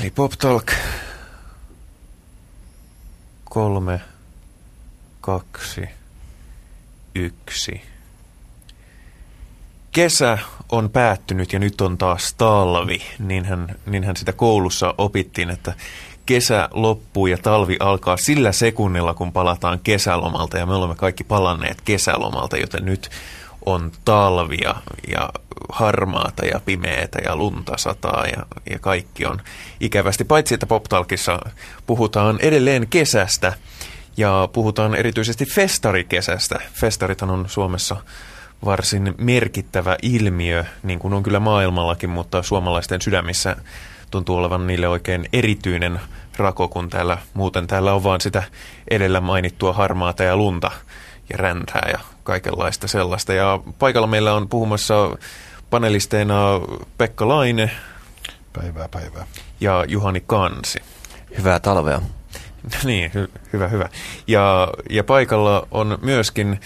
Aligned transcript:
Eli 0.00 0.10
Pop 0.10 0.32
Talk 0.32 0.72
kolme, 3.44 4.00
kaksi, 5.20 5.88
yksi. 7.14 7.80
Kesä 9.92 10.38
on 10.68 10.90
päättynyt 10.90 11.52
ja 11.52 11.58
nyt 11.58 11.80
on 11.80 11.98
taas 11.98 12.34
talvi. 12.34 13.02
Niinhän, 13.18 13.76
niinhän 13.86 14.16
sitä 14.16 14.32
koulussa 14.32 14.94
opittiin, 14.98 15.50
että 15.50 15.74
kesä 16.26 16.68
loppuu 16.72 17.26
ja 17.26 17.38
talvi 17.38 17.76
alkaa 17.80 18.16
sillä 18.16 18.52
sekunnilla, 18.52 19.14
kun 19.14 19.32
palataan 19.32 19.80
kesälomalta. 19.80 20.58
Ja 20.58 20.66
me 20.66 20.74
olemme 20.74 20.94
kaikki 20.94 21.24
palanneet 21.24 21.80
kesälomalta, 21.80 22.56
joten 22.56 22.84
nyt 22.84 23.10
on 23.66 23.92
talvia 24.04 24.74
ja 25.08 25.30
harmaata 25.72 26.46
ja 26.46 26.60
pimeätä 26.64 27.18
ja 27.24 27.36
lunta 27.36 27.76
sataa 27.76 28.26
ja, 28.26 28.46
ja 28.70 28.78
kaikki 28.78 29.26
on 29.26 29.40
ikävästi. 29.80 30.24
Paitsi 30.24 30.54
että 30.54 30.66
Poptalkissa 30.66 31.38
puhutaan 31.86 32.38
edelleen 32.40 32.88
kesästä 32.88 33.52
ja 34.16 34.48
puhutaan 34.52 34.94
erityisesti 34.94 35.46
festarikesästä. 35.46 36.60
Festarithan 36.72 37.30
on 37.30 37.44
Suomessa 37.48 37.96
varsin 38.64 39.14
merkittävä 39.18 39.96
ilmiö, 40.02 40.64
niin 40.82 40.98
kuin 40.98 41.14
on 41.14 41.22
kyllä 41.22 41.40
maailmallakin, 41.40 42.10
mutta 42.10 42.42
suomalaisten 42.42 43.02
sydämissä 43.02 43.56
tuntuu 44.10 44.36
olevan 44.36 44.66
niille 44.66 44.88
oikein 44.88 45.28
erityinen 45.32 46.00
rako, 46.36 46.68
kun 46.68 46.90
täällä, 46.90 47.18
muuten 47.34 47.66
täällä 47.66 47.92
on 47.92 48.04
vaan 48.04 48.20
sitä 48.20 48.42
edellä 48.90 49.20
mainittua 49.20 49.72
harmaata 49.72 50.22
ja 50.22 50.36
lunta 50.36 50.70
ja 51.30 51.36
räntää 51.36 51.88
ja 51.92 52.15
kaikenlaista 52.26 52.88
sellaista. 52.88 53.32
Ja 53.32 53.60
paikalla 53.78 54.06
meillä 54.06 54.34
on 54.34 54.48
puhumassa 54.48 55.16
panelisteina 55.70 56.60
Pekka 56.98 57.28
Laine. 57.28 57.70
Päivää, 58.52 58.88
päivää. 58.88 59.26
Ja 59.60 59.84
Juhani 59.88 60.22
Kansi. 60.26 60.78
Hyvää 61.38 61.60
talvea. 61.60 62.00
niin, 62.84 63.10
hy- 63.10 63.40
hyvä, 63.52 63.68
hyvä. 63.68 63.88
Ja, 64.26 64.68
ja 64.90 65.04
paikalla 65.04 65.68
on 65.70 65.98
myöskin 66.02 66.60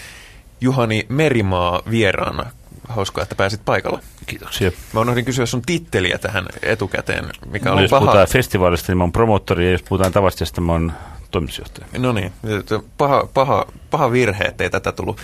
Juhani 0.61 1.05
Merimaa 1.09 1.81
vieraana. 1.89 2.45
Hauskaa, 2.89 3.23
että 3.23 3.35
pääsit 3.35 3.61
paikalla. 3.65 3.99
Kiitoksia. 4.25 4.71
Mä 4.93 4.99
unohdin 4.99 5.25
kysyä 5.25 5.45
sun 5.45 5.61
titteliä 5.61 6.17
tähän 6.17 6.45
etukäteen, 6.63 7.29
mikä 7.51 7.69
no, 7.69 7.75
oli 7.75 7.81
jos 7.81 7.89
paha. 7.91 8.01
puhutaan 8.01 8.27
festivaalista, 8.27 8.91
niin 8.91 8.97
mä 8.97 9.03
oon 9.03 9.11
promoottori, 9.11 9.65
ja 9.65 9.71
jos 9.71 9.83
puhutaan 9.83 10.13
tavastajasta, 10.13 10.61
mä 10.61 10.71
oon 10.71 10.93
toimitusjohtaja. 11.31 11.87
No 11.97 12.11
niin, 12.11 12.33
paha, 12.97 13.27
paha, 13.33 13.65
paha 13.91 14.11
virhe, 14.11 14.43
ettei 14.43 14.69
tätä 14.69 14.91
tullut 14.91 15.17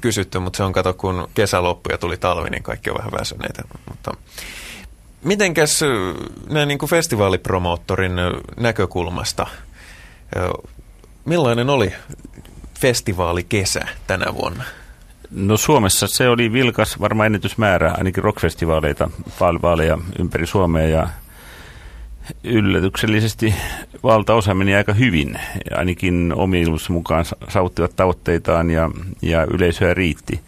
kysytty, 0.00 0.38
mutta 0.38 0.56
se 0.56 0.62
on 0.62 0.72
kato, 0.72 0.94
kun 0.94 1.28
kesä 1.34 1.62
loppui 1.62 1.92
ja 1.92 1.98
tuli 1.98 2.16
talvi, 2.16 2.50
niin 2.50 2.62
kaikki 2.62 2.90
on 2.90 2.98
vähän 2.98 3.12
väsyneitä. 3.20 3.62
Mutta 3.88 4.14
mitenkäs 5.24 5.80
näin 6.50 6.68
niin 6.68 6.78
kuin 6.78 6.90
festivaalipromoottorin 6.90 8.12
näkökulmasta, 8.56 9.46
millainen 11.24 11.70
oli 11.70 11.92
festivaalikesä 12.80 13.86
tänä 14.06 14.34
vuonna? 14.34 14.64
No 15.30 15.56
Suomessa 15.56 16.06
se 16.06 16.28
oli 16.28 16.52
vilkas, 16.52 17.00
varmaan 17.00 17.26
ennätysmäärä, 17.26 17.94
ainakin 17.98 18.24
rockfestivaaleita, 18.24 19.10
vaaleja 19.62 19.98
ympäri 20.18 20.46
Suomea 20.46 20.88
ja 20.88 21.08
yllätyksellisesti 22.44 23.54
valtaosa 24.02 24.54
meni 24.54 24.74
aika 24.74 24.92
hyvin. 24.92 25.40
Ainakin 25.76 26.32
omien 26.36 26.66
mukaan 26.88 27.24
saavuttivat 27.48 27.96
tavoitteitaan 27.96 28.70
ja, 28.70 28.90
ja 29.22 29.44
yleisöä 29.44 29.94
riitti. 29.94 30.40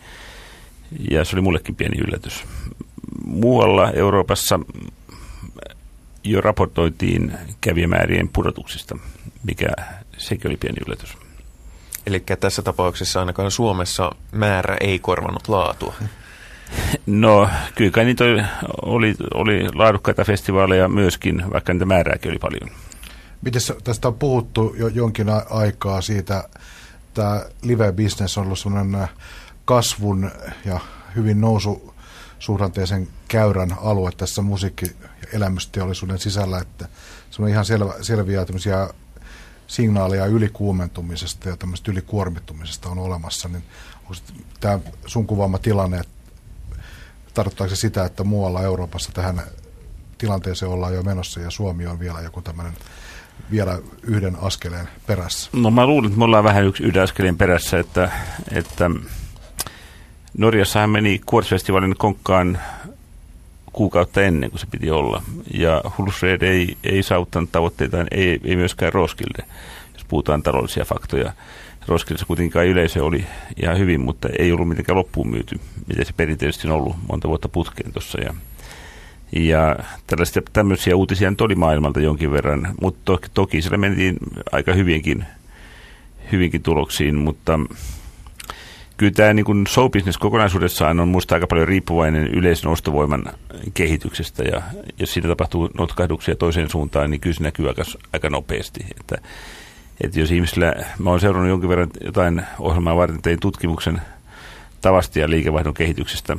Ja 1.10 1.24
se 1.24 1.36
oli 1.36 1.42
mullekin 1.42 1.74
pieni 1.74 1.98
yllätys. 2.08 2.44
Muualla 3.26 3.90
Euroopassa 3.90 4.60
jo 6.24 6.40
raportoitiin 6.40 7.32
kävijämäärien 7.60 8.28
pudotuksista, 8.28 8.98
mikä 9.42 9.66
sekin 10.16 10.50
oli 10.50 10.56
pieni 10.56 10.78
yllätys. 10.86 11.16
Eli 12.06 12.22
tässä 12.40 12.62
tapauksessa 12.62 13.20
ainakaan 13.20 13.50
Suomessa 13.50 14.12
määrä 14.32 14.76
ei 14.80 14.98
korvanut 14.98 15.48
laatua. 15.48 15.94
No 17.06 17.48
kyllä 17.74 18.04
niitä 18.04 18.24
oli, 18.82 19.14
oli, 19.34 19.68
laadukkaita 19.74 20.24
festivaaleja 20.24 20.88
myöskin, 20.88 21.44
vaikka 21.52 21.72
niitä 21.72 21.84
määrääkin 21.84 22.30
oli 22.30 22.38
paljon. 22.38 22.70
Miten 23.42 23.62
tästä 23.84 24.08
on 24.08 24.14
puhuttu 24.14 24.74
jo 24.78 24.88
jonkin 24.88 25.26
aikaa 25.50 26.00
siitä, 26.00 26.48
tämä 27.14 27.44
live-business 27.62 28.38
on 28.38 28.44
ollut 28.44 28.58
sellainen 28.58 29.08
kasvun 29.64 30.30
ja 30.64 30.80
hyvin 31.16 31.40
nousu 31.40 31.94
suhdanteisen 32.38 33.08
käyrän 33.28 33.76
alue 33.82 34.10
tässä 34.16 34.42
musiikki- 34.42 34.96
ja 35.02 35.28
elämysteollisuuden 35.32 36.18
sisällä, 36.18 36.58
että 36.58 36.88
se 37.30 37.42
on 37.42 37.48
ihan 37.48 37.64
selvä, 37.64 37.94
selviä 38.02 38.44
tämmöisiä 38.44 38.88
signaaleja 39.66 40.26
ylikuumentumisesta 40.26 41.48
ja 41.48 41.56
tämmöistä 41.56 41.92
ylikuormittumisesta 41.92 42.88
on 42.88 42.98
olemassa, 42.98 43.48
niin 43.48 43.64
onko 44.00 44.14
tämä 44.60 44.78
sun 45.06 45.26
kuvaama 45.26 45.58
tilanne, 45.58 45.98
että 45.98 46.13
tarkoittaako 47.34 47.74
se 47.74 47.76
sitä, 47.76 48.04
että 48.04 48.24
muualla 48.24 48.62
Euroopassa 48.62 49.12
tähän 49.12 49.42
tilanteeseen 50.18 50.72
ollaan 50.72 50.94
jo 50.94 51.02
menossa 51.02 51.40
ja 51.40 51.50
Suomi 51.50 51.86
on 51.86 52.00
vielä 52.00 52.20
joku 52.20 52.42
tämmöinen 52.42 52.72
vielä 53.50 53.78
yhden 54.02 54.36
askeleen 54.40 54.88
perässä? 55.06 55.50
No 55.52 55.70
mä 55.70 55.86
luulen, 55.86 56.06
että 56.06 56.18
me 56.18 56.24
ollaan 56.24 56.44
vähän 56.44 56.64
yksi 56.64 56.82
yhden 56.82 57.02
askeleen 57.02 57.38
perässä, 57.38 57.78
että, 57.78 58.10
että 58.52 58.90
Norjassahan 60.38 60.90
meni 60.90 61.20
Quartz-festivaalin 61.32 61.94
konkkaan 61.98 62.58
kuukautta 63.72 64.22
ennen 64.22 64.50
kuin 64.50 64.60
se 64.60 64.66
piti 64.70 64.90
olla. 64.90 65.22
Ja 65.54 65.82
Hulsred 65.98 66.42
ei, 66.42 66.76
ei 66.84 67.02
saavuttanut 67.02 67.52
tavoitteitaan, 67.52 68.06
ei, 68.10 68.40
ei 68.44 68.56
myöskään 68.56 68.92
Roskilde, 68.92 69.44
puhutaan 70.14 70.42
taloudellisia 70.42 70.84
faktoja. 70.84 71.32
Roskildessa 71.88 72.26
kuitenkaan 72.26 72.66
yleisö 72.66 73.04
oli 73.04 73.24
ihan 73.62 73.78
hyvin, 73.78 74.00
mutta 74.00 74.28
ei 74.38 74.52
ollut 74.52 74.68
mitenkään 74.68 74.98
loppuun 74.98 75.30
myyty, 75.30 75.60
miten 75.86 76.06
se 76.06 76.12
perinteisesti 76.16 76.68
on 76.68 76.74
ollut 76.74 76.96
monta 77.08 77.28
vuotta 77.28 77.48
putkeen 77.48 77.92
tuossa. 77.92 78.20
Ja, 78.20 78.34
ja 79.32 79.76
tällaisia, 80.06 80.42
tämmöisiä 80.52 80.96
uutisia 80.96 81.30
nyt 81.30 81.40
oli 81.40 81.54
maailmalta 81.54 82.00
jonkin 82.00 82.30
verran, 82.30 82.74
mutta 82.80 83.00
toki, 83.04 83.28
toki 83.34 83.62
siellä 83.62 83.78
mentiin 83.78 84.16
aika 84.52 84.72
hyvinkin, 84.72 85.24
hyvinkin 86.32 86.62
tuloksiin, 86.62 87.14
mutta 87.14 87.58
kyllä 88.96 89.12
tämä 89.12 89.32
niin 89.32 89.66
show 89.68 89.90
business 89.90 90.18
kokonaisuudessaan 90.18 91.00
on 91.00 91.08
minusta 91.08 91.34
aika 91.34 91.46
paljon 91.46 91.68
riippuvainen 91.68 92.26
yleisen 92.26 92.70
ostovoiman 92.70 93.24
kehityksestä 93.74 94.42
ja 94.42 94.62
jos 94.98 95.14
siinä 95.14 95.28
tapahtuu 95.28 95.70
notkahduksia 95.78 96.36
toiseen 96.36 96.70
suuntaan, 96.70 97.10
niin 97.10 97.20
kyllä 97.20 97.36
se 97.36 97.42
näkyy 97.42 97.68
aika, 97.68 97.82
aika 98.12 98.30
nopeasti. 98.30 98.80
Että, 99.00 99.18
että 100.00 100.20
jos 100.20 100.30
ihmisillä, 100.30 100.74
mä 100.98 101.10
olen 101.10 101.20
seurannut 101.20 101.50
jonkin 101.50 101.68
verran 101.68 101.90
jotain 102.04 102.42
ohjelmaa 102.58 102.96
varten, 102.96 103.22
tein 103.22 103.40
tutkimuksen 103.40 104.02
tavasta 104.80 105.18
ja 105.18 105.30
liikevaihdon 105.30 105.74
kehityksestä 105.74 106.36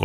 30-40 0.00 0.04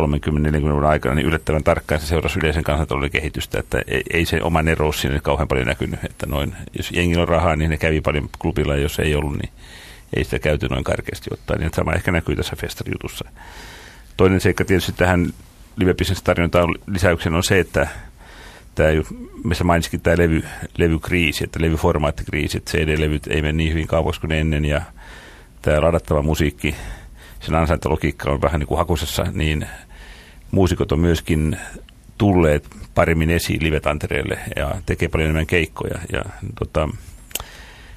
vuoden 0.60 0.88
aikana, 0.88 1.14
niin 1.14 1.26
yllättävän 1.26 1.64
tarkkaan 1.64 2.00
se 2.00 2.06
seurasi 2.06 2.38
yleisen 2.38 2.64
kansantalouden 2.64 3.10
kehitystä, 3.10 3.58
että 3.58 3.82
ei, 3.86 4.02
ei 4.10 4.24
se 4.24 4.42
oma 4.42 4.62
nerous 4.62 5.00
siinä 5.00 5.20
kauhean 5.20 5.48
paljon 5.48 5.66
näkynyt, 5.66 6.04
että 6.04 6.26
noin, 6.26 6.54
jos 6.76 6.90
jengillä 6.90 7.22
on 7.22 7.28
rahaa, 7.28 7.56
niin 7.56 7.70
ne 7.70 7.76
kävi 7.76 8.00
paljon 8.00 8.28
klubilla, 8.38 8.74
ja 8.74 8.82
jos 8.82 8.98
ei 8.98 9.14
ollut, 9.14 9.38
niin 9.38 9.50
ei 10.16 10.24
sitä 10.24 10.38
käyty 10.38 10.68
noin 10.68 10.84
karkeasti 10.84 11.30
ottaen, 11.32 11.60
niin 11.60 11.70
sama 11.74 11.92
ehkä 11.92 12.12
näkyy 12.12 12.36
tässä 12.36 12.56
festarijutussa. 12.56 13.24
Toinen 14.16 14.40
seikka 14.40 14.64
tietysti 14.64 14.92
tähän 14.92 15.32
live 15.76 15.94
tarjontaan 16.24 16.74
lisäyksen 16.86 17.34
on 17.34 17.42
se, 17.42 17.60
että 17.60 17.88
tämä, 18.76 18.88
missä 19.44 19.64
mainitsikin 19.64 20.00
tämä 20.00 20.18
levy, 20.18 20.42
levykriisi, 20.78 21.44
että 21.44 21.62
levyformaattikriisi, 21.62 22.58
että 22.58 22.70
CD-levyt 22.70 23.26
ei 23.26 23.42
mene 23.42 23.52
niin 23.52 23.72
hyvin 23.72 23.86
kauas 23.86 24.18
kuin 24.18 24.32
ennen 24.32 24.64
ja 24.64 24.82
tämä 25.62 25.80
ladattava 25.80 26.22
musiikki, 26.22 26.74
sen 27.40 27.54
ansaintalogiikka 27.54 28.30
on 28.30 28.42
vähän 28.42 28.58
niin 28.58 28.68
kuin 28.68 28.78
hakusessa, 28.78 29.26
niin 29.32 29.66
muusikot 30.50 30.92
on 30.92 31.00
myöskin 31.00 31.56
tulleet 32.18 32.68
paremmin 32.94 33.30
esiin 33.30 33.62
live-tantereelle 33.62 34.38
ja 34.56 34.74
tekee 34.86 35.08
paljon 35.08 35.26
enemmän 35.26 35.46
keikkoja. 35.46 35.98
Ja, 36.12 36.24
tota, 36.58 36.88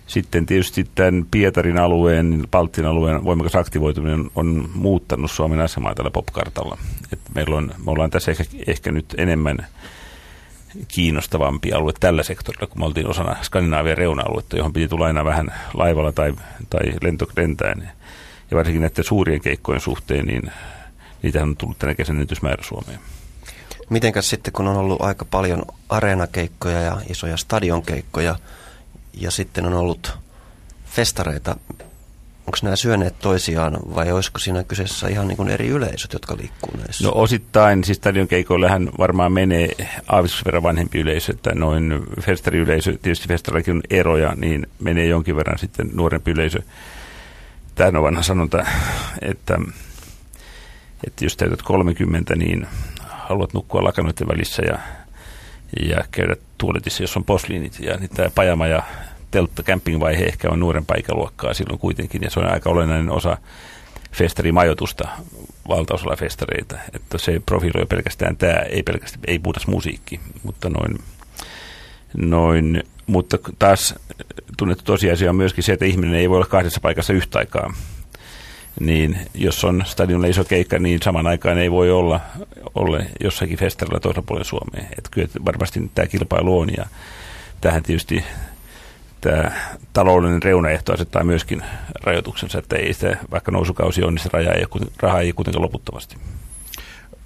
sitten 0.07 0.45
tietysti 0.45 0.87
tämän 0.95 1.25
Pietarin 1.31 1.79
alueen, 1.79 2.43
Baltian 2.51 2.87
alueen 2.87 3.23
voimakas 3.23 3.55
aktivoituminen 3.55 4.29
on 4.35 4.69
muuttanut 4.73 5.31
Suomen 5.31 5.59
asemaa 5.59 5.95
tällä 5.95 6.11
popkartalla. 6.11 6.77
Et 7.13 7.19
meillä 7.35 7.55
on, 7.55 7.71
me 7.85 7.91
ollaan 7.91 8.09
tässä 8.09 8.31
ehkä, 8.31 8.43
ehkä 8.67 8.91
nyt 8.91 9.15
enemmän 9.17 9.67
kiinnostavampi 10.87 11.71
alue 11.71 11.93
tällä 11.99 12.23
sektorilla, 12.23 12.67
kun 12.67 12.81
me 12.81 12.85
oltiin 12.85 13.09
osana 13.09 13.35
Skandinaavian 13.41 13.97
reuna-aluetta, 13.97 14.57
johon 14.57 14.73
piti 14.73 14.87
tulla 14.87 15.05
aina 15.05 15.25
vähän 15.25 15.53
laivalla 15.73 16.11
tai, 16.11 16.33
tai 16.69 16.81
lentokentäen. 17.01 17.91
Ja 18.51 18.57
varsinkin 18.57 18.81
näiden 18.81 19.03
suurien 19.03 19.41
keikkojen 19.41 19.81
suhteen, 19.81 20.25
niin 20.25 20.51
niitä 21.23 21.43
on 21.43 21.57
tullut 21.57 21.79
tänä 21.79 21.95
kesänä 21.95 22.25
määrä 22.41 22.63
Suomeen. 22.63 22.99
Mitenkäs 23.89 24.29
sitten, 24.29 24.53
kun 24.53 24.67
on 24.67 24.77
ollut 24.77 25.01
aika 25.01 25.25
paljon 25.25 25.61
areenakeikkoja 25.89 26.81
ja 26.81 26.97
isoja 27.09 27.37
stadionkeikkoja, 27.37 28.35
ja 29.13 29.31
sitten 29.31 29.65
on 29.65 29.73
ollut 29.73 30.17
festareita, 30.85 31.55
onko 32.49 32.57
nämä 32.63 32.75
syöneet 32.75 33.19
toisiaan 33.19 33.77
vai 33.95 34.11
olisiko 34.11 34.39
siinä 34.39 34.63
kyseessä 34.63 35.07
ihan 35.07 35.27
niin 35.27 35.37
kuin 35.37 35.49
eri 35.49 35.67
yleisöt, 35.67 36.13
jotka 36.13 36.37
liikkuu 36.37 36.77
näissä? 36.77 37.03
No 37.03 37.11
osittain, 37.15 37.83
siis 37.83 37.97
stadion 37.97 38.27
keikoillehän 38.27 38.89
varmaan 38.97 39.31
menee 39.31 39.69
aavistuksen 40.07 40.45
verran 40.45 40.63
vanhempi 40.63 40.99
yleisö, 40.99 41.31
että 41.31 41.55
noin 41.55 42.03
festariyleisö, 42.21 42.97
tietysti 43.01 43.27
festarillakin 43.27 43.75
on 43.75 43.81
eroja, 43.89 44.33
niin 44.35 44.67
menee 44.79 45.05
jonkin 45.05 45.35
verran 45.35 45.59
sitten 45.59 45.89
nuorempi 45.93 46.31
yleisö. 46.31 46.59
Tämä 47.75 47.99
on 47.99 48.03
vanha 48.03 48.23
sanonta, 48.23 48.65
että, 49.21 49.59
että 51.07 51.25
jos 51.25 51.37
täytät 51.37 51.61
30, 51.61 52.35
niin 52.35 52.67
haluat 52.99 53.53
nukkua 53.53 53.83
lakanoiden 53.83 54.27
välissä 54.27 54.61
ja, 54.61 54.79
ja 55.89 56.03
käydä 56.11 56.35
tuoletissa, 56.57 57.03
jos 57.03 57.17
on 57.17 57.23
posliinit. 57.23 57.79
Ja 57.79 57.97
niin 57.97 58.09
tämä 58.09 58.29
pajama 58.35 58.67
teltta 59.31 59.63
campingvaihe 59.63 60.23
ehkä 60.23 60.49
on 60.49 60.59
nuorempaa 60.59 60.97
ikäluokkaa 60.99 61.53
silloin 61.53 61.79
kuitenkin, 61.79 62.21
ja 62.21 62.29
se 62.29 62.39
on 62.39 62.51
aika 62.51 62.69
olennainen 62.69 63.11
osa 63.11 63.37
festarimajoitusta 64.11 65.07
valtaosalla 65.67 66.15
festareita. 66.15 66.77
Että 66.93 67.17
se 67.17 67.41
profiloi 67.45 67.85
pelkästään 67.85 68.37
tämä, 68.37 68.53
ei 68.53 68.83
pelkästään, 68.83 69.23
ei 69.27 69.39
puhuta 69.39 69.59
musiikki, 69.67 70.19
mutta 70.43 70.69
noin, 70.69 70.99
noin 72.17 72.83
mutta 73.09 73.37
taas 73.59 73.95
tunnettu 74.57 74.83
tosiasia 74.83 75.29
on 75.29 75.35
myöskin 75.35 75.63
se, 75.63 75.73
että 75.73 75.85
ihminen 75.85 76.15
ei 76.15 76.29
voi 76.29 76.37
olla 76.37 76.45
kahdessa 76.45 76.81
paikassa 76.81 77.13
yhtä 77.13 77.39
aikaa. 77.39 77.73
Niin 78.79 79.17
jos 79.33 79.63
on 79.63 79.83
stadionilla 79.85 80.27
iso 80.27 80.43
keikka, 80.43 80.79
niin 80.79 80.99
saman 81.03 81.27
aikaan 81.27 81.57
ei 81.57 81.71
voi 81.71 81.91
olla, 81.91 82.19
olla 82.75 82.99
jossakin 83.23 83.57
festarilla 83.57 83.99
toisella 83.99 84.25
puolella 84.27 84.49
Suomeen. 84.49 84.87
Että 84.97 85.09
kyllä 85.11 85.27
varmasti 85.45 85.91
tämä 85.95 86.07
kilpailu 86.07 86.59
on 86.59 86.69
ja 86.77 86.85
tähän 87.61 87.83
tietysti 87.83 88.23
tämä 89.21 89.51
taloudellinen 89.93 90.43
reunaehto 90.43 90.93
asettaa 90.93 91.23
myöskin 91.23 91.63
rajoituksensa, 92.03 92.59
että 92.59 92.75
ei 92.75 92.93
sitä, 92.93 93.17
vaikka 93.31 93.51
nousukausi 93.51 94.03
on, 94.03 94.15
niin 94.15 94.23
se 94.23 94.29
raja 94.33 94.53
ei, 94.53 94.65
raha 95.01 95.19
ei 95.19 95.33
kuitenkaan 95.33 95.63
loputtomasti. 95.63 96.17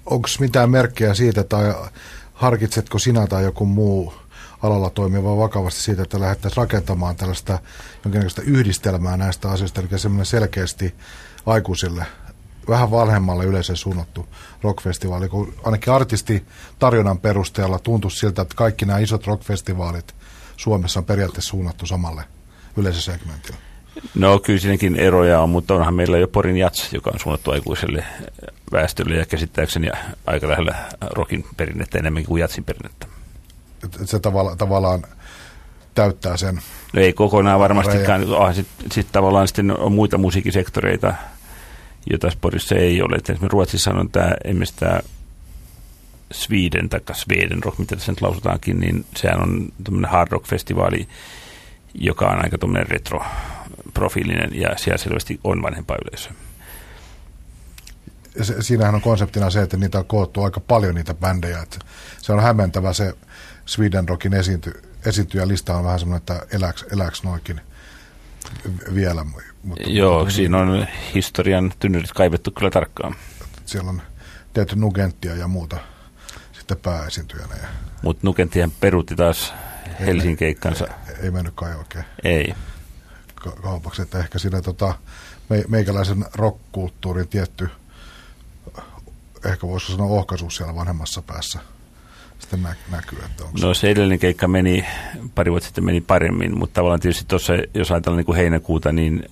Onko 0.06 0.28
mitään 0.40 0.70
merkkejä 0.70 1.14
siitä, 1.14 1.44
tai 1.44 1.74
harkitsetko 2.32 2.98
sinä 2.98 3.26
tai 3.26 3.44
joku 3.44 3.66
muu 3.66 4.14
alalla 4.62 4.90
toimiva 4.90 5.36
vakavasti 5.36 5.80
siitä, 5.80 6.02
että 6.02 6.20
lähdettäisiin 6.20 6.56
rakentamaan 6.56 7.16
tällaista 7.16 7.58
jonkinlaista 8.04 8.42
yhdistelmää 8.42 9.16
näistä 9.16 9.50
asioista, 9.50 9.80
eli 9.80 9.98
semmoinen 9.98 10.26
selkeästi 10.26 10.94
aikuisille, 11.46 12.06
vähän 12.68 12.90
vanhemmalle 12.90 13.44
yleisölle 13.44 13.78
suunnattu 13.78 14.26
rockfestivaali, 14.62 15.28
kun 15.28 15.54
ainakin 15.64 15.92
artisti 15.92 16.44
tarjonnan 16.78 17.18
perusteella 17.18 17.78
tuntuu 17.78 18.10
siltä, 18.10 18.42
että 18.42 18.54
kaikki 18.54 18.84
nämä 18.84 18.98
isot 18.98 19.26
rockfestivaalit 19.26 20.14
Suomessa 20.56 21.00
on 21.00 21.06
periaatteessa 21.06 21.50
suunnattu 21.50 21.86
samalle 21.86 22.24
yleisösegmentille. 22.76 23.58
No 24.14 24.38
kyllä 24.38 24.60
siinäkin 24.60 24.96
eroja 24.96 25.40
on, 25.40 25.50
mutta 25.50 25.74
onhan 25.74 25.94
meillä 25.94 26.18
jo 26.18 26.28
Porin 26.28 26.56
Jats, 26.56 26.92
joka 26.92 27.10
on 27.14 27.20
suunnattu 27.20 27.50
aikuiselle 27.50 28.04
väestölle 28.72 29.16
ja 29.16 29.26
käsittääkseni 29.26 29.88
aika 30.26 30.48
lähellä 30.48 30.74
rokin 31.00 31.44
perinnettä 31.56 31.98
enemmänkin 31.98 32.28
kuin 32.28 32.40
Jatsin 32.40 32.64
perinnettä. 32.64 33.06
Et 33.84 34.08
se 34.08 34.20
tavalla, 34.20 34.56
tavallaan 34.56 35.04
täyttää 35.94 36.36
sen. 36.36 36.60
No 36.92 37.02
ei 37.02 37.12
kokonaan 37.12 37.60
varmastikaan. 37.60 38.26
Sitten 38.54 38.92
sit 38.92 39.06
tavallaan 39.12 39.48
sitten 39.48 39.78
on 39.78 39.92
muita 39.92 40.18
musiikisektoreita, 40.18 41.14
joita 42.10 42.28
Porissa 42.40 42.74
ei 42.74 43.02
ole. 43.02 43.16
Et 43.16 43.30
esimerkiksi 43.30 43.52
Ruotsissa 43.52 43.90
on 43.90 44.10
tämä, 44.10 44.30
esimerkiksi 44.44 44.74
tämä 44.76 45.00
Sweden 46.34 46.88
tai 46.88 47.00
Sweden 47.12 47.62
Rock, 47.62 47.78
mitä 47.78 47.96
tässä 47.96 48.12
nyt 48.12 48.20
lausutaankin, 48.20 48.80
niin 48.80 49.06
sehän 49.16 49.42
on 49.42 49.72
tämmöinen 49.84 50.10
hard 50.10 50.32
rock-festivaali, 50.32 51.08
joka 51.94 52.26
on 52.26 52.44
aika 52.44 52.58
tuommoinen 52.58 52.86
retro-profiilinen 52.86 54.60
ja 54.60 54.68
siellä 54.76 54.98
selvästi 54.98 55.40
on 55.44 55.62
vanhempaa 55.62 55.96
yleisöä. 56.04 56.32
Siinähän 58.60 58.94
on 58.94 59.00
konseptina 59.00 59.50
se, 59.50 59.62
että 59.62 59.76
niitä 59.76 59.98
on 59.98 60.06
koottu 60.06 60.42
aika 60.42 60.60
paljon 60.60 60.94
niitä 60.94 61.14
bändejä. 61.14 61.62
Että 61.62 61.78
se 62.22 62.32
on 62.32 62.42
hämmentävä 62.42 62.92
se 62.92 63.14
Sweden 63.66 64.08
Rockin 64.08 64.34
esiinty, 64.34 64.82
esiintyjälista 65.06 65.76
on 65.76 65.84
vähän 65.84 65.98
semmoinen, 65.98 66.18
että 66.18 66.56
elääks, 66.56 66.84
elääks 66.92 67.22
noikin 67.22 67.60
vielä. 68.94 69.24
Mutta, 69.24 69.90
Joo, 69.90 70.18
mutta, 70.18 70.34
siinä 70.34 70.58
on 70.58 70.86
historian 71.14 71.72
tynnyrit 71.78 72.12
kaivettu 72.12 72.50
kyllä 72.50 72.70
tarkkaan. 72.70 73.14
Siellä 73.66 73.90
on 73.90 74.02
tehty 74.52 74.76
Nugenttia 74.76 75.36
ja 75.36 75.48
muuta 75.48 75.93
sitten 76.64 76.92
pääesiintyjänä. 76.92 77.54
Mutta 78.02 78.20
Nugenttihan 78.26 78.72
peruutti 78.80 79.16
taas 79.16 79.54
Helsingin 80.00 80.36
keikkansa. 80.36 80.86
Ei, 80.86 81.14
ei 81.22 81.30
mennyt 81.30 81.52
kai 81.56 81.74
oikein. 81.74 82.04
Ei. 82.24 82.54
Ka- 83.34 83.50
kaupaksi, 83.62 84.02
että 84.02 84.18
ehkä 84.18 84.38
siinä 84.38 84.62
tota, 84.62 84.94
me, 85.48 85.64
meikäläisen 85.68 86.24
rockkulttuurin 86.34 87.28
tietty, 87.28 87.68
ehkä 89.44 89.66
voisiko 89.66 89.92
sanoa 89.92 90.06
ohkaisuus 90.06 90.56
siellä 90.56 90.74
vanhemmassa 90.74 91.22
päässä 91.22 91.60
sitten 92.38 92.62
nä- 92.62 92.76
näkyy. 92.90 93.18
Että 93.24 93.44
onko 93.44 93.58
no 93.62 93.74
se 93.74 93.90
edellinen 93.90 94.18
keikka 94.18 94.48
meni, 94.48 94.86
pari 95.34 95.50
vuotta 95.50 95.66
sitten 95.66 95.84
meni 95.84 96.00
paremmin, 96.00 96.58
mutta 96.58 96.74
tavallaan 96.74 97.00
tietysti 97.00 97.24
tuossa, 97.28 97.52
jos 97.74 97.90
ajatellaan 97.90 98.16
niin 98.16 98.26
kuin 98.26 98.36
heinäkuuta, 98.36 98.92
niin 98.92 99.24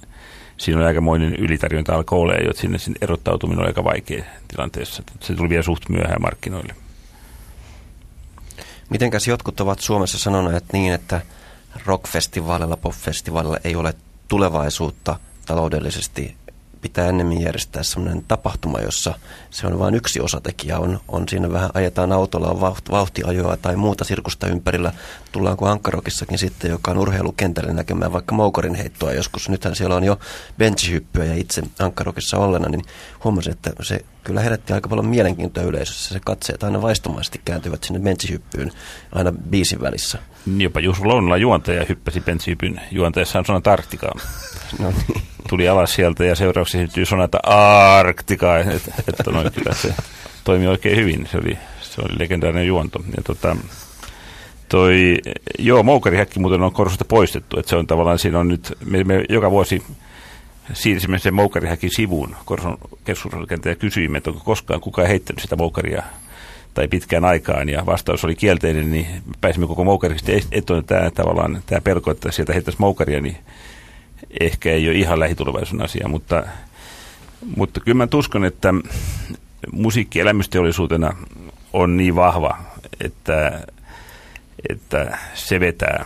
siinä 0.56 0.79
oli 0.79 0.87
aikamoinen 0.87 1.34
ylitarjonta 1.34 1.94
alkoi 1.94 2.19
olla, 2.19 2.34
jotta 2.34 2.61
sinne, 2.61 2.79
sinne 2.79 2.99
erottautuminen 3.00 3.61
oli 3.61 3.69
aika 3.69 3.84
vaikea 3.84 4.25
tilanteessa. 4.49 5.02
Se 5.20 5.34
tuli 5.34 5.49
vielä 5.49 5.62
suht 5.62 5.88
myöhään 5.88 6.23
markkinoille. 6.23 6.81
Mitenkäs 8.93 9.29
jotkut 9.29 9.61
ovat 9.61 9.81
Suomessa 9.81 10.19
sanoneet 10.19 10.65
niin, 10.73 10.93
että 10.93 11.21
rockfestivaalilla, 11.87 12.77
popfestivaalilla 12.77 13.59
ei 13.65 13.77
ole 13.77 13.94
tulevaisuutta 14.29 15.19
taloudellisesti 15.47 16.37
pitää 16.82 17.08
ennemmin 17.08 17.40
järjestää 17.40 17.82
sellainen 17.82 18.25
tapahtuma, 18.29 18.79
jossa 18.79 19.14
se 19.50 19.67
on 19.67 19.79
vain 19.79 19.94
yksi 19.94 20.20
osatekijä. 20.20 20.79
On, 20.79 21.00
on 21.08 21.29
siinä 21.29 21.52
vähän 21.52 21.70
ajetaan 21.75 22.12
autolla, 22.12 22.49
on 22.49 22.61
vauht, 22.61 22.90
vauhtiajoa 22.90 23.56
tai 23.56 23.76
muuta 23.76 24.05
sirkusta 24.05 24.46
ympärillä. 24.46 24.93
Tullaanko 25.32 25.67
Ankkarokissakin 25.67 26.38
sitten, 26.38 26.70
joka 26.70 26.90
on 26.90 26.99
urheilukentällä 26.99 27.73
näkemään 27.73 28.12
vaikka 28.12 28.34
moukarin 28.34 28.75
heittoa 28.75 29.12
joskus. 29.12 29.49
Nythän 29.49 29.76
siellä 29.76 29.96
on 29.96 30.05
jo 30.05 30.19
benchihyppyä 30.58 31.25
ja 31.25 31.34
itse 31.34 31.62
Ankkarokissa 31.79 32.38
ollena, 32.38 32.69
niin 32.69 32.82
huomasin, 33.25 33.52
että 33.52 33.70
se 33.82 34.05
kyllä 34.25 34.40
herätti 34.40 34.73
aika 34.73 34.88
paljon 34.88 35.06
mielenkiintoa 35.06 35.64
yleisössä. 35.64 36.14
Se 36.14 36.20
katseet 36.25 36.62
aina 36.62 36.82
vaistomaisesti 36.82 37.40
kääntyvät 37.44 37.84
sinne 37.84 38.00
benchihyppyyn 38.00 38.73
aina 39.12 39.32
biisin 39.32 39.81
välissä. 39.81 40.19
Jopa 40.56 40.81
Jusu 40.81 41.08
Lounalla 41.08 41.37
juontaja 41.37 41.87
hyppäsi 41.88 42.20
benchihypyn 42.20 42.81
juontaessaan 42.90 43.44
sanan 43.44 43.62
Arktikaan. 43.67 44.20
no 44.79 44.90
niin 44.90 45.31
tuli 45.53 45.69
alas 45.69 45.95
sieltä 45.95 46.25
ja 46.25 46.35
seuraavaksi 46.35 46.79
syntyy 46.79 47.05
sonata 47.05 47.39
Arktika, 47.99 48.59
että 48.59 48.93
et, 49.09 49.55
kyllä 49.55 49.75
se 49.75 49.95
toimi 50.45 50.67
oikein 50.67 50.97
hyvin. 50.97 51.29
Se 51.31 51.39
oli, 51.39 51.59
se 51.81 52.01
oli 52.01 52.19
legendaarinen 52.19 52.67
juonto. 52.67 52.99
Ja 53.17 53.23
tota, 53.23 53.57
toi, 54.69 55.19
joo, 55.59 55.82
moukarihäkki 55.82 56.41
muuten 56.41 56.63
on 56.63 56.73
korsosta 56.73 57.05
poistettu, 57.05 57.59
että 57.59 57.71
se 57.71 57.77
on 57.77 57.87
tavallaan, 57.87 58.19
siinä 58.19 58.39
on 58.39 58.49
nyt, 58.49 58.79
me, 58.85 59.05
me 59.05 59.25
joka 59.29 59.51
vuosi 59.51 59.82
siirsimme 60.73 61.19
sen 61.19 61.35
moukarihäkin 61.35 61.91
sivuun 61.97 62.37
Korson 62.44 62.79
keskusrakenteen 63.05 63.73
ja 63.73 63.77
kysyimme, 63.77 64.19
että 64.19 64.31
onko 64.31 64.43
koskaan 64.44 64.81
kukaan 64.81 65.09
heittänyt 65.09 65.43
sitä 65.43 65.56
moukaria 65.56 66.03
tai 66.75 66.89
pitkään 66.89 67.25
aikaan, 67.25 67.69
ja 67.69 67.87
vastaus 67.87 68.25
oli 68.25 68.35
kielteinen, 68.35 68.91
niin 68.91 69.06
pääsimme 69.41 69.67
koko 69.67 69.85
moukarista 69.85 70.32
etuun, 70.53 70.85
tämä 70.85 71.11
tavallaan 71.11 71.63
tämä 71.67 71.81
pelko, 71.81 72.11
että 72.11 72.32
sieltä 72.32 72.53
heittäisi 72.53 72.81
moukaria, 72.81 73.21
niin 73.21 73.37
ehkä 74.41 74.70
ei 74.70 74.88
ole 74.88 74.96
ihan 74.96 75.20
lähitulevaisuuden 75.20 75.84
asia, 75.84 76.08
mutta, 76.08 76.43
mutta 77.56 77.81
kyllä 77.81 77.96
mä 77.96 78.08
uskon, 78.14 78.44
että 78.44 78.74
musiikki 79.72 80.20
elämysteollisuutena 80.20 81.17
on 81.72 81.96
niin 81.96 82.14
vahva, 82.14 82.58
että, 83.05 83.67
että 84.69 85.19
se 85.34 85.60
vetää 85.60 86.05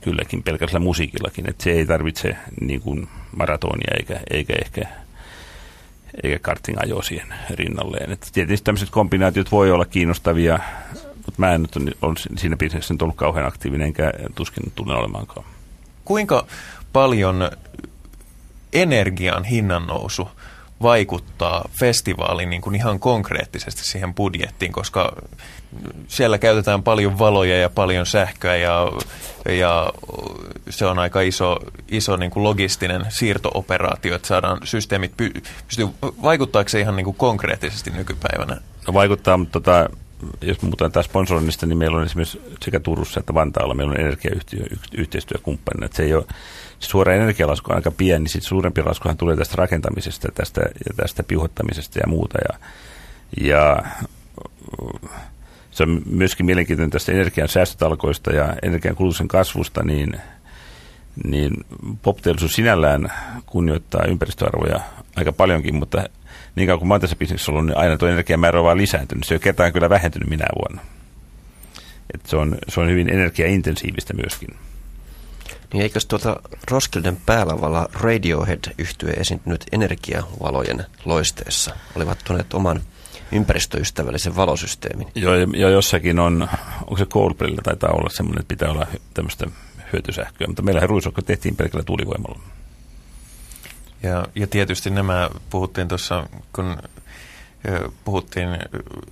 kylläkin 0.00 0.42
pelkästään 0.42 0.82
musiikillakin, 0.82 1.50
että 1.50 1.64
se 1.64 1.70
ei 1.70 1.86
tarvitse 1.86 2.36
niin 2.60 2.80
kuin 2.80 3.08
maratonia 3.36 3.94
eikä, 3.98 4.20
eikä 4.30 4.54
ehkä 4.64 4.88
eikä 6.22 6.38
karting 6.38 6.78
ajo 6.82 7.02
siihen 7.02 7.34
rinnalleen. 7.50 8.12
Että 8.12 8.26
tietysti 8.32 8.64
tämmöiset 8.64 8.90
kombinaatiot 8.90 9.52
voi 9.52 9.70
olla 9.70 9.84
kiinnostavia, 9.84 10.58
mutta 11.16 11.34
mä 11.36 11.54
en 11.54 11.62
nyt 11.62 11.76
ole 12.02 12.14
siinä 12.36 12.56
bisneksessä 12.56 12.94
ollut 13.02 13.16
kauhean 13.16 13.46
aktiivinen, 13.46 13.86
enkä 13.86 14.12
tuskin 14.34 14.72
tule 14.74 14.94
olemaankaan. 14.94 15.46
Kuinka 16.04 16.46
paljon 16.94 17.50
energian 18.72 19.44
hinnan 19.44 19.86
nousu 19.86 20.28
vaikuttaa 20.82 21.68
festivaalin 21.80 22.50
niin 22.50 22.62
kuin 22.62 22.76
ihan 22.76 23.00
konkreettisesti 23.00 23.84
siihen 23.84 24.14
budjettiin, 24.14 24.72
koska 24.72 25.16
siellä 26.08 26.38
käytetään 26.38 26.82
paljon 26.82 27.18
valoja 27.18 27.58
ja 27.58 27.70
paljon 27.70 28.06
sähköä 28.06 28.56
ja, 28.56 28.92
ja 29.48 29.92
se 30.70 30.86
on 30.86 30.98
aika 30.98 31.20
iso, 31.20 31.58
iso 31.88 32.16
niin 32.16 32.30
kuin 32.30 32.44
logistinen 32.44 33.06
siirtooperaatio, 33.08 34.14
että 34.14 34.28
saadaan 34.28 34.58
systeemit 34.64 35.16
py, 35.16 35.30
pystyy, 35.66 35.88
vaikuttaako 36.22 36.68
se 36.68 36.80
ihan 36.80 36.96
niin 36.96 37.04
kuin 37.04 37.16
konkreettisesti 37.16 37.90
nykypäivänä? 37.90 38.60
No 38.86 38.94
vaikuttaa, 38.94 39.36
mutta 39.36 39.60
tota, 39.60 39.88
jos 40.40 40.58
puhutaan 40.58 40.92
taas 40.92 41.06
sponsoroinnista, 41.06 41.66
niin 41.66 41.78
meillä 41.78 41.98
on 41.98 42.04
esimerkiksi 42.04 42.40
sekä 42.62 42.80
Turussa 42.80 43.20
että 43.20 43.34
Vantaalla 43.34 43.74
meillä 43.74 43.92
on 43.92 44.00
energiayhteistyökumppanina, 44.00 45.86
että 45.86 45.96
se 45.96 46.02
ei 46.02 46.14
ole 46.14 46.24
suora 46.90 47.14
energialasku 47.14 47.70
on 47.70 47.76
aika 47.76 47.90
pieni, 47.90 48.18
niin 48.18 48.28
sitten 48.28 48.48
suurempi 48.48 48.82
laskuhan 48.82 49.16
tulee 49.16 49.36
tästä 49.36 49.54
rakentamisesta 49.56 50.28
tästä, 50.34 50.60
ja 50.60 50.94
tästä 50.96 51.22
piuhottamisesta 51.22 51.98
ja 51.98 52.06
muuta. 52.06 52.38
Ja, 52.48 52.58
ja 53.46 53.76
se 55.70 55.82
on 55.82 56.02
myöskin 56.06 56.46
mielenkiintoinen 56.46 56.90
tästä 56.90 57.12
energian 57.12 57.48
säästötalkoista 57.48 58.32
ja 58.32 58.54
energian 58.62 58.96
kulutuksen 58.96 59.28
kasvusta, 59.28 59.82
niin, 59.84 60.16
niin 61.24 61.52
popteollisuus 62.02 62.54
sinällään 62.54 63.12
kunnioittaa 63.46 64.04
ympäristöarvoja 64.08 64.80
aika 65.16 65.32
paljonkin, 65.32 65.74
mutta 65.74 66.04
niin 66.56 66.66
kauan 66.66 66.78
kuin 66.78 66.88
mä 66.88 66.94
oon 66.94 67.00
tässä 67.00 67.16
bisneksessä 67.16 67.52
ollut, 67.52 67.66
niin 67.66 67.76
aina 67.76 67.96
tuo 67.96 68.08
energiamäärä 68.08 68.58
on 68.58 68.64
vaan 68.64 68.78
lisääntynyt. 68.78 69.24
Se 69.24 69.34
on 69.34 69.40
kertaan 69.40 69.72
kyllä 69.72 69.90
vähentynyt 69.90 70.28
minä 70.28 70.46
vuonna. 70.58 70.82
Et 72.14 72.26
se, 72.26 72.36
on, 72.36 72.58
se 72.68 72.80
on 72.80 72.88
hyvin 72.88 73.08
energiaintensiivistä 73.08 74.14
myöskin. 74.14 74.48
Niin 75.74 75.82
eikös 75.82 76.06
tuota 76.06 76.36
Roskilden 76.70 77.16
päälavalla 77.26 77.88
Radiohead 77.92 78.74
yhtye 78.78 79.10
esiintynyt 79.10 79.64
energiavalojen 79.72 80.86
loisteessa? 81.04 81.76
Olivat 81.96 82.18
tuoneet 82.24 82.54
oman 82.54 82.82
ympäristöystävällisen 83.32 84.36
valosysteemin. 84.36 85.06
Joo, 85.14 85.34
ja 85.34 85.70
jossakin 85.70 86.18
on, 86.18 86.48
onko 86.80 86.96
se 86.96 87.06
Coldplaylla 87.06 87.62
taitaa 87.62 87.90
olla 87.90 88.10
semmoinen, 88.10 88.40
että 88.40 88.48
pitää 88.48 88.70
olla 88.70 88.86
tämmöistä 89.14 89.46
hyötysähköä, 89.92 90.46
mutta 90.46 90.62
meillähän 90.62 90.90
ruisokko 90.90 91.22
tehtiin 91.22 91.56
pelkällä 91.56 91.84
tuulivoimalla. 91.84 92.40
Ja, 94.02 94.26
ja 94.34 94.46
tietysti 94.46 94.90
nämä 94.90 95.30
puhuttiin 95.50 95.88
tuossa, 95.88 96.26
kun 96.52 96.76
puhuttiin 98.04 98.48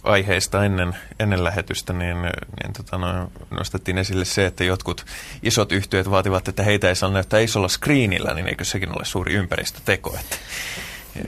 aiheista 0.02 0.64
ennen, 0.64 0.96
ennen 1.20 1.44
lähetystä, 1.44 1.92
niin, 1.92 2.16
niin 2.22 2.72
tota 2.76 2.98
noin, 2.98 3.28
nostettiin 3.50 3.98
esille 3.98 4.24
se, 4.24 4.46
että 4.46 4.64
jotkut 4.64 5.06
isot 5.42 5.72
yhtiöt 5.72 6.10
vaativat, 6.10 6.48
että 6.48 6.62
heitä 6.62 6.88
ei 6.88 6.96
saa 6.96 7.10
näyttää 7.10 7.40
isolla 7.40 7.68
screenillä, 7.68 8.34
niin 8.34 8.48
eikö 8.48 8.64
sekin 8.64 8.96
ole 8.96 9.04
suuri 9.04 9.34
ympäristöteko? 9.34 10.16
Että 10.20 10.36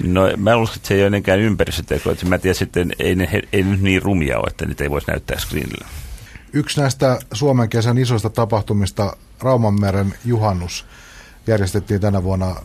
No 0.02 0.22
mä 0.36 0.56
uskon, 0.56 0.76
että 0.76 0.88
se 0.88 0.94
ei 0.94 1.00
ole 1.00 1.06
ennenkään 1.06 1.40
ympäristöteko. 1.40 2.10
Että 2.10 2.26
mä 2.26 2.38
tiedän 2.38 2.54
sitten, 2.54 2.92
ei 2.98 3.14
ne 3.14 3.28
ei 3.52 3.62
nyt 3.62 3.80
niin 3.80 4.02
rumia 4.02 4.38
ole, 4.38 4.46
että 4.48 4.66
niitä 4.66 4.84
ei 4.84 4.90
voisi 4.90 5.10
näyttää 5.10 5.38
screenillä. 5.38 5.88
Yksi 6.52 6.80
näistä 6.80 7.18
Suomen 7.32 7.68
kesän 7.68 7.98
isoista 7.98 8.30
tapahtumista, 8.30 9.16
Raumanmeren 9.40 10.14
juhannus, 10.24 10.86
järjestettiin 11.46 12.00
tänä 12.00 12.22
vuonna 12.22 12.56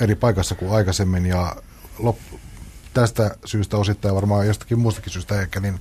eri 0.00 0.14
paikassa 0.14 0.54
kuin 0.54 0.72
aikaisemmin 0.72 1.26
ja 1.26 1.56
lop- 1.98 2.38
tästä 2.94 3.36
syystä 3.44 3.76
osittain 3.76 4.14
varmaan 4.14 4.46
jostakin 4.46 4.78
muustakin 4.78 5.12
syystä 5.12 5.40
ehkä, 5.40 5.60
niin 5.60 5.80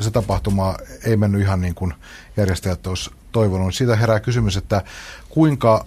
se 0.00 0.10
tapahtuma 0.10 0.74
ei 1.04 1.16
mennyt 1.16 1.40
ihan 1.40 1.60
niin 1.60 1.74
kuin 1.74 1.94
järjestäjät 2.36 2.86
olisi 2.86 3.10
toivonut. 3.32 3.74
Siitä 3.74 3.96
herää 3.96 4.20
kysymys, 4.20 4.56
että 4.56 4.82
kuinka 5.28 5.86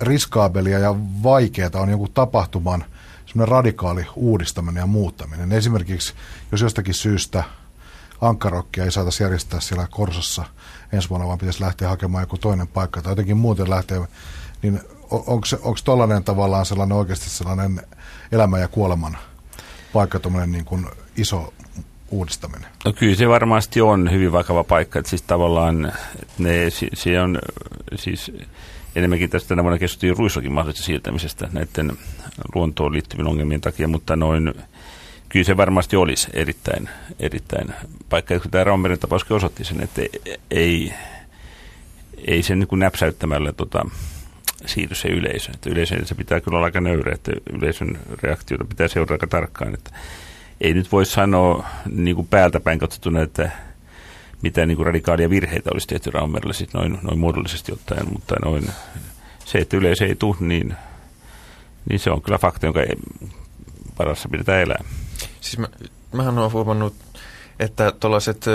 riskaabelia 0.00 0.78
ja 0.78 0.94
vaikeaa 1.22 1.70
on 1.74 1.90
joku 1.90 2.08
tapahtuman 2.08 2.84
semmoinen 3.26 3.52
radikaali 3.52 4.06
uudistaminen 4.16 4.80
ja 4.80 4.86
muuttaminen. 4.86 5.52
Esimerkiksi 5.52 6.14
jos 6.52 6.60
jostakin 6.60 6.94
syystä 6.94 7.44
ankkarokkia 8.20 8.84
ei 8.84 8.92
saataisi 8.92 9.22
järjestää 9.22 9.60
siellä 9.60 9.86
Korsossa 9.90 10.44
ensi 10.92 11.10
vuonna, 11.10 11.26
vaan 11.26 11.38
pitäisi 11.38 11.60
lähteä 11.60 11.88
hakemaan 11.88 12.22
joku 12.22 12.38
toinen 12.38 12.68
paikka 12.68 13.02
tai 13.02 13.12
jotenkin 13.12 13.36
muuten 13.36 13.70
lähteä, 13.70 14.06
niin 14.62 14.80
onko 15.10 15.76
tuollainen 15.84 16.24
tavallaan 16.24 16.66
sellainen 16.66 16.96
oikeasti 16.96 17.30
sellainen 17.30 17.82
elämän 18.32 18.60
ja 18.60 18.68
kuoleman 18.68 19.18
paikka, 19.92 20.18
tuommoinen 20.18 20.52
niin 20.52 20.64
kuin 20.64 20.86
iso 21.16 21.52
uudistaminen? 22.10 22.70
No 22.84 22.92
kyllä 22.92 23.14
se 23.14 23.28
varmasti 23.28 23.80
on 23.80 24.10
hyvin 24.10 24.32
vakava 24.32 24.64
paikka, 24.64 24.98
että 24.98 25.10
siis 25.10 25.22
tavallaan 25.22 25.92
ne, 26.38 26.70
se 26.94 27.20
on 27.20 27.38
siis 27.96 28.32
enemmänkin 28.96 29.30
tästä 29.30 29.48
tänä 29.48 29.62
vuonna 29.62 29.78
keskusteltiin 29.78 30.18
ruissokin 30.18 30.52
mahdollisesta 30.52 30.86
siirtämisestä 30.86 31.48
näiden 31.52 31.98
luontoon 32.54 32.92
liittyvien 32.92 33.28
ongelmien 33.28 33.60
takia, 33.60 33.88
mutta 33.88 34.16
noin 34.16 34.54
kyllä 35.28 35.44
se 35.44 35.56
varmasti 35.56 35.96
olisi 35.96 36.28
erittäin, 36.32 36.88
erittäin 37.20 37.74
paikka. 38.08 38.40
Kun 38.40 38.50
tämä 38.50 38.64
Raumeren 38.64 38.98
tapauskin 38.98 39.36
osoitti 39.36 39.64
sen, 39.64 39.80
että 39.80 40.02
ei, 40.50 40.92
ei 42.26 42.42
sen 42.42 42.58
niin 42.58 42.78
näpsäyttämällä 42.78 43.52
tota, 43.52 43.86
siirry 44.66 44.94
se 44.94 45.08
yleisö. 45.08 45.50
Että 45.54 45.70
yleisö 45.70 46.06
se 46.06 46.14
pitää 46.14 46.40
kyllä 46.40 46.56
olla 46.56 46.64
aika 46.64 46.80
nöyrä, 46.80 47.14
että 47.14 47.32
yleisön 47.52 47.98
reaktiota 48.22 48.64
pitää 48.64 48.88
seurata 48.88 49.14
aika 49.14 49.26
tarkkaan. 49.26 49.74
Että 49.74 49.90
ei 50.60 50.74
nyt 50.74 50.92
voi 50.92 51.06
sanoa 51.06 51.66
niin 51.90 52.16
kuin 52.16 52.28
päältä 52.28 52.60
päin 52.60 52.78
katsottuna, 52.78 53.22
että 53.22 53.50
mitään 54.42 54.68
niin 54.68 54.76
kuin 54.76 54.86
radikaalia 54.86 55.30
virheitä 55.30 55.70
olisi 55.72 55.86
tehty 55.86 56.10
Raumerille 56.10 56.54
siis 56.54 56.74
noin, 56.74 56.98
noin 57.02 57.18
muodollisesti 57.18 57.72
ottaen, 57.72 58.12
mutta 58.12 58.34
noin, 58.44 58.70
se, 59.44 59.58
että 59.58 59.76
yleisö 59.76 60.06
ei 60.06 60.14
tule, 60.14 60.36
niin, 60.40 60.74
niin 61.90 62.00
se 62.00 62.10
on 62.10 62.22
kyllä 62.22 62.38
fakta, 62.38 62.66
jonka 62.66 62.80
parassa 63.96 64.28
pidetään 64.28 64.62
elää. 64.62 64.84
Siis 65.40 65.58
mä, 65.58 65.68
mähän 66.12 66.38
olen 66.38 66.52
huomannut, 66.52 66.94
että 67.60 67.92
tuollaiset 68.00 68.46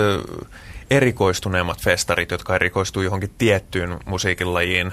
erikoistuneemmat 0.90 1.82
festarit, 1.82 2.30
jotka 2.30 2.54
erikoistuu 2.54 3.02
johonkin 3.02 3.30
tiettyyn 3.38 3.98
musiikilajiin 4.06 4.92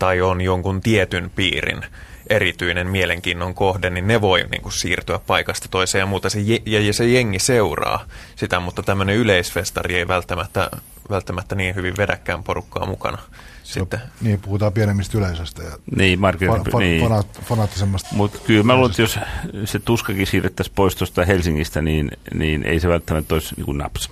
tai 0.00 0.20
on 0.20 0.40
jonkun 0.40 0.80
tietyn 0.80 1.30
piirin 1.36 1.84
erityinen 2.30 2.86
mielenkiinnon 2.86 3.54
kohde, 3.54 3.90
niin 3.90 4.06
ne 4.06 4.20
voi 4.20 4.44
niin 4.50 4.62
kuin, 4.62 4.72
siirtyä 4.72 5.18
paikasta 5.26 5.68
toiseen 5.70 6.00
ja 6.00 6.06
muuta. 6.06 6.30
Se, 6.30 6.40
ja, 6.66 6.80
ja 6.80 6.92
se 6.92 7.08
jengi 7.08 7.38
seuraa 7.38 8.04
sitä, 8.36 8.60
mutta 8.60 8.82
tämmöinen 8.82 9.16
yleisfestari 9.16 9.94
ei 9.94 10.08
välttämättä, 10.08 10.70
välttämättä 11.10 11.54
niin 11.54 11.74
hyvin 11.74 11.96
vedäkään 11.96 12.42
porukkaa 12.42 12.86
mukana. 12.86 13.18
Sitten. 13.62 14.00
Niin, 14.20 14.40
puhutaan 14.40 14.72
pienemmistä 14.72 15.18
yleisöstä 15.18 15.62
ja 15.62 15.78
niin, 15.96 16.18
fa- 16.18 16.72
fa- 16.72 16.78
niin. 16.78 17.02
Fanaat, 17.02 17.40
fanaattisemmasta. 17.44 18.08
Mutta 18.12 18.38
kyllä 18.46 18.62
mä 18.62 18.74
luulen, 18.74 18.90
että 18.90 19.02
jos 19.02 19.18
se 19.64 19.78
tuskakin 19.78 20.26
siirrettäisiin 20.26 20.74
pois 20.74 20.96
tuosta 20.96 21.24
Helsingistä, 21.24 21.82
niin, 21.82 22.10
niin 22.34 22.62
ei 22.62 22.80
se 22.80 22.88
välttämättä 22.88 23.34
olisi 23.34 23.54
niin 23.54 23.64
kuin 23.64 23.78
naps. 23.78 24.10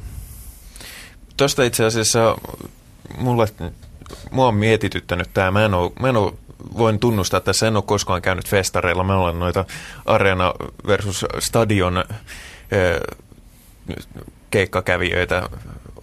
Tuosta 1.37 1.65
itse 1.65 1.85
asiassa 1.85 2.37
mulle, 3.19 3.49
mua 4.31 4.49
on 4.49 4.55
mietityttänyt 4.55 5.29
tämä. 5.35 5.51
Mä 5.51 5.65
en 5.65 5.75
ole, 5.75 5.93
mä 6.01 6.09
en 6.09 6.17
ole 6.17 6.33
voin 6.79 6.99
tunnustaa, 6.99 7.39
että 7.39 7.67
en 7.67 7.77
ole 7.77 7.85
koskaan 7.87 8.23
käynyt 8.23 8.49
festareilla. 8.49 9.05
Mä 9.05 9.17
olen 9.17 9.39
noita 9.39 9.65
Arena 10.07 10.55
versus 10.87 11.27
Stadion 11.39 12.05
keikkakävijöitä. 14.51 15.49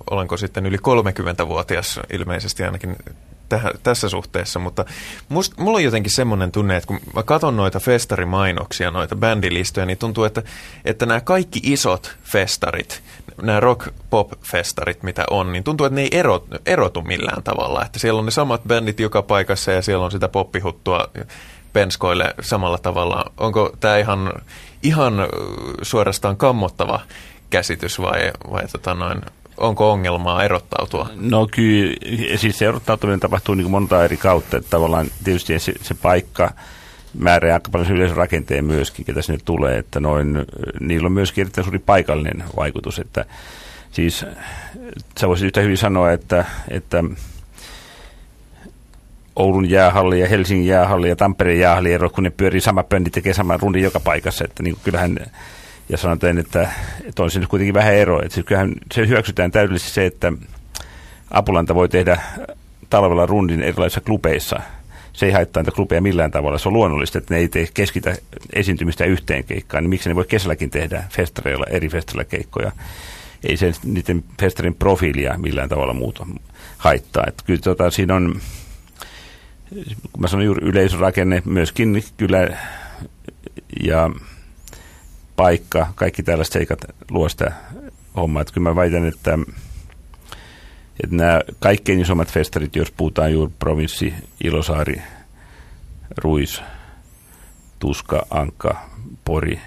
Olenko 0.10 0.38
sitten 0.38 0.66
yli 0.66 0.78
30-vuotias 0.78 2.00
ilmeisesti 2.14 2.64
ainakin 2.64 2.96
tähän, 3.50 3.72
tässä 3.84 4.10
suhteessa, 4.10 4.60
mutta 4.60 4.86
must, 5.30 5.58
mulla 5.58 5.78
on 5.78 5.84
jotenkin 5.84 6.12
semmoinen 6.12 6.52
tunne, 6.52 6.76
että 6.76 6.88
kun 6.88 7.00
mä 7.14 7.24
katson 7.24 7.58
noita 7.58 7.80
festarimainoksia, 7.80 8.92
noita 8.92 9.16
bändilistoja, 9.16 9.86
niin 9.86 9.98
tuntuu, 9.98 10.24
että, 10.24 10.44
että 10.86 11.06
nämä 11.06 11.22
kaikki 11.22 11.60
isot 11.64 12.16
festarit, 12.24 13.04
nämä 13.42 13.60
rock-pop-festarit, 13.60 15.04
mitä 15.04 15.24
on, 15.30 15.51
niin 15.51 15.63
tuntuu, 15.63 15.86
että 15.86 15.96
ne 15.96 16.01
ei 16.01 16.20
erot, 16.20 16.46
erotu 16.65 17.01
millään 17.01 17.44
tavalla. 17.44 17.86
Että 17.86 18.00
siellä 18.00 18.20
on 18.20 18.25
ne 18.25 18.32
samat 18.32 18.62
bändit 18.68 19.00
joka 19.00 19.22
paikassa 19.22 19.72
ja 19.72 19.82
siellä 19.82 20.06
on 20.06 20.12
sitä 20.12 20.27
poppihuttua 20.27 21.08
penskoille 21.74 22.34
samalla 22.42 22.77
tavalla. 22.77 23.32
Onko 23.38 23.75
tämä 23.80 23.98
ihan, 23.98 24.34
ihan 24.84 25.13
suorastaan 25.82 26.38
kammottava 26.38 27.00
käsitys 27.50 28.01
vai, 28.01 28.32
vai 28.51 28.68
tota 28.68 28.94
noin, 28.94 29.22
onko 29.58 29.92
ongelmaa 29.92 30.44
erottautua? 30.44 31.10
No 31.15 31.48
kyllä, 31.51 31.96
siis 32.36 32.58
se 32.58 32.65
erottautuminen 32.65 33.20
tapahtuu 33.20 33.56
niin 33.56 33.72
monta 33.72 34.06
eri 34.06 34.18
kautta. 34.18 34.58
Että 34.58 34.70
tavallaan 34.70 35.08
tietysti 35.24 35.60
se, 35.60 35.74
se 35.82 35.94
paikka 35.94 36.51
määrää 37.18 37.54
aika 37.54 37.72
paljon 37.72 37.92
yleisön 37.92 38.18
rakenteen 38.18 38.66
myöskin, 38.66 39.06
ketä 39.06 39.22
sinne 39.22 39.40
tulee. 39.46 39.78
Että 39.78 40.00
noin, 40.00 40.46
niillä 40.80 41.06
on 41.06 41.12
myöskin 41.12 41.42
erittäin 41.42 41.66
suuri 41.66 41.80
paikallinen 41.80 42.44
vaikutus. 42.56 43.00
Että 43.00 43.26
siis 43.92 44.26
sä 45.20 45.28
voisit 45.28 45.46
yhtä 45.46 45.62
hyvin 45.62 45.78
sanoa, 45.78 46.12
että, 46.12 46.46
että 46.70 47.04
Oulun 49.36 49.70
jäähalli 49.70 50.20
ja 50.20 50.28
Helsingin 50.28 50.68
jäähalli 50.68 51.10
ja 51.10 51.16
Tampereen 51.16 51.60
jäähalli 51.60 51.94
ero, 51.94 52.10
kun 52.10 52.24
ne 52.24 52.30
pyörii 52.30 52.62
sama 52.62 52.84
pöndi, 52.84 53.10
tekee 53.10 53.34
saman 53.34 53.60
rundin 53.60 53.84
joka 53.84 54.00
paikassa. 54.00 54.46
Että 54.46 54.64
niin 54.64 54.78
kyllähän 54.84 55.18
ja 55.90 55.98
sanotaan, 55.98 56.38
että, 56.38 56.70
että 57.06 57.24
on 57.24 57.30
nyt 57.36 57.48
kuitenkin 57.48 57.74
vähän 57.74 57.94
ero. 57.94 58.22
Että 58.22 58.34
siis 58.34 58.46
kyllähän 58.46 58.74
se 58.94 59.08
hyväksytään 59.08 59.52
täydellisesti 59.52 59.94
se, 59.94 60.06
että 60.06 60.34
Apulanta 61.32 61.76
voi 61.76 61.90
tehdä 61.90 62.22
talvella 62.90 63.26
rundin 63.26 63.64
erilaisissa 63.64 64.02
klubeissa. 64.02 64.60
Se 65.16 65.26
ei 65.26 65.32
haittaa 65.32 65.64
niitä 65.64 65.76
klubeja 65.76 66.02
millään 66.02 66.32
tavalla. 66.32 66.58
Se 66.58 66.70
on 66.70 66.74
luonnollista, 66.74 67.18
että 67.18 67.34
ne 67.34 67.40
ei 67.40 67.48
tee 67.48 67.68
keskitä 67.74 68.16
esiintymistä 68.54 69.06
yhteen 69.06 69.44
keikkaan. 69.44 69.84
Niin 69.84 69.90
miksi 69.90 70.10
ne 70.10 70.16
voi 70.16 70.26
kesälläkin 70.26 70.70
tehdä 70.70 71.04
festareilla, 71.10 71.66
eri 71.70 71.90
festareilla 71.90 72.30
keikkoja? 72.30 72.72
Ei 73.44 73.58
se 73.58 73.72
niiden 73.84 74.24
festarin 74.42 74.76
profiilia 74.76 75.38
millään 75.38 75.70
tavalla 75.70 75.94
muuta 75.94 76.28
haittaa. 76.78 77.24
Että 77.28 77.44
kyllä 77.46 77.62
tota, 77.62 77.92
siinä 77.92 78.16
on, 78.16 78.40
kun 80.12 80.22
mä 80.22 80.28
sanon 80.28 80.46
juuri 80.46 80.68
yleisörakenne, 80.68 81.42
myöskin 81.46 82.04
kyllä 82.18 82.58
ja 83.84 84.10
paikka, 85.36 85.88
kaikki 85.96 86.24
tällaiset 86.24 86.54
seikat 86.54 86.86
luo 87.10 87.30
sitä 87.30 87.52
hommaa. 88.16 88.42
Että 88.42 88.54
kyllä 88.54 88.70
mä 88.70 88.76
väitän, 88.76 89.06
että, 89.06 89.40
että 91.04 91.16
nämä 91.16 91.42
kaikkein 91.60 92.02
isommat 92.02 92.32
festarit, 92.32 92.75
jos 92.75 92.92
puhutaan 92.92 93.34
juuri 93.34 93.54
provinssi, 93.60 94.14
Ilosaari, 94.44 95.02
Ruis, 96.18 96.62
Tuska, 97.80 98.25
Ankka, 98.30 98.90
Pori, 99.25 99.62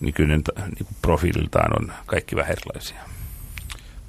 niin 0.00 0.14
kyllä 0.14 0.36
ne 0.36 0.42
niin 0.56 0.96
profiililtaan 1.02 1.82
on 1.82 1.92
kaikki 2.06 2.36
vähän 2.36 2.52
erilaisia. 2.52 3.02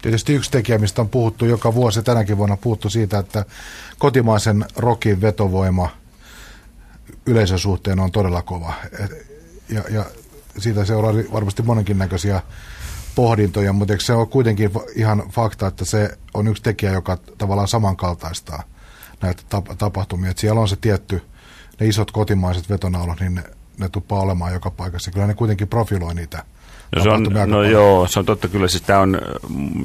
Tietysti 0.02 0.34
yksi 0.34 0.52
tekijä, 0.52 0.78
mistä 0.78 1.02
on 1.02 1.10
puhuttu 1.10 1.46
joka 1.46 1.74
vuosi, 1.74 2.04
tänäkin 2.04 2.38
vuonna 2.38 2.58
puhuttu 2.58 2.90
siitä, 2.90 3.20
että 3.20 3.46
kotimaisen 3.98 4.66
rokin 4.76 5.22
vetovoima 5.22 5.90
yleisön 7.26 7.60
suhteen 7.60 8.00
on 8.00 8.12
todella 8.12 8.42
kova. 8.42 8.74
Ja, 9.70 9.84
ja 9.90 10.06
siitä 10.58 10.86
seuraa 10.86 11.14
varmasti 11.34 11.62
monenkin 11.62 11.98
näköisiä 11.98 12.42
pohdintoja, 13.16 13.74
mutta 13.74 13.94
eikö 13.94 14.04
se 14.04 14.14
ole 14.14 14.28
kuitenkin 14.28 14.72
ihan 14.96 15.24
fakta, 15.32 15.68
että 15.68 15.86
se 15.86 16.18
on 16.34 16.48
yksi 16.48 16.64
tekijä, 16.64 16.92
joka 16.92 17.18
tavallaan 17.38 17.68
samankaltaistaa 17.68 18.64
näitä 19.22 19.44
tapahtumia. 19.78 20.30
Että 20.30 20.42
siellä 20.42 20.62
on 20.62 20.68
se 20.68 20.76
tietty, 20.76 21.22
ne 21.80 21.88
isot 21.88 22.12
kotimaiset 22.12 22.70
vetonaulot, 22.70 23.20
niin 23.20 23.36
ne, 23.36 23.44
ne 23.78 23.90
tuppaa 23.90 24.20
olemaan 24.20 24.54
joka 24.54 24.72
paikassa. 24.72 25.12
Kyllä 25.12 25.28
ne 25.28 25.34
kuitenkin 25.34 25.68
profiloi 25.68 26.16
niitä 26.16 26.44
No, 26.96 27.04
se 27.04 27.10
on, 27.10 27.28
no 27.46 27.64
joo, 27.64 28.08
se 28.08 28.20
on 28.20 28.26
totta 28.26 28.48
kyllä. 28.48 28.68
Siis 28.68 28.84
tämä 28.84 29.00
on, 29.00 29.22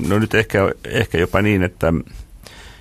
no 0.09 0.19
nyt 0.19 0.35
ehkä, 0.35 0.59
ehkä 0.85 1.19
jopa 1.19 1.43
niin, 1.43 1.63
että 1.63 1.93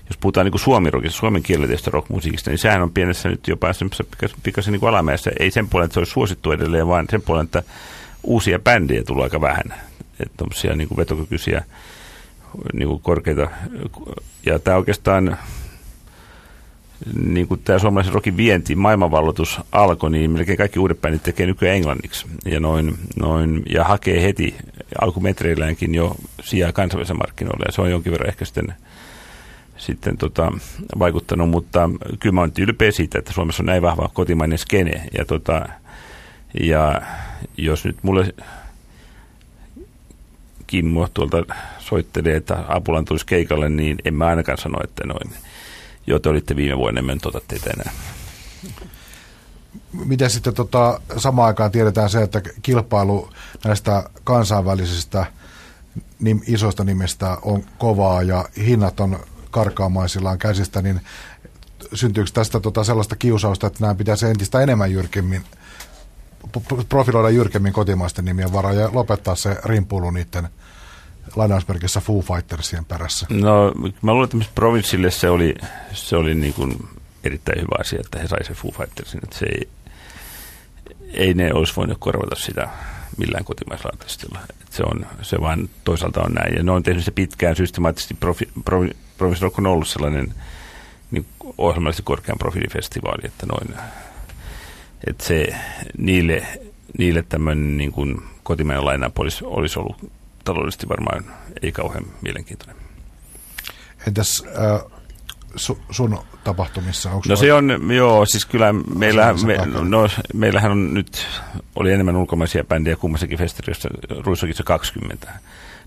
jos 0.09 0.17
puhutaan 0.19 0.45
niin 0.45 0.59
suomirokista, 0.59 1.19
suomen 1.19 1.43
kielellisestä 1.43 1.91
rockmusiikista, 1.91 2.49
niin 2.49 2.57
sehän 2.57 2.81
on 2.81 2.91
pienessä 2.91 3.29
nyt 3.29 3.47
jopa 3.47 3.67
pikaisen, 4.11 4.39
pikaisen 4.43 4.71
niin 4.71 4.87
alamäessä. 4.87 5.31
Ei 5.39 5.51
sen 5.51 5.69
puolen, 5.69 5.85
että 5.85 5.93
se 5.93 5.99
olisi 5.99 6.11
suosittu 6.11 6.51
edelleen, 6.51 6.87
vaan 6.87 7.05
sen 7.09 7.21
puolen, 7.21 7.45
että 7.45 7.63
uusia 8.23 8.59
bändejä 8.59 9.03
tulee 9.03 9.23
aika 9.23 9.41
vähän. 9.41 9.73
Tuommoisia 10.37 10.75
niin 10.75 10.97
vetokykyisiä, 10.97 11.63
niin 12.73 12.87
kuin 12.87 13.01
korkeita. 13.01 13.47
Ja 14.45 14.59
tämä 14.59 14.77
oikeastaan, 14.77 15.37
niin 17.23 17.47
kuin 17.47 17.61
tämä 17.63 17.79
suomalaisen 17.79 18.13
rokin 18.13 18.37
vienti, 18.37 18.75
maailmanvalloitus 18.75 19.59
alkoi, 19.71 20.11
niin 20.11 20.31
melkein 20.31 20.57
kaikki 20.57 20.79
uudet 20.79 21.01
bändit 21.01 21.23
tekee 21.23 21.45
nykyään 21.45 21.75
englanniksi. 21.75 22.25
Ja, 22.45 22.59
noin, 22.59 22.95
noin, 23.19 23.63
ja 23.69 23.83
hakee 23.83 24.23
heti 24.23 24.55
alkumetreilläänkin 25.01 25.95
jo 25.95 26.15
sijaa 26.43 26.71
kansainvälisellä 26.71 27.17
markkinoilla. 27.17 27.65
Ja 27.65 27.71
se 27.71 27.81
on 27.81 27.91
jonkin 27.91 28.11
verran 28.11 28.29
ehkä 28.29 28.45
sitten 28.45 28.75
sitten 29.77 30.17
tota, 30.17 30.51
vaikuttanut, 30.99 31.49
mutta 31.49 31.89
kyllä 32.19 32.33
mä 32.33 32.41
olen 32.41 32.51
ylpeä 32.59 32.91
siitä, 32.91 33.19
että 33.19 33.33
Suomessa 33.33 33.63
on 33.63 33.67
näin 33.67 33.81
vahva 33.81 34.09
kotimainen 34.13 34.57
skene. 34.57 35.03
Ja, 35.17 35.25
tota, 35.25 35.69
ja 36.61 37.01
jos 37.57 37.85
nyt 37.85 37.97
mulle 38.01 38.33
Kimmo 40.73 41.07
tuolta 41.13 41.37
soittelee, 41.79 42.35
että 42.35 42.63
Apulan 42.67 43.05
tulisi 43.05 43.25
keikalle, 43.25 43.69
niin 43.69 43.97
en 44.05 44.13
mä 44.13 44.25
ainakaan 44.25 44.57
sano, 44.57 44.83
että 44.83 45.07
noin, 45.07 45.33
jo 46.07 46.19
te 46.19 46.29
olitte 46.29 46.55
viime 46.55 46.77
vuonna, 46.77 47.11
en 47.11 47.19
tota 47.19 47.41
teitä 47.47 47.69
enää. 47.69 47.93
Miten 50.05 50.29
sitten 50.29 50.53
tota, 50.53 51.01
samaan 51.17 51.47
aikaan 51.47 51.71
tiedetään 51.71 52.09
se, 52.09 52.21
että 52.21 52.41
kilpailu 52.61 53.29
näistä 53.65 54.09
kansainvälisistä 54.23 55.25
nim, 56.19 56.39
isoista 56.47 56.83
nimistä 56.83 57.37
on 57.41 57.63
kovaa 57.77 58.21
ja 58.21 58.45
hinnat 58.57 58.99
on 58.99 59.19
karkaamaisillaan 59.51 60.37
käsistä, 60.37 60.81
niin 60.81 61.01
syntyykö 61.93 62.31
tästä 62.33 62.59
tota 62.59 62.83
sellaista 62.83 63.15
kiusausta, 63.15 63.67
että 63.67 63.79
nämä 63.81 63.95
pitäisi 63.95 64.25
entistä 64.25 64.61
enemmän 64.61 64.91
jyrkemmin 64.91 65.43
profiloida 66.89 67.29
jyrkemmin 67.29 67.73
kotimaisten 67.73 68.25
nimien 68.25 68.53
varaa 68.53 68.73
ja 68.73 68.89
lopettaa 68.93 69.35
se 69.35 69.57
rimpulu 69.65 70.11
niiden 70.11 70.49
lainausmerkissä 71.35 71.99
Foo 71.99 72.21
Fightersien 72.21 72.85
perässä? 72.85 73.25
No, 73.29 73.73
mä 74.01 74.13
luulen, 74.13 74.29
että 74.33 74.51
provinssille 74.55 75.11
se 75.11 75.29
oli, 75.29 75.55
se 75.93 76.15
oli 76.15 76.35
niin 76.35 76.53
kuin 76.53 76.87
erittäin 77.23 77.61
hyvä 77.61 77.75
asia, 77.79 77.99
että 77.99 78.19
he 78.19 78.27
saivat 78.27 78.47
se 78.47 78.53
Foo 78.53 78.71
Fightersin. 78.71 79.19
Että 79.23 79.37
se 79.37 79.45
ei, 79.45 79.67
ei 81.13 81.33
ne 81.33 81.53
olisi 81.53 81.75
voinut 81.75 81.97
korvata 81.99 82.35
sitä 82.35 82.69
millään 83.17 83.45
kotimaisella 83.45 83.91
artistilla. 83.93 84.39
se, 84.69 84.83
on, 84.83 85.05
se 85.21 85.41
vaan 85.41 85.69
toisaalta 85.83 86.21
on 86.21 86.33
näin. 86.33 86.55
Ja 86.55 86.63
ne 86.63 86.71
on 86.71 86.83
tehnyt 86.83 87.05
se 87.05 87.11
pitkään 87.11 87.55
systemaattisesti. 87.55 88.13
Profi, 88.13 88.49
Province 89.17 89.41
Rock 89.41 89.59
on 89.59 89.67
ollut 89.67 89.87
sellainen 89.87 90.33
niin 91.11 91.25
ohjelmallisesti 91.57 92.03
korkean 92.03 92.37
profiilifestivaali, 92.37 93.21
että 93.25 93.45
noin, 93.45 93.79
että 95.07 95.23
se 95.23 95.47
niille, 95.97 96.47
niille 96.97 97.23
tämmöinen 97.29 97.77
niin 97.77 98.21
kotimainen 98.43 98.85
lainap 98.85 99.19
olisi, 99.19 99.45
olisi 99.45 99.79
ollut 99.79 100.11
taloudellisesti 100.43 100.89
varmaan 100.89 101.25
ei 101.61 101.71
kauhean 101.71 102.05
mielenkiintoinen. 102.21 102.75
Entäs 104.07 104.43
äh, 104.47 104.91
su, 105.55 105.79
sun 105.91 106.19
tapahtumissa? 106.43 107.11
Onko 107.11 107.25
no 107.29 107.35
se 107.35 107.53
on, 107.53 107.93
joo, 107.95 108.25
siis 108.25 108.45
kyllä 108.45 108.73
meillähän, 108.95 109.35
me, 109.45 109.57
no, 109.65 110.07
meillähän 110.33 110.71
on 110.71 110.93
nyt, 110.93 111.27
oli 111.75 111.91
enemmän 111.91 112.15
ulkomaisia 112.15 112.63
bändejä 112.63 112.95
kummassakin 112.95 113.37
festivaalissa, 113.37 113.89
Ruissokissa 114.25 114.63
20 114.63 115.27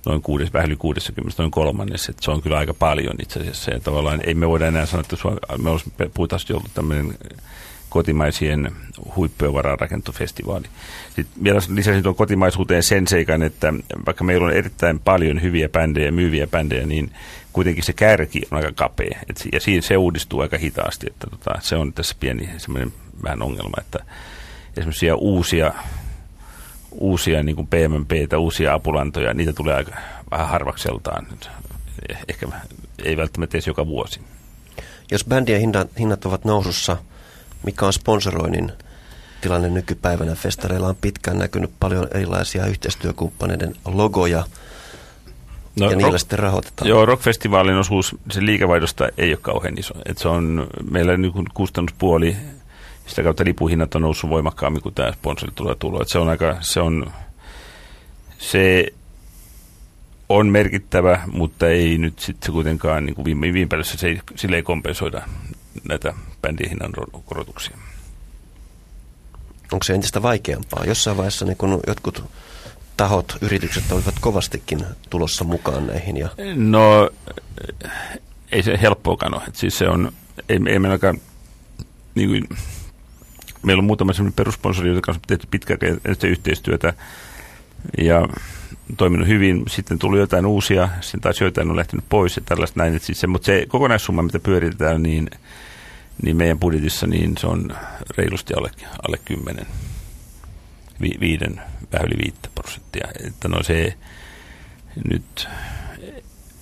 noin 0.07 0.23
kuudes, 0.23 0.53
vähän 0.53 0.67
yli 0.67 0.77
60, 0.77 1.43
noin 1.43 1.51
kolmannes, 1.51 2.09
että 2.09 2.25
se 2.25 2.31
on 2.31 2.43
kyllä 2.43 2.59
aika 2.59 2.75
paljon 2.75 3.15
itse 3.23 3.41
asiassa. 3.41 3.71
Ja 3.71 3.81
tavallaan 3.81 4.21
ei 4.27 4.35
me 4.35 4.49
voida 4.49 4.67
enää 4.67 4.87
sanoa, 4.87 5.01
että 5.01 5.63
me 5.63 5.71
olisi 5.71 5.93
puhtaasti 6.15 6.53
ollut 6.53 6.75
tämmöinen 6.75 7.19
kotimaisien 7.89 8.73
huippujen 9.17 9.55
varaan 9.55 9.79
rakentu 9.79 10.13
festivaali. 10.13 10.67
Sitten 11.17 11.45
vielä 11.45 11.61
lisäsin 11.69 12.03
tuon 12.03 12.15
kotimaisuuteen 12.15 12.83
sen 12.83 13.07
seikan, 13.07 13.43
että 13.43 13.75
vaikka 14.07 14.25
meillä 14.25 14.47
on 14.47 14.53
erittäin 14.53 14.99
paljon 14.99 15.43
hyviä 15.43 15.69
bändejä, 15.69 16.11
myyviä 16.11 16.47
bändejä, 16.47 16.87
niin 16.87 17.13
kuitenkin 17.53 17.85
se 17.85 17.93
kärki 17.93 18.43
on 18.51 18.57
aika 18.57 18.73
kapea. 18.73 19.19
Et, 19.31 19.49
ja 19.53 19.61
siinä 19.61 19.83
se 19.83 19.97
uudistuu 19.97 20.41
aika 20.41 20.59
hitaasti. 20.59 21.07
Että 21.07 21.27
tota, 21.31 21.61
se 21.61 21.77
on 21.77 21.93
tässä 21.93 22.17
pieni 22.21 22.49
semmoinen 22.57 22.93
vähän 23.23 23.43
ongelma, 23.43 23.77
että 23.81 23.99
esimerkiksi 24.77 25.13
uusia 25.13 25.73
uusia 26.91 27.43
niin 27.43 27.57
kuin 27.57 27.69
PMMPtä, 27.69 28.39
uusia 28.39 28.75
apulantoja, 28.75 29.35
niitä 29.35 29.53
tulee 29.53 29.75
aika 29.75 29.93
vähän 30.31 30.49
harvakseltaan. 30.49 31.27
Ehkä 32.29 32.49
ei 33.05 33.17
välttämättä 33.17 33.57
edes 33.57 33.67
joka 33.67 33.87
vuosi. 33.87 34.21
Jos 35.11 35.25
bändien 35.25 35.61
hinnat, 35.61 35.91
hinnat 35.99 36.27
ovat 36.27 36.45
nousussa, 36.45 36.97
mikä 37.63 37.87
on 37.87 37.93
sponsoroinnin 37.93 38.73
tilanne 39.41 39.69
nykypäivänä? 39.69 40.35
Festareilla 40.35 40.89
on 40.89 40.97
pitkään 41.01 41.39
näkynyt 41.39 41.71
paljon 41.81 42.09
erilaisia 42.15 42.67
yhteistyökumppaneiden 42.67 43.75
logoja, 43.85 44.45
No, 45.81 45.91
ja 45.91 45.97
niillä 45.97 46.13
rock, 46.13 46.21
sitten 46.21 46.39
rahoitetaan. 46.39 46.89
Joo, 46.89 47.07
rockfestivaalin 47.07 47.77
osuus 47.77 48.17
sen 48.31 48.47
liikevaihdosta 48.47 49.09
ei 49.19 49.31
ole 49.31 49.39
kauhean 49.43 49.79
iso. 49.79 49.95
Et 50.05 50.19
se 50.19 50.29
on 50.29 50.67
meillä 50.91 51.17
niin 51.17 51.33
kustannuspuoli 51.55 52.37
sitä 53.07 53.23
kautta 53.23 53.45
lipuhinnat 53.45 53.95
on 53.95 54.03
noussut 54.03 54.31
voimakkaammin 54.31 54.83
kuin 54.83 54.95
tämä 54.95 55.13
sponsori 55.13 55.53
tulee 55.55 55.75
tulo. 55.75 56.05
se 56.05 56.19
on 56.19 56.29
aika, 56.29 56.57
se 56.61 56.81
on, 56.81 57.13
se 58.39 58.87
on 60.29 60.49
merkittävä, 60.49 61.23
mutta 61.33 61.69
ei 61.69 61.99
nyt 61.99 62.19
sitten 62.19 62.53
kuitenkaan, 62.53 63.07
niin 63.07 63.15
kuin 63.15 63.25
viime, 63.25 63.53
viime 63.53 63.69
päälle 63.69 63.85
se 63.85 64.07
ei, 64.07 64.21
sille 64.35 64.57
ei 64.57 64.63
kompensoida 64.63 65.23
näitä 65.89 66.15
bändien 66.47 66.71
hinnan 66.71 66.93
korotuksia. 67.25 67.77
Onko 69.73 69.83
se 69.85 69.95
entistä 69.95 70.23
vaikeampaa? 70.23 70.85
Jossain 70.85 71.17
vaiheessa 71.17 71.45
niin 71.45 71.57
kun 71.57 71.81
jotkut 71.87 72.25
tahot, 72.97 73.37
yritykset 73.41 73.93
olivat 73.93 74.15
kovastikin 74.21 74.85
tulossa 75.11 75.45
mukaan 75.45 75.87
näihin. 75.87 76.17
Ja... 76.17 76.29
No 76.55 77.11
ei 78.53 78.63
se 78.63 78.79
helppoakaan 78.83 79.35
ole. 79.35 79.43
siis 79.53 79.79
se 79.79 79.89
on, 79.89 80.13
ei, 80.49 80.59
ei 80.67 80.79
meilläkään 80.79 81.21
niin 82.15 82.29
kuin, 82.29 82.59
meillä 83.63 83.81
on 83.81 83.87
muutama 83.87 84.13
sellainen 84.13 84.37
perussponsori, 84.37 85.01
kanssa 85.01 85.21
on 85.21 85.27
tehty 85.27 85.47
pitkäaikaista 85.51 86.27
yhteistyötä 86.27 86.95
ja 87.99 88.29
toiminut 88.97 89.29
hyvin. 89.29 89.63
Sitten 89.69 89.99
tuli 89.99 90.19
jotain 90.19 90.47
uusia, 90.47 90.89
sitten 91.01 91.21
taas 91.21 91.41
joitain 91.41 91.71
on 91.71 91.77
lähtenyt 91.77 92.05
pois 92.09 92.37
ja 92.37 92.43
tällaista 92.45 92.81
näin. 92.81 93.01
Siis 93.01 93.21
se, 93.21 93.27
mutta 93.27 93.47
se 93.47 93.67
kokonaissumma, 93.69 94.23
mitä 94.23 94.39
pyöritetään, 94.39 95.03
niin, 95.03 95.31
niin 96.23 96.37
meidän 96.37 96.59
budjetissa 96.59 97.07
niin 97.07 97.35
se 97.39 97.47
on 97.47 97.77
reilusti 98.17 98.55
alle, 98.55 98.71
alle 99.09 99.19
10, 99.25 99.67
vi, 101.01 101.11
viiden, 101.21 101.63
vähän 101.93 102.07
yli 102.07 102.25
5 102.25 102.35
prosenttia. 102.55 103.09
Että 103.27 103.49
no 103.49 103.63
se 103.63 103.95
nyt 105.11 105.49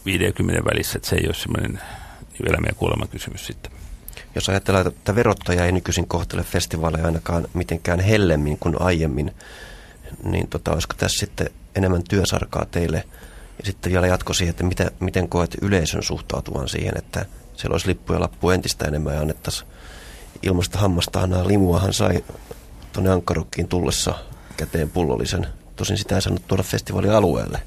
50 0.07 0.65
välissä, 0.65 0.99
että 0.99 1.09
se 1.09 1.17
ei 1.17 1.27
ole 1.27 1.35
semmoinen 1.35 1.81
elämä 2.49 2.67
ja 2.67 2.75
kuoleman 2.75 3.09
kysymys 3.09 3.47
sitten. 3.47 3.73
Jos 4.35 4.49
ajatellaan, 4.49 4.87
että 4.87 5.15
verottaja 5.15 5.67
ei 5.67 5.73
nykyisin 5.73 6.09
kohtele 6.09 6.43
festivaaleja 6.43 7.07
ainakaan 7.07 7.49
mitenkään 7.55 8.01
hellemmin 8.01 8.59
kuin 8.59 8.81
aiemmin, 8.81 9.35
niin 10.25 10.49
tota, 10.49 10.73
olisiko 10.73 10.95
tässä 10.97 11.19
sitten 11.19 11.51
enemmän 11.75 12.03
työsarkaa 12.09 12.67
teille? 12.71 13.05
Ja 13.59 13.65
sitten 13.65 13.93
vielä 13.93 14.07
jatko 14.07 14.33
siihen, 14.33 14.51
että 14.51 14.65
mitä, 14.65 14.91
miten 15.01 15.29
koet 15.29 15.57
yleisön 15.63 16.03
suhtautuvan 16.03 16.69
siihen, 16.69 16.99
että 16.99 17.27
siellä 17.57 17.75
olisi 17.75 17.89
lippuja 17.89 18.21
lappu 18.21 18.51
entistä 18.51 18.85
enemmän 18.85 19.15
ja 19.15 19.21
annettaisiin 19.21 19.71
ilmasta 20.43 20.79
hammasta 20.79 21.29
limuahan 21.47 21.93
sai 21.93 22.25
tuonne 22.93 23.11
Ankkarukkiin 23.11 23.69
tullessa 23.69 24.15
käteen 24.57 24.91
pullollisen. 24.91 25.47
Tosin 25.77 25.99
sitä 25.99 26.15
ei 26.15 26.23
saanut 26.23 26.47
tuoda 26.49 26.63
festivaalialueelle. 26.63 27.63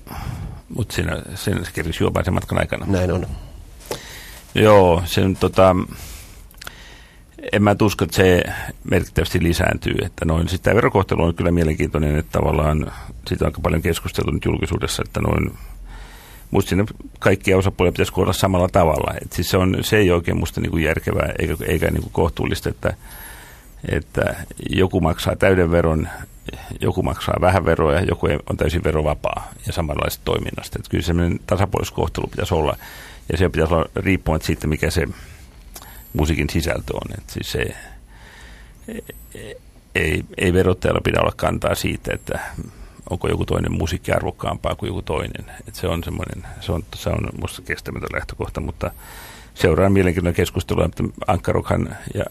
Mutta 0.75 0.95
siinä 0.95 1.21
sen 1.35 1.67
kerkisi 1.73 2.03
juomaan 2.03 2.25
sen 2.25 2.33
matkan 2.33 2.59
aikana. 2.59 2.85
Näin 2.85 3.11
on. 3.11 3.27
Joo, 4.55 5.03
sen 5.05 5.35
tota, 5.35 5.75
en 7.51 7.63
mä 7.63 7.75
usko, 7.81 8.05
että 8.05 8.15
se 8.15 8.43
merkittävästi 8.83 9.43
lisääntyy. 9.43 9.95
Että 10.05 10.25
noin, 10.25 10.49
sitten 10.49 10.63
tämä 10.63 10.75
verokohtelu 10.75 11.23
on 11.23 11.35
kyllä 11.35 11.51
mielenkiintoinen, 11.51 12.15
että 12.15 12.39
tavallaan 12.39 12.91
siitä 13.27 13.45
on 13.45 13.47
aika 13.49 13.61
paljon 13.61 13.81
keskusteltu 13.81 14.31
nyt 14.31 14.45
julkisuudessa, 14.45 15.03
että 15.05 15.21
noin 15.21 15.57
musta 16.51 16.69
siinä 16.69 16.85
kaikkia 17.19 17.57
osapuolia 17.57 17.91
pitäisi 17.91 18.11
kohdella 18.11 18.33
samalla 18.33 18.69
tavalla. 18.69 19.13
Et 19.21 19.33
siis 19.33 19.49
se, 19.49 19.57
on, 19.57 19.77
se 19.81 19.97
ei 19.97 20.11
oikein 20.11 20.37
musta 20.37 20.61
niinku 20.61 20.77
järkevää 20.77 21.33
eikä, 21.39 21.55
eikä 21.65 21.91
niinku 21.91 22.09
kohtuullista, 22.09 22.69
että, 22.69 22.93
että 23.91 24.35
joku 24.69 25.01
maksaa 25.01 25.35
täyden 25.35 25.71
veron, 25.71 26.07
joku 26.81 27.03
maksaa 27.03 27.37
vähän 27.41 27.65
veroa 27.65 27.93
ja 27.93 28.01
joku 28.01 28.27
on 28.49 28.57
täysin 28.57 28.83
verovapaa 28.83 29.51
ja 29.67 29.73
samanlaista 29.73 30.21
toiminnasta. 30.25 30.79
Et 30.79 30.89
kyllä 30.89 31.03
semmoinen 31.03 31.39
tasapuoliskohtelu 31.47 32.27
pitäisi 32.27 32.53
olla 32.53 32.77
ja 33.31 33.37
se 33.37 33.49
pitäisi 33.49 33.73
olla 33.73 33.89
riippumatta 33.95 34.45
siitä, 34.45 34.67
mikä 34.67 34.89
se 34.91 35.07
musiikin 36.13 36.49
sisältö 36.49 36.93
on. 36.93 37.17
Et 37.17 37.29
siis 37.29 37.51
se, 37.51 37.75
ei, 39.95 40.23
ei 40.37 40.53
verottajalla 40.53 41.01
pidä 41.03 41.19
olla 41.19 41.33
kantaa 41.35 41.75
siitä, 41.75 42.13
että 42.13 42.39
onko 43.09 43.27
joku 43.27 43.45
toinen 43.45 43.71
musiikki 43.71 44.11
arvokkaampaa 44.11 44.75
kuin 44.75 44.87
joku 44.87 45.01
toinen. 45.01 45.45
Et 45.67 45.75
se 45.75 45.87
on 45.87 46.03
semmoinen, 46.03 46.43
se 46.61 46.71
on, 46.71 46.83
se 46.95 47.09
on 47.09 47.29
musta 47.41 47.61
kestämätön 47.61 48.09
lähtökohta, 48.13 48.61
mutta 48.61 48.91
seuraan 49.53 49.91
mielenkiintoinen 49.91 50.35
keskustelua, 50.35 50.85
että 50.85 51.03
Ankkarokhan 51.27 51.97
ja 52.13 52.25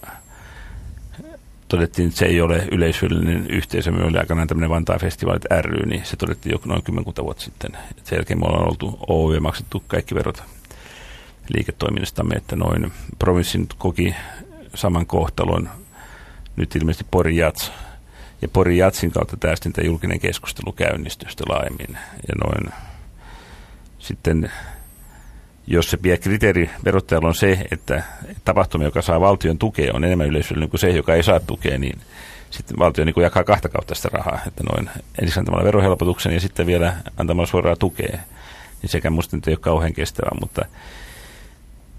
todettiin, 1.68 2.08
että 2.08 2.18
se 2.18 2.26
ei 2.26 2.40
ole 2.40 2.68
yleishyödyllinen 2.72 3.46
yhteisö. 3.50 3.92
Me 3.92 4.04
oli 4.04 4.18
aikanaan 4.18 4.48
tämmöinen 4.48 4.70
Vantaa 4.70 4.98
Festivaalit 4.98 5.44
ry, 5.60 5.86
niin 5.86 6.04
se 6.04 6.16
todettiin 6.16 6.52
jo 6.52 6.60
noin 6.64 6.82
kymmenkunta 6.82 7.24
vuotta 7.24 7.42
sitten. 7.42 7.76
Et 7.98 8.06
sen 8.06 8.16
jälkeen 8.16 8.40
me 8.40 8.46
ollaan 8.46 8.68
oltu 8.68 8.98
Oy 9.08 9.34
ja 9.34 9.40
maksettu 9.40 9.82
kaikki 9.86 10.14
verot 10.14 10.42
liiketoiminnastamme, 11.48 12.34
että 12.34 12.56
noin 12.56 12.92
provinssin 13.18 13.68
koki 13.78 14.14
saman 14.74 15.06
kohtalon 15.06 15.68
nyt 16.56 16.76
ilmeisesti 16.76 17.06
Pori 17.10 17.36
Jats. 17.36 17.72
Ja 18.42 18.49
Pori 18.49 18.79
Jatsin 18.79 19.11
kautta 19.11 19.37
tämä 19.37 19.57
sitten 19.57 19.87
julkinen 19.87 20.20
keskustelu 20.20 20.72
käynnistyi 20.72 21.29
laajemmin. 21.49 21.99
Ja 22.29 22.35
noin 22.44 22.72
sitten, 23.99 24.53
jos 25.66 25.90
se 25.90 25.99
kriteeri 26.20 26.70
verottajalla 26.85 27.29
on 27.29 27.35
se, 27.35 27.66
että 27.70 28.03
tapahtuma, 28.44 28.85
joka 28.85 29.03
saa 29.03 29.20
valtion 29.20 29.59
tukea, 29.59 29.94
on 29.94 30.05
enemmän 30.05 30.27
yleisöllinen 30.27 30.70
kuin 30.70 30.81
se, 30.81 30.90
joka 30.90 31.14
ei 31.14 31.22
saa 31.22 31.40
tukea, 31.40 31.79
niin 31.79 32.01
sitten 32.51 32.79
valtio 32.79 33.05
niin 33.05 33.22
jakaa 33.22 33.44
kahta 33.44 33.68
kautta 33.68 33.94
sitä 33.94 34.09
rahaa, 34.12 34.40
että 34.46 34.64
noin 34.64 34.90
ensin 35.22 35.38
antamalla 35.38 35.64
verohelpotuksen 35.64 36.33
ja 36.33 36.40
sitten 36.40 36.66
vielä 36.66 36.96
antamalla 37.16 37.46
suoraa 37.46 37.77
tukea. 37.77 38.18
Niin 38.83 38.90
sekä 38.90 39.11
musta 39.11 39.37
nyt 39.37 39.49
ei 39.49 39.53
ole 39.53 39.59
kauhean 39.61 39.92
kestävää, 39.92 40.38
mutta 40.40 40.64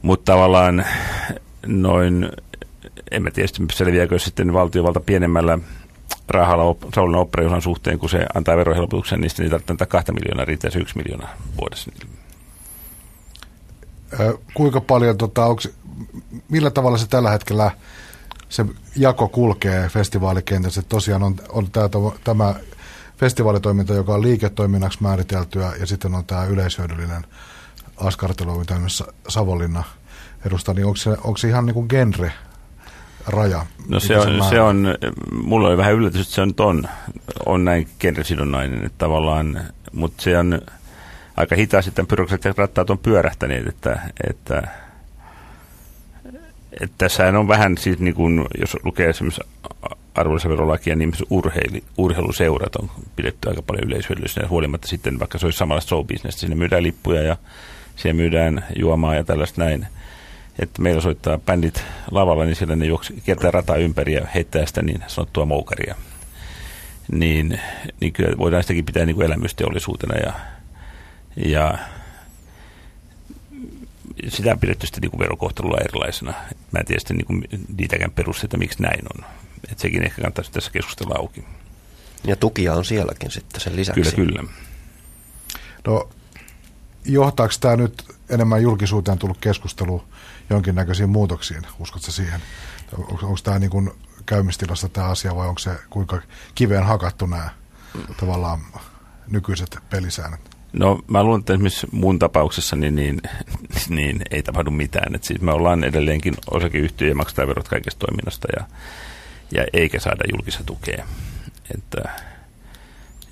mutta 0.01 0.31
tavallaan 0.31 0.85
noin, 1.65 2.29
en 3.11 3.23
mä 3.23 3.31
tiedä 3.31 3.49
selviääkö 3.73 4.19
sitten 4.19 4.53
valtiovalta 4.53 4.99
pienemmällä 4.99 5.59
rahalla 6.29 6.75
Savonlinnan 6.95 7.21
operajuhlan 7.21 7.61
suhteen, 7.61 7.99
kun 7.99 8.09
se 8.09 8.25
antaa 8.33 8.57
verohelpotuksen, 8.57 9.21
niin 9.21 9.29
sitten 9.29 9.43
niitä 9.43 9.59
tarvitsee 9.59 9.87
kahta 9.87 10.13
miljoonaa, 10.13 10.45
riittää 10.45 10.71
se 10.71 10.79
yksi 10.79 10.97
miljoona 10.97 11.27
vuodessa. 11.59 11.91
kuinka 14.53 14.81
paljon, 14.81 15.17
tota, 15.17 15.45
onks, 15.45 15.69
millä 16.49 16.69
tavalla 16.69 16.97
se 16.97 17.07
tällä 17.07 17.29
hetkellä 17.29 17.71
se 18.49 18.65
jako 18.95 19.27
kulkee 19.27 19.89
festivaalikentässä? 19.89 20.81
Tosiaan 20.81 21.23
on, 21.23 21.35
on 21.49 21.71
tämä, 21.71 21.89
tämä 22.23 22.55
festivaalitoiminta, 23.17 23.93
joka 23.93 24.13
on 24.13 24.21
liiketoiminnaksi 24.21 25.01
määriteltyä, 25.01 25.73
ja 25.79 25.85
sitten 25.85 26.15
on 26.15 26.25
tämä 26.25 26.45
yleishyödyllinen 26.45 27.25
askartelu, 27.97 28.59
mitä 28.59 28.75
Savonlinna 29.27 29.83
edustaa, 30.45 30.73
niin 30.73 30.85
onko 30.85 30.97
se, 30.97 31.09
onko 31.09 31.37
se 31.37 31.47
ihan 31.47 31.65
niin 31.65 31.73
kuin 31.73 31.87
genre 31.89 32.33
raja? 33.27 33.65
No 33.87 33.99
se 33.99 34.17
on, 34.17 34.43
se, 34.49 34.61
on, 34.61 34.95
mulla 35.43 35.67
oli 35.67 35.77
vähän 35.77 35.93
yllätys, 35.93 36.21
että 36.21 36.35
se 36.35 36.41
on, 36.41 36.53
on, 36.59 36.83
on 37.45 37.65
näin 37.65 37.87
genresidonnainen, 37.99 38.85
että 38.85 38.97
tavallaan, 38.97 39.61
mutta 39.93 40.23
se 40.23 40.37
on 40.37 40.61
aika 41.37 41.55
hitaasti 41.55 41.91
tämän 41.91 42.07
byrokratian 42.07 42.53
rattaat 42.57 42.89
on 42.89 42.97
pyörähtäneet, 42.97 43.67
että, 43.67 43.99
että, 44.29 44.63
että 46.81 46.95
tässähän 46.97 47.35
on 47.35 47.47
vähän 47.47 47.77
siis 47.77 47.99
niin 47.99 48.15
kuin, 48.15 48.45
jos 48.59 48.77
lukee 48.83 49.09
esimerkiksi 49.09 49.41
arvonlisäverolakia, 50.15 50.95
niin 50.95 51.13
urheili, 51.29 51.83
urheiluseurat 51.97 52.75
on 52.75 52.91
pidetty 53.15 53.49
aika 53.49 53.61
paljon 53.61 53.87
yleishyödyllisenä 53.87 54.47
huolimatta 54.47 54.87
sitten, 54.87 55.19
vaikka 55.19 55.37
se 55.37 55.45
olisi 55.45 55.57
samalla 55.57 55.81
show 55.81 56.05
business, 56.05 56.39
sinne 56.39 56.55
myydään 56.55 56.83
lippuja 56.83 57.21
ja 57.21 57.37
siellä 57.95 58.17
myydään 58.17 58.65
juomaa 58.75 59.15
ja 59.15 59.23
tällaista 59.23 59.63
näin. 59.63 59.87
Että 60.59 60.81
meillä 60.81 61.01
soittaa 61.01 61.37
bändit 61.37 61.83
lavalla, 62.11 62.45
niin 62.45 62.55
siellä 62.55 62.75
ne 62.75 62.85
juoksi, 62.85 63.21
kiertää 63.25 63.51
rataa 63.51 63.75
ympäri 63.75 64.13
ja 64.13 64.27
heittää 64.35 64.65
sitä 64.65 64.81
niin 64.81 65.03
sanottua 65.07 65.45
moukaria. 65.45 65.95
Niin, 67.11 67.59
niin 68.01 68.13
kyllä 68.13 68.37
voidaan 68.37 68.63
sitäkin 68.63 68.85
pitää 68.85 69.05
niin 69.05 69.15
kuin 69.15 69.25
elämysteollisuutena 69.25 70.15
ja, 70.15 70.33
ja 71.45 71.77
sitä 74.27 74.51
on 74.51 74.59
pidetty 74.59 74.87
sitten 74.87 75.01
niin 75.01 75.19
verokohtelulla 75.19 75.77
erilaisena. 75.77 76.33
Mä 76.71 76.79
en 76.79 76.85
tiedä 76.85 76.99
sitten 76.99 77.17
niin 77.17 77.25
kuin 77.25 77.43
niitäkään 77.77 78.11
perusteita, 78.11 78.57
miksi 78.57 78.81
näin 78.81 79.05
on. 79.15 79.25
Et 79.71 79.79
sekin 79.79 80.03
ehkä 80.03 80.15
kannattaisi 80.15 80.51
tässä 80.51 80.71
keskustella 80.71 81.15
auki. 81.17 81.43
Ja 82.23 82.35
tukia 82.35 82.73
on 82.73 82.85
sielläkin 82.85 83.31
sitten 83.31 83.61
sen 83.61 83.75
lisäksi. 83.75 84.15
Kyllä, 84.15 84.31
kyllä. 84.31 84.43
No 85.85 86.09
johtaako 87.05 87.53
tämä 87.59 87.75
nyt 87.75 88.03
enemmän 88.29 88.61
julkisuuteen 88.61 89.17
tullut 89.17 89.37
keskustelu 89.41 90.03
jonkinnäköisiin 90.49 91.09
muutoksiin? 91.09 91.61
Uskotko 91.79 92.11
siihen? 92.11 92.41
Onko, 92.97 93.25
onko 93.25 93.39
tämä 93.43 93.59
niin 93.59 93.69
kuin 93.69 93.91
käymistilassa 94.25 94.89
tämä 94.89 95.07
asia 95.07 95.35
vai 95.35 95.47
onko 95.47 95.59
se 95.59 95.71
kuinka 95.89 96.21
kiveen 96.55 96.85
hakattu 96.85 97.25
nämä 97.25 97.49
tavallaan 98.19 98.59
nykyiset 99.27 99.77
pelisäännöt? 99.89 100.57
No 100.73 101.01
mä 101.07 101.23
luulen, 101.23 101.39
että 101.39 101.53
esimerkiksi 101.53 101.87
mun 101.91 102.19
tapauksessa 102.19 102.75
niin, 102.75 102.95
niin, 102.95 103.21
niin 103.89 104.21
ei 104.31 104.43
tapahdu 104.43 104.71
mitään. 104.71 105.15
Et 105.15 105.23
siis 105.23 105.41
me 105.41 105.51
ollaan 105.51 105.83
edelleenkin 105.83 106.35
osakeyhtiö 106.51 107.07
ja 107.07 107.15
maksetaan 107.15 107.47
verot 107.47 107.67
kaikesta 107.67 108.05
toiminnasta 108.05 108.47
ja, 108.57 108.67
ja 109.51 109.65
eikä 109.73 109.99
saada 109.99 110.23
julkista 110.33 110.63
tukea. 110.63 111.07
Että, 111.75 112.09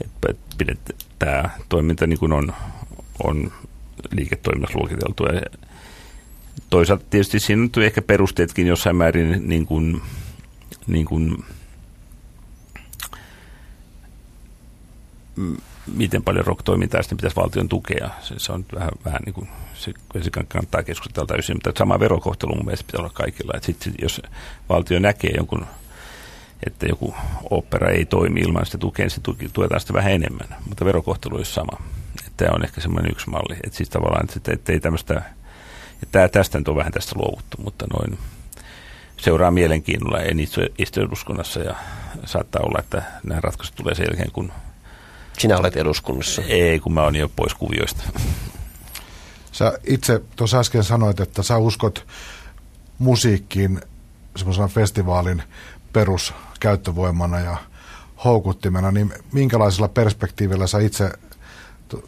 että 0.03 0.55
pidet, 0.57 0.95
tämä 1.19 1.49
toiminta 1.69 2.07
niin 2.07 2.19
kuin 2.19 2.31
on, 2.31 2.53
on 3.23 3.51
liiketoiminnassa 4.11 4.79
luokiteltu. 4.79 5.25
Ja 5.25 5.41
toisaalta 6.69 7.05
tietysti 7.09 7.39
siinä 7.39 7.69
on 7.77 7.83
ehkä 7.83 8.01
perusteetkin 8.01 8.67
jossain 8.67 8.95
määrin 8.95 9.49
niin 9.49 9.65
kuin, 9.65 10.01
niin 10.87 11.05
kuin, 11.05 11.43
miten 15.95 16.23
paljon 16.23 16.45
rock-toimintaa 16.45 17.01
sitten 17.01 17.17
pitäisi 17.17 17.35
valtion 17.35 17.69
tukea. 17.69 18.09
Se, 18.21 18.35
se 18.37 18.51
on 18.51 18.65
vähän, 18.75 18.91
vähän 19.05 19.21
niin 19.25 19.33
kuin, 19.33 19.49
se, 19.73 19.93
se 20.21 20.29
kannattaa 20.31 20.83
keskustella 20.83 21.27
täysin, 21.27 21.55
mutta 21.55 21.71
sama 21.77 21.99
verokohtelu 21.99 22.55
mun 22.55 22.65
mielestä 22.65 22.85
pitää 22.87 23.01
olla 23.01 23.13
kaikilla. 23.13 23.53
Että 23.55 23.65
sit, 23.65 23.93
jos 24.01 24.21
valtio 24.69 24.99
näkee 24.99 25.31
jonkun, 25.37 25.65
että 26.67 26.85
joku 26.85 27.15
opera 27.49 27.89
ei 27.89 28.05
toimi 28.05 28.39
ilman 28.39 28.65
sitä 28.65 28.77
tukea, 28.77 29.05
niin 29.05 29.11
se 29.11 29.21
tuetaan 29.53 29.81
sitä 29.81 29.93
vähän 29.93 30.11
enemmän, 30.11 30.47
mutta 30.67 30.85
verokohtelu 30.85 31.35
olisi 31.35 31.53
sama 31.53 31.77
tämä 32.37 32.51
on 32.55 32.63
ehkä 32.63 32.81
semmoinen 32.81 33.11
yksi 33.11 33.29
malli. 33.29 33.55
Että 33.63 33.77
siis 33.77 33.89
tavallaan, 33.89 34.27
että, 34.37 34.51
että 34.51 34.71
ei 34.71 34.79
tämmöistä, 34.79 35.21
että 36.03 36.27
tästä 36.27 36.57
nyt 36.57 36.67
on 36.67 36.75
vähän 36.75 36.91
tästä 36.91 37.15
luovuttu, 37.15 37.57
mutta 37.63 37.85
noin 37.93 38.19
seuraa 39.17 39.51
mielenkiinnolla. 39.51 40.19
En 40.19 40.39
itse 40.39 40.71
istu 40.77 41.01
eduskunnassa 41.01 41.59
ja 41.59 41.75
saattaa 42.25 42.61
olla, 42.61 42.79
että 42.79 43.03
nämä 43.23 43.41
ratkaisut 43.41 43.75
tulee 43.75 43.95
sen 43.95 44.05
jälkeen, 44.09 44.31
kun... 44.31 44.51
Sinä 45.37 45.57
olet 45.57 45.75
eduskunnassa. 45.75 46.41
Ei, 46.47 46.79
kun 46.79 46.93
mä 46.93 47.03
oon 47.03 47.15
jo 47.15 47.29
pois 47.35 47.53
kuvioista. 47.53 48.03
Sä 49.51 49.79
itse 49.83 50.21
tuossa 50.35 50.59
äsken 50.59 50.83
sanoit, 50.83 51.19
että 51.19 51.43
sä 51.43 51.57
uskot 51.57 52.07
musiikkiin 52.99 53.81
semmoisena 54.35 54.67
festivaalin 54.67 55.43
peruskäyttövoimana 55.93 57.39
ja 57.39 57.57
houkuttimena, 58.23 58.91
niin 58.91 59.13
minkälaisella 59.31 59.87
perspektiivillä 59.87 60.67
sä 60.67 60.79
itse 60.79 61.11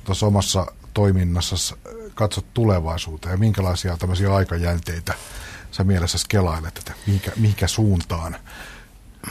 tuossa 0.04 0.26
omassa 0.26 0.66
toiminnassa 0.94 1.78
katsot 2.18 2.46
tulevaisuuteen 2.54 3.32
ja 3.32 3.38
minkälaisia 3.38 3.98
tämmöisiä 3.98 4.34
aikajänteitä 4.36 5.14
sä 5.72 5.84
mielessäsi 5.84 6.26
kelailet, 6.30 6.78
että 6.78 6.94
mihinkä, 7.06 7.32
mihinkä 7.36 7.68
suuntaan 7.68 8.36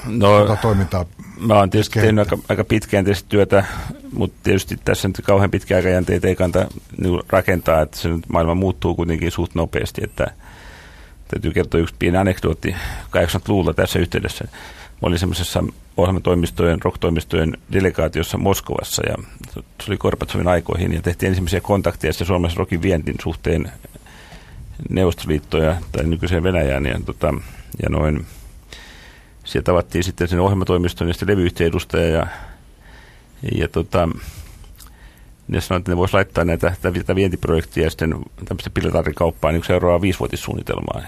no, 0.05 0.29
tuota 0.29 0.57
toimintaa 0.57 1.05
Mä 1.40 1.55
oon 1.55 1.70
tietysti 1.70 1.92
kehittää. 1.92 2.09
tehnyt 2.09 2.33
aika, 2.33 2.44
aika 2.49 2.64
pitkäjänteistä 2.64 3.29
työtä, 3.29 3.64
mutta 4.12 4.37
tietysti 4.42 4.77
tässä 4.85 5.09
nyt 5.09 5.20
kauhean 5.25 5.51
pitkä 5.51 5.77
aikajänteitä 5.77 6.29
ei 6.29 6.37
kannata 6.37 6.66
niin 7.01 7.22
rakentaa, 7.29 7.81
että 7.81 7.99
se 7.99 8.09
nyt 8.09 8.29
maailma 8.29 8.55
muuttuu 8.55 8.94
kuitenkin 8.94 9.31
suht 9.33 9.55
nopeasti, 9.55 10.05
että 10.05 10.27
täytyy 11.29 11.53
kertoa 11.53 11.81
yksi 11.81 11.94
pieni 11.99 12.16
anekdootti 12.16 12.77
80-luvulla 13.05 13.75
tässä 13.75 13.99
yhteydessä. 13.99 14.44
Mä 14.44 14.99
olin 15.03 15.18
semmoisessa 15.18 15.64
ohjelmatoimistojen, 15.96 16.82
rock-toimistojen 16.82 17.59
delegaatiossa 17.72 18.38
Moskovassa 18.38 19.02
ja 19.06 19.14
oli 19.88 19.96
Korpatsovin 19.96 20.48
aikoihin 20.48 20.92
ja 20.92 21.02
tehtiin 21.02 21.28
ensimmäisiä 21.28 21.61
kontakteja 21.61 22.12
sitten 22.12 22.26
Suomessa 22.26 22.59
rockin 22.59 22.82
vientin 22.82 23.14
suhteen 23.22 23.72
Neuvostoliittoja 24.90 25.76
tai 25.92 26.04
nykyiseen 26.04 26.42
Venäjään 26.42 26.87
ja 26.87 27.00
tota, 27.06 27.35
ja 27.82 27.88
noin, 27.90 28.26
sieltä 29.44 29.66
tavattiin 29.66 30.04
sitten 30.04 30.28
sen 30.28 30.40
ohjelmatoimiston 30.40 31.09
ja 31.09 31.14
sitten 31.14 31.28
levyyhtiön 31.28 31.68
edustaja 31.68 32.09
ja, 32.09 32.26
ja 33.54 33.68
tota, 33.68 34.09
ne 35.48 35.61
sanoivat, 35.61 35.80
että 35.80 35.92
ne 35.92 35.96
voisi 35.96 36.14
laittaa 36.14 36.44
näitä 36.44 36.74
tätä 36.82 37.14
vientiprojektia 37.14 37.90
sitten 37.90 38.14
tämmöistä 38.44 38.70
pilotaarikauppaa 38.70 39.52
niin 39.52 39.64
seuraavaa 39.64 40.00
viisivuotissuunnitelmaa. 40.00 41.02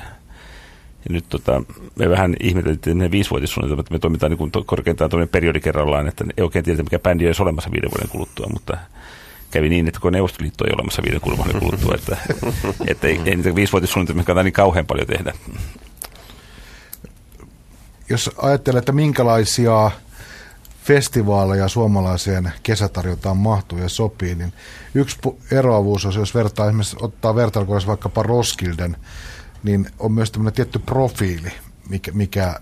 Ja 1.09 1.13
nyt 1.13 1.25
tota, 1.29 1.63
me 1.97 2.11
vähän 2.11 2.37
ihmeteltiin 2.41 2.99
ne 2.99 3.11
viisivuotissuunnitelmat, 3.11 3.87
että 3.87 3.95
me 3.95 3.99
toimitaan 3.99 4.31
niin 4.31 4.39
kuin 4.39 4.51
korkeintaan 4.67 5.11
tuommoinen 5.11 5.33
periodi 5.33 5.61
kerrallaan, 5.61 6.09
että 6.09 6.25
ei 6.37 6.45
oikein 6.45 6.65
tiedä, 6.65 6.83
mikä 6.83 6.99
bändi 6.99 7.27
olisi 7.27 7.43
olemassa 7.43 7.71
viiden 7.73 7.91
vuoden 7.91 8.09
kuluttua, 8.09 8.47
mutta 8.53 8.77
kävi 9.51 9.69
niin, 9.69 9.89
että 9.89 10.01
kun 10.01 10.13
Neuvostoliitto 10.13 10.65
ei 10.65 10.73
olemassa 10.75 11.03
viiden 11.03 11.21
vuoden 11.25 11.61
kuluttua, 11.61 11.95
että, 11.95 12.17
että 12.87 13.07
ei, 13.07 13.21
ei 13.25 13.37
niitä 13.37 13.55
viisivuotissuunnitelmia 13.55 14.25
kannata 14.25 14.45
niin 14.45 14.53
kauhean 14.53 14.87
paljon 14.87 15.07
tehdä. 15.07 15.33
Jos 18.11 18.31
ajattelee, 18.39 18.79
että 18.79 18.93
minkälaisia 18.93 19.91
festivaaleja 20.85 21.69
suomalaiseen 21.69 22.53
kesätarjontaan 22.63 23.37
mahtuu 23.37 23.79
ja 23.79 23.89
sopii, 23.89 24.35
niin 24.35 24.53
yksi 24.95 25.19
eroavuus 25.51 26.05
on, 26.05 26.15
jos 26.15 26.35
vertaa 26.35 26.67
esimerkiksi 26.67 26.97
ottaa 27.01 27.35
vertailukohdassa 27.35 27.89
vaikkapa 27.89 28.23
Roskilden, 28.23 28.97
niin 29.63 29.91
on 29.99 30.13
myös 30.13 30.31
tämmöinen 30.31 30.55
tietty 30.55 30.79
profiili, 30.79 31.53
mikä, 31.89 32.13
mikä 32.13 32.61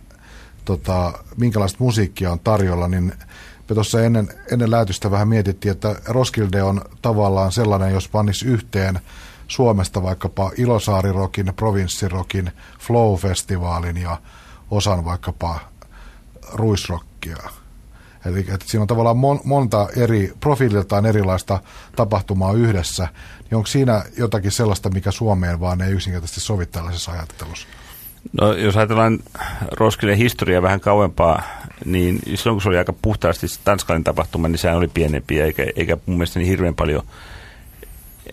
tota, 0.65 1.13
minkälaista 1.37 1.77
musiikkia 1.81 2.33
on 2.33 2.41
tarjolla, 2.41 2.89
niin 2.89 3.13
me 3.69 3.75
tuossa 3.75 4.03
ennen, 4.03 4.29
ennen 4.53 4.71
lähetystä 4.71 5.11
vähän 5.11 5.29
mietittiin, 5.29 5.73
että 5.73 5.97
Roskilde 6.07 6.63
on 6.63 6.81
tavallaan 7.03 7.53
sellainen, 7.53 7.93
jos 7.93 8.09
pannisi 8.09 8.47
yhteen 8.47 9.01
Suomesta 9.49 10.03
vaikkapa 10.03 10.51
Ilosaarirokin, 10.57 11.53
Provinssirokin, 11.57 12.53
Flow-festivaalin 12.79 13.97
ja 13.97 14.17
osan 14.71 15.05
vaikkapa 15.05 15.61
Ruisrockia. 16.53 17.37
Eli 18.25 18.41
että 18.41 18.67
siinä 18.67 18.83
on 18.83 18.87
tavallaan 18.87 19.17
mon, 19.17 19.41
monta 19.45 19.89
eri 19.97 20.33
profiililtaan 20.41 21.07
erilaista 21.07 21.61
tapahtumaa 21.97 22.53
yhdessä. 22.53 23.09
Niin 23.51 23.57
onko 23.57 23.67
siinä 23.67 24.05
jotakin 24.19 24.53
sellaista, 24.53 24.91
mikä 24.91 25.11
Suomeen 25.11 25.61
vaan 25.61 25.83
ei 25.83 25.93
yksinkertaisesti 25.93 26.41
sovi 26.41 26.67
tällaisessa 26.67 27.13
ajattelussa? 27.13 27.69
No 28.41 28.53
jos 28.53 28.77
ajatellaan 28.77 29.19
Roskilden 29.73 30.17
historiaa 30.17 30.63
vähän 30.63 30.81
kauempaa, 30.81 31.43
niin 31.85 32.19
silloin 32.35 32.55
kun 32.55 32.63
se 32.63 32.69
oli 32.69 32.79
aika 32.79 32.93
puhtaasti 32.93 33.47
tanskalainen 33.65 34.05
tapahtuma, 34.05 34.49
niin 34.49 34.59
sehän 34.59 34.77
oli 34.77 34.89
pienempi, 34.89 35.41
eikä, 35.41 35.67
eikä 35.77 35.97
mun 36.07 36.17
mielestä 36.17 36.39
niin 36.39 36.49
hirveän 36.49 36.75
paljon 36.75 37.03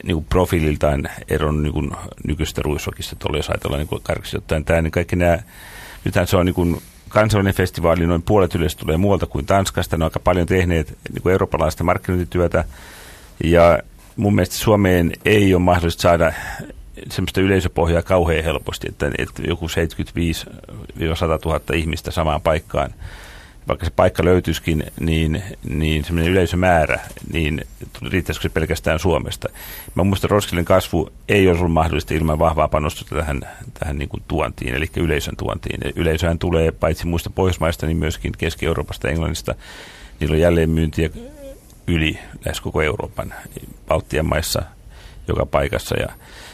niin 0.03 0.15
kuin 0.15 0.25
profiililtaan 0.25 1.09
eron 1.29 1.63
niin 1.63 1.73
kuin 1.73 1.91
nykyistä 2.27 2.61
ruisokista, 2.61 3.15
tuolla 3.15 3.37
jos 3.37 3.49
ajatellaan 3.49 3.87
niin 3.91 4.03
karkeasti 4.03 4.37
ottaen. 4.37 4.65
Tämä, 4.65 4.81
niin 4.81 4.91
kaikki 4.91 5.15
nämä, 5.15 5.39
nythän 6.03 6.27
se 6.27 6.37
on 6.37 6.45
niin 6.45 6.55
kuin 6.55 6.81
kansainvälinen 7.09 7.57
festivaali, 7.57 8.07
noin 8.07 8.21
puolet 8.21 8.55
yleensä 8.55 8.77
tulee 8.77 8.97
muualta 8.97 9.25
kuin 9.25 9.45
Tanskasta, 9.45 9.97
ne 9.97 10.05
on 10.05 10.07
aika 10.11 10.19
paljon 10.19 10.47
tehneet 10.47 10.97
niin 11.13 11.21
kuin 11.21 11.31
eurooppalaista 11.31 11.83
markkinointityötä, 11.83 12.63
ja 13.43 13.79
mun 14.15 14.35
mielestä 14.35 14.55
Suomeen 14.55 15.11
ei 15.25 15.53
ole 15.53 15.61
mahdollista 15.61 16.01
saada 16.01 16.33
semmoista 17.09 17.41
yleisöpohjaa 17.41 18.01
kauhean 18.01 18.43
helposti, 18.43 18.87
että, 18.89 19.11
että 19.17 19.41
joku 19.47 19.67
75-100 19.67 19.69
000 21.45 21.59
ihmistä 21.73 22.11
samaan 22.11 22.41
paikkaan, 22.41 22.93
vaikka 23.67 23.85
se 23.85 23.91
paikka 23.95 24.25
löytyisikin, 24.25 24.83
niin, 24.99 25.43
niin 25.69 26.03
semmoinen 26.03 26.31
yleisömäärä, 26.31 26.99
niin 27.33 27.61
riittäisikö 28.09 28.49
se 28.49 28.53
pelkästään 28.53 28.99
Suomesta. 28.99 29.49
Mä 29.95 30.03
muistan, 30.03 30.29
Roskilden 30.29 30.65
kasvu 30.65 31.09
ei 31.29 31.47
olisi 31.47 31.59
ollut 31.59 31.73
mahdollista 31.73 32.13
ilman 32.13 32.39
vahvaa 32.39 32.67
panostusta 32.67 33.15
tähän, 33.15 33.41
tähän 33.79 33.97
niin 33.97 34.09
kuin 34.09 34.23
tuontiin, 34.27 34.75
eli 34.75 34.89
yleisön 34.97 35.35
tuontiin. 35.37 35.79
Yleisöhän 35.95 36.39
tulee 36.39 36.71
paitsi 36.71 37.07
muista 37.07 37.29
Pohjoismaista, 37.29 37.85
niin 37.85 37.97
myöskin 37.97 38.31
Keski-Euroopasta, 38.37 39.09
Englannista. 39.09 39.55
Niillä 40.19 40.33
on 40.33 40.41
jälleen 40.41 40.69
myyntiä 40.69 41.09
yli 41.87 42.19
lähes 42.45 42.61
koko 42.61 42.81
Euroopan, 42.81 43.33
Baltian 43.87 44.25
maissa 44.25 44.63
joka 45.27 45.45
paikassa. 45.45 45.95
Ja 45.95 46.07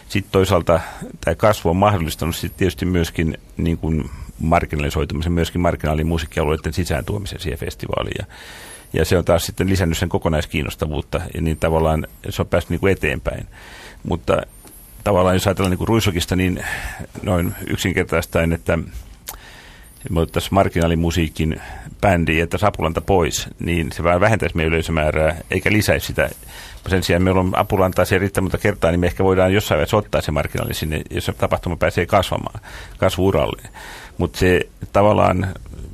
sitten 0.09 0.31
toisaalta 0.31 0.79
tämä 1.21 1.35
kasvu 1.35 1.69
on 1.69 1.77
mahdollistanut 1.77 2.35
sit 2.35 2.57
tietysti 2.57 2.85
myöskin 2.85 3.37
niin 3.57 3.77
kuin 3.77 4.09
marginalisoitumisen, 4.39 5.31
myöskin 5.31 5.61
marginaalimusiikkialueiden 5.61 6.73
sisään 6.73 7.05
tuomisen 7.05 7.39
siihen 7.39 7.59
festivaaliin. 7.59 8.15
Ja, 8.19 8.25
ja 8.93 9.05
se 9.05 9.17
on 9.17 9.25
taas 9.25 9.45
sitten 9.45 9.69
lisännyt 9.69 9.97
sen 9.97 10.09
kokonaiskiinnostavuutta 10.09 11.21
ja 11.33 11.41
niin 11.41 11.57
tavallaan 11.57 12.07
se 12.29 12.41
on 12.41 12.47
päässyt 12.47 12.69
niin 12.69 12.79
kuin 12.79 12.91
eteenpäin. 12.91 13.47
Mutta 14.03 14.41
tavallaan 15.03 15.35
jos 15.35 15.47
ajatellaan 15.47 15.71
niin 15.71 15.77
kuin 15.77 15.87
Ruisokista, 15.87 16.35
niin 16.35 16.65
noin 17.23 17.55
yksinkertaistaen, 17.67 18.53
että 18.53 18.79
me 20.09 20.19
otettaisiin 20.19 20.53
marginaalimusiikin 20.53 21.61
bändi, 22.01 22.39
että 22.39 22.57
Apulanta 22.61 23.01
pois, 23.01 23.47
niin 23.59 23.91
se 23.91 24.03
vähän 24.03 24.21
vähentäisi 24.21 24.55
meidän 24.55 24.73
yleisömäärää, 24.73 25.35
eikä 25.51 25.71
lisäisi 25.71 26.07
sitä. 26.07 26.29
Sen 26.87 27.03
sijaan 27.03 27.23
meillä 27.23 27.39
on 27.39 27.51
Apulantaa 27.55 28.05
siellä 28.05 28.21
riittämättä 28.21 28.57
monta 28.57 28.63
kertaa, 28.63 28.91
niin 28.91 28.99
me 28.99 29.07
ehkä 29.07 29.23
voidaan 29.23 29.53
jossain 29.53 29.77
vaiheessa 29.77 29.97
ottaa 29.97 30.21
se 30.21 30.31
marginaali 30.31 30.73
sinne, 30.73 31.01
jos 31.09 31.25
se 31.25 31.33
tapahtuma 31.33 31.75
pääsee 31.75 32.05
kasvamaan, 32.05 32.59
kasvuuralle. 32.97 33.61
Mutta 34.17 34.39
se 34.39 34.61
tavallaan, 34.93 35.47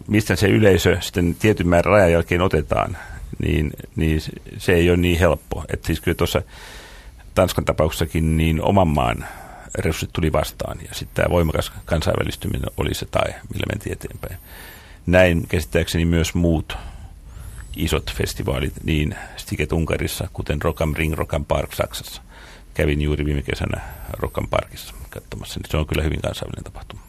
mistä 0.07 0.35
se 0.35 0.47
yleisö 0.47 0.97
sitten 1.01 1.35
tietyn 1.39 1.67
määrän 1.67 1.93
rajan 1.93 2.11
jälkeen 2.11 2.41
otetaan, 2.41 2.97
niin, 3.45 3.71
niin 3.95 4.21
se 4.57 4.73
ei 4.73 4.89
ole 4.89 4.97
niin 4.97 5.19
helppo. 5.19 5.63
Että 5.73 5.87
siis 5.87 6.01
kyllä 6.01 6.15
tuossa 6.15 6.41
Tanskan 7.35 7.65
tapauksessakin 7.65 8.37
niin 8.37 8.61
oman 8.61 8.87
maan 8.87 9.25
resurssit 9.77 10.09
tuli 10.13 10.31
vastaan 10.31 10.77
ja 10.87 10.93
sitten 10.93 11.15
tämä 11.15 11.33
voimakas 11.33 11.71
kansainvälistyminen 11.85 12.69
oli 12.77 12.93
se 12.93 13.05
tai, 13.05 13.33
millä 13.53 13.65
mentiin 13.71 13.93
eteenpäin. 13.93 14.37
Näin 15.05 15.47
käsittääkseni 15.47 16.05
myös 16.05 16.33
muut 16.33 16.77
isot 17.75 18.13
festivaalit, 18.13 18.73
niin 18.83 19.15
Stiket 19.37 19.71
Unkarissa, 19.71 20.27
kuten 20.33 20.61
Rock 20.61 20.81
am 20.81 20.93
Ring, 20.97 21.13
Rock 21.13 21.33
am 21.33 21.45
Park 21.45 21.73
Saksassa. 21.73 22.21
Kävin 22.73 23.01
juuri 23.01 23.25
viime 23.25 23.41
kesänä 23.41 23.81
Rock 24.19 24.37
am 24.37 24.47
Parkissa 24.47 24.93
katsomassa, 25.09 25.59
niin 25.59 25.71
se 25.71 25.77
on 25.77 25.87
kyllä 25.87 26.03
hyvin 26.03 26.21
kansainvälinen 26.21 26.63
tapahtuma. 26.63 27.01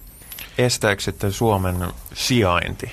Estääkö 0.59 1.03
sitten 1.03 1.33
Suomen 1.33 1.77
sijainti 2.15 2.93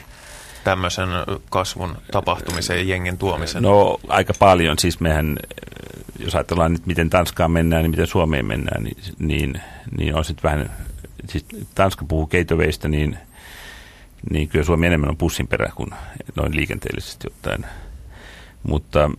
tämmöisen 0.64 1.10
kasvun 1.50 1.98
tapahtumisen 2.12 2.78
ja 2.78 2.84
jengen 2.84 3.18
tuomisen? 3.18 3.64
No 3.64 4.00
aika 4.08 4.34
paljon. 4.40 4.80
Siis 4.80 5.00
mehän, 5.00 5.38
jos 6.24 6.36
ajatellaan 6.36 6.72
nyt 6.72 6.86
miten 6.86 7.10
Tanskaan 7.10 7.52
mennään, 7.52 7.84
niin 7.84 7.92
miten 7.92 8.08
Suomeen 8.08 8.46
mennään, 8.46 8.84
niin, 8.84 8.98
niin, 9.20 9.62
niin 9.98 10.16
on 10.16 10.26
sitten 10.26 10.52
vähän, 10.52 10.72
siis 11.30 11.46
Tanska 11.76 12.06
puhuu 12.06 12.26
keitoveistä, 12.26 12.88
niin, 12.88 13.18
niin 14.32 14.48
kyllä 14.48 14.66
Suomi 14.66 14.88
enemmän 14.88 15.10
on 15.10 15.18
pussin 15.18 15.48
perä 15.48 15.72
kuin 15.76 15.90
noin 16.36 16.56
liikenteellisesti 16.56 17.28
ottaen. 17.28 17.66
Mutta 18.64 19.12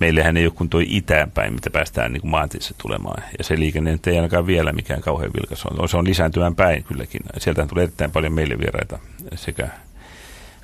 meillähän 0.00 0.36
ei 0.36 0.46
ole 0.46 0.54
kuin 0.56 0.70
tuo 0.70 0.80
itäänpäin, 0.84 1.54
mitä 1.54 1.70
päästään 1.70 2.12
niin 2.12 2.28
maantieteessä 2.28 2.74
tulemaan. 2.82 3.22
Ja 3.38 3.44
se 3.44 3.58
liikenne 3.58 3.98
ei 4.06 4.16
ainakaan 4.16 4.46
vielä 4.46 4.72
mikään 4.72 5.00
kauhean 5.00 5.32
vilkas 5.34 5.66
on. 5.66 5.88
Se 5.88 5.96
on 5.96 6.04
lisääntyvän 6.04 6.54
päin 6.54 6.84
kylläkin. 6.84 7.20
Sieltähän 7.38 7.68
tulee 7.68 7.82
erittäin 7.82 8.10
paljon 8.10 8.32
meille 8.32 8.58
vieraita 8.58 8.98
sekä 9.34 9.68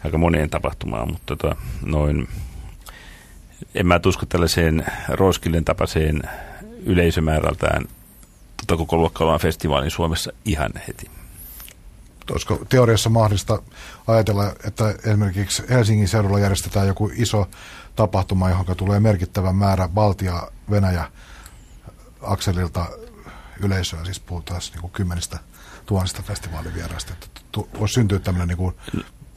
aika 0.05 0.19
moneen 0.19 0.51
tapahtumaan, 0.51 1.11
mutta 1.11 1.37
tota, 1.37 1.57
noin, 1.87 2.29
en 3.75 3.87
mä 3.87 3.99
tusko 3.99 4.27
tällaiseen 4.27 4.87
Roskilden 5.09 5.65
tapaiseen 5.65 6.23
yleisömäärältään 6.87 7.85
tota 8.57 8.77
koko 8.77 8.97
luokkaan 8.97 9.41
festivaalin 9.41 9.91
Suomessa 9.91 10.33
ihan 10.45 10.71
heti. 10.89 11.11
Olisiko 12.31 12.65
teoriassa 12.69 13.11
mahdollista 13.11 13.63
ajatella, 14.07 14.53
että 14.65 14.91
esimerkiksi 14.91 15.63
Helsingin 15.71 16.09
seudulla 16.09 16.39
järjestetään 16.39 16.87
joku 16.87 17.11
iso 17.15 17.49
tapahtuma, 17.97 18.51
johon 18.51 18.77
tulee 18.77 19.01
merkittävä 19.01 19.53
määrä 19.53 19.89
Baltia-Venäjä 19.89 21.05
akselilta 22.23 22.87
yleisöä, 23.61 24.05
siis 24.05 24.21
puhutaan 24.21 24.61
niin 24.73 24.81
kuin 24.81 24.93
kymmenistä 24.93 25.39
tuhansista 25.87 26.23
festivaalivieraista, 26.23 27.13
että 27.13 27.61
voisi 27.79 27.95
syntyä 27.95 28.19
tämmöinen 28.19 28.49
niin 28.49 28.59
kuin 28.59 28.75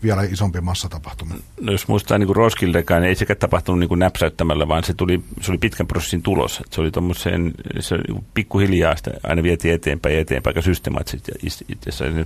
vielä 0.04 0.24
isompi 0.24 0.62
massatapahtuma. 0.62 1.36
No 1.62 1.72
jos 1.72 1.88
muistaa 1.88 2.18
niin 2.18 2.36
Roskildekaan, 2.36 3.02
niin 3.02 3.10
ei 3.10 3.16
sekä 3.16 3.36
tapahtunut 3.36 3.80
niin 3.80 3.88
kuin 3.88 4.00
näpsäyttämällä, 4.00 4.68
vaan 4.68 4.84
se, 4.84 4.94
tuli, 4.94 5.24
se 5.42 5.52
oli 5.52 5.58
pitkän 5.58 5.88
prosessin 5.88 6.22
tulos. 6.22 6.62
Se 6.72 6.82
oli 6.82 6.92
tuommoiseen, 6.92 7.54
se 7.80 7.98
niin 7.98 8.26
pikkuhiljaa 8.34 8.96
sitä 8.96 9.12
aina 9.24 9.44
vietiin 9.44 9.74
eteenpäin 9.74 10.16
ja 10.16 10.22
eteenpäin 10.22 10.52
aika 10.52 10.62
systemaattisesti. 10.62 11.32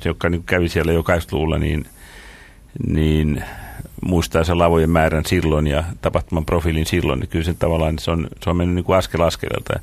Jotka 0.05 0.29
niin 0.29 0.43
kävi 0.43 0.69
siellä 0.69 0.91
jo 0.91 1.01
80-luvulla, 1.01 1.57
niin, 1.57 1.85
niin 2.87 3.43
muistaa 4.05 4.43
sen 4.43 4.57
lavojen 4.57 4.89
määrän 4.89 5.25
silloin 5.25 5.67
ja 5.67 5.83
tapahtuman 6.01 6.45
profiilin 6.45 6.85
silloin, 6.85 7.19
niin 7.19 7.29
kyllä 7.29 7.45
se 7.45 7.53
tavallaan 7.53 7.99
se 7.99 8.11
on, 8.11 8.27
se 8.43 8.49
on 8.49 8.57
mennyt 8.57 8.75
niin 8.75 8.85
kuin 8.85 8.97
askel 8.97 9.21
askeleelta. 9.21 9.79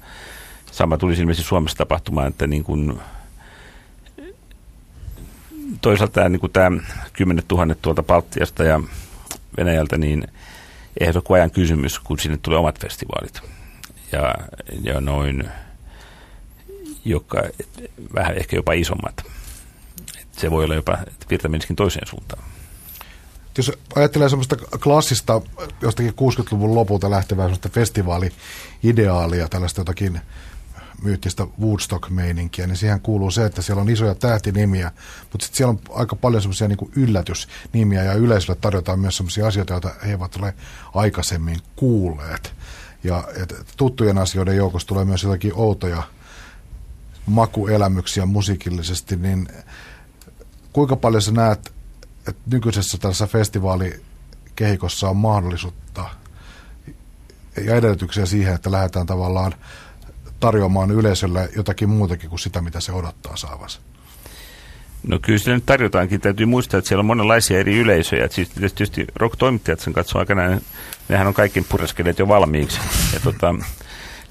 Sama 0.73 0.99
tuli 0.99 1.15
ilmeisesti 1.15 1.49
Suomessa 1.49 1.79
tapahtumaan, 1.79 2.29
että 2.29 2.47
niin 2.47 2.65
kuin, 2.65 2.99
toisaalta 5.81 6.13
tämä, 6.13 6.29
niin 6.29 6.41
kuin 6.41 6.53
tämä 6.53 6.81
kymmenet 7.13 7.49
tuhannet 7.49 7.83
tuolta 7.83 8.03
Baltiasta 8.03 8.65
ja 8.65 8.81
Venäjältä, 9.59 9.99
niin 9.99 10.29
ole 11.15 11.23
ajan 11.35 11.51
kysymys, 11.51 11.99
kun 11.99 12.19
sinne 12.19 12.39
tulee 12.43 12.59
omat 12.59 12.81
festivaalit. 12.81 13.41
Ja, 14.13 14.35
ja 14.83 15.01
noin, 15.01 15.49
joka, 17.05 17.43
vähän 18.15 18.37
ehkä 18.37 18.57
jopa 18.57 18.73
isommat. 18.73 19.25
se 20.33 20.51
voi 20.51 20.65
olla 20.65 20.75
jopa 20.75 20.99
virtameniskin 21.31 21.77
toiseen 21.77 22.07
suuntaan. 22.07 22.45
Jos 23.57 23.73
ajattelee 23.95 24.29
semmoista 24.29 24.57
klassista 24.57 25.41
jostakin 25.83 26.13
60-luvun 26.13 26.75
lopulta 26.75 27.11
lähtevää 27.11 27.45
semmoista 27.45 27.69
festivaali-ideaalia, 27.69 29.49
tällaista 29.49 29.81
jotakin 29.81 30.21
myyttistä 31.05 31.47
Woodstock-meininkiä, 31.61 32.67
niin 32.67 32.77
siihen 32.77 33.01
kuuluu 33.01 33.31
se, 33.31 33.45
että 33.45 33.63
siellä 33.63 33.83
on 33.83 33.89
isoja 33.89 34.15
tähtinimiä, 34.15 34.93
mutta 35.33 35.45
sitten 35.45 35.57
siellä 35.57 35.71
on 35.71 35.81
aika 35.91 36.17
paljon 36.17 36.43
semmoisia 36.43 36.69
niin 36.69 36.93
yllätysnimiä 36.97 38.03
ja 38.03 38.13
yleisölle 38.13 38.61
tarjotaan 38.61 39.01
myös 39.01 39.17
semmoisia 39.17 39.47
asioita, 39.47 39.73
joita 39.73 39.91
he 40.05 40.11
eivät 40.11 40.37
ole 40.37 40.55
aikaisemmin 40.95 41.59
kuulleet. 41.77 42.53
Ja 43.05 43.25
tuttujen 43.77 44.19
asioiden 44.19 44.57
joukossa 44.57 44.89
tulee 44.89 45.05
myös 45.05 45.23
jotakin 45.23 45.53
outoja 45.55 46.03
makuelämyksiä 47.27 48.27
musiikillisesti, 48.27 49.17
niin 49.17 49.49
kuinka 50.73 50.97
paljon 50.97 51.23
sä 51.23 51.33
näet, 51.33 51.73
että 52.29 52.43
nykyisessä 52.51 52.99
tällaisessa 52.99 53.27
festivaalikehikossa 53.27 55.09
on 55.09 55.17
mahdollisuutta 55.17 56.09
ja 57.57 57.75
edellytyksiä 57.75 58.27
siihen, 58.27 58.55
että 58.55 58.73
lähdetään 58.73 59.07
tavallaan 59.07 59.55
tarjoamaan 60.45 60.91
yleisölle 60.91 61.49
jotakin 61.57 61.89
muutakin 61.89 62.31
kuin 62.31 62.41
sitä, 62.41 62.61
mitä 62.61 62.81
se 62.81 62.93
odottaa 62.93 63.37
saavansa? 63.37 63.81
No 65.09 65.19
kyllä 65.23 65.39
sitä 65.39 65.51
nyt 65.51 65.67
tarjotaankin. 65.67 66.21
Täytyy 66.21 66.47
muistaa, 66.47 66.79
että 66.79 66.89
siellä 66.89 67.01
on 67.01 67.07
monenlaisia 67.07 67.59
eri 67.59 67.79
yleisöjä. 67.79 68.29
Siis 68.29 68.49
tietysti 68.49 69.07
rock-toimittajat 69.17 69.81
sen 69.81 69.93
katsoo 69.93 70.19
aikanaan, 70.19 70.61
nehän 71.09 71.27
on 71.27 71.35
kaikki 71.35 71.61
pureskeleet 71.61 72.19
jo 72.19 72.29
valmiiksi. 72.29 72.81
Ja 73.15 73.21
tota, 73.21 73.55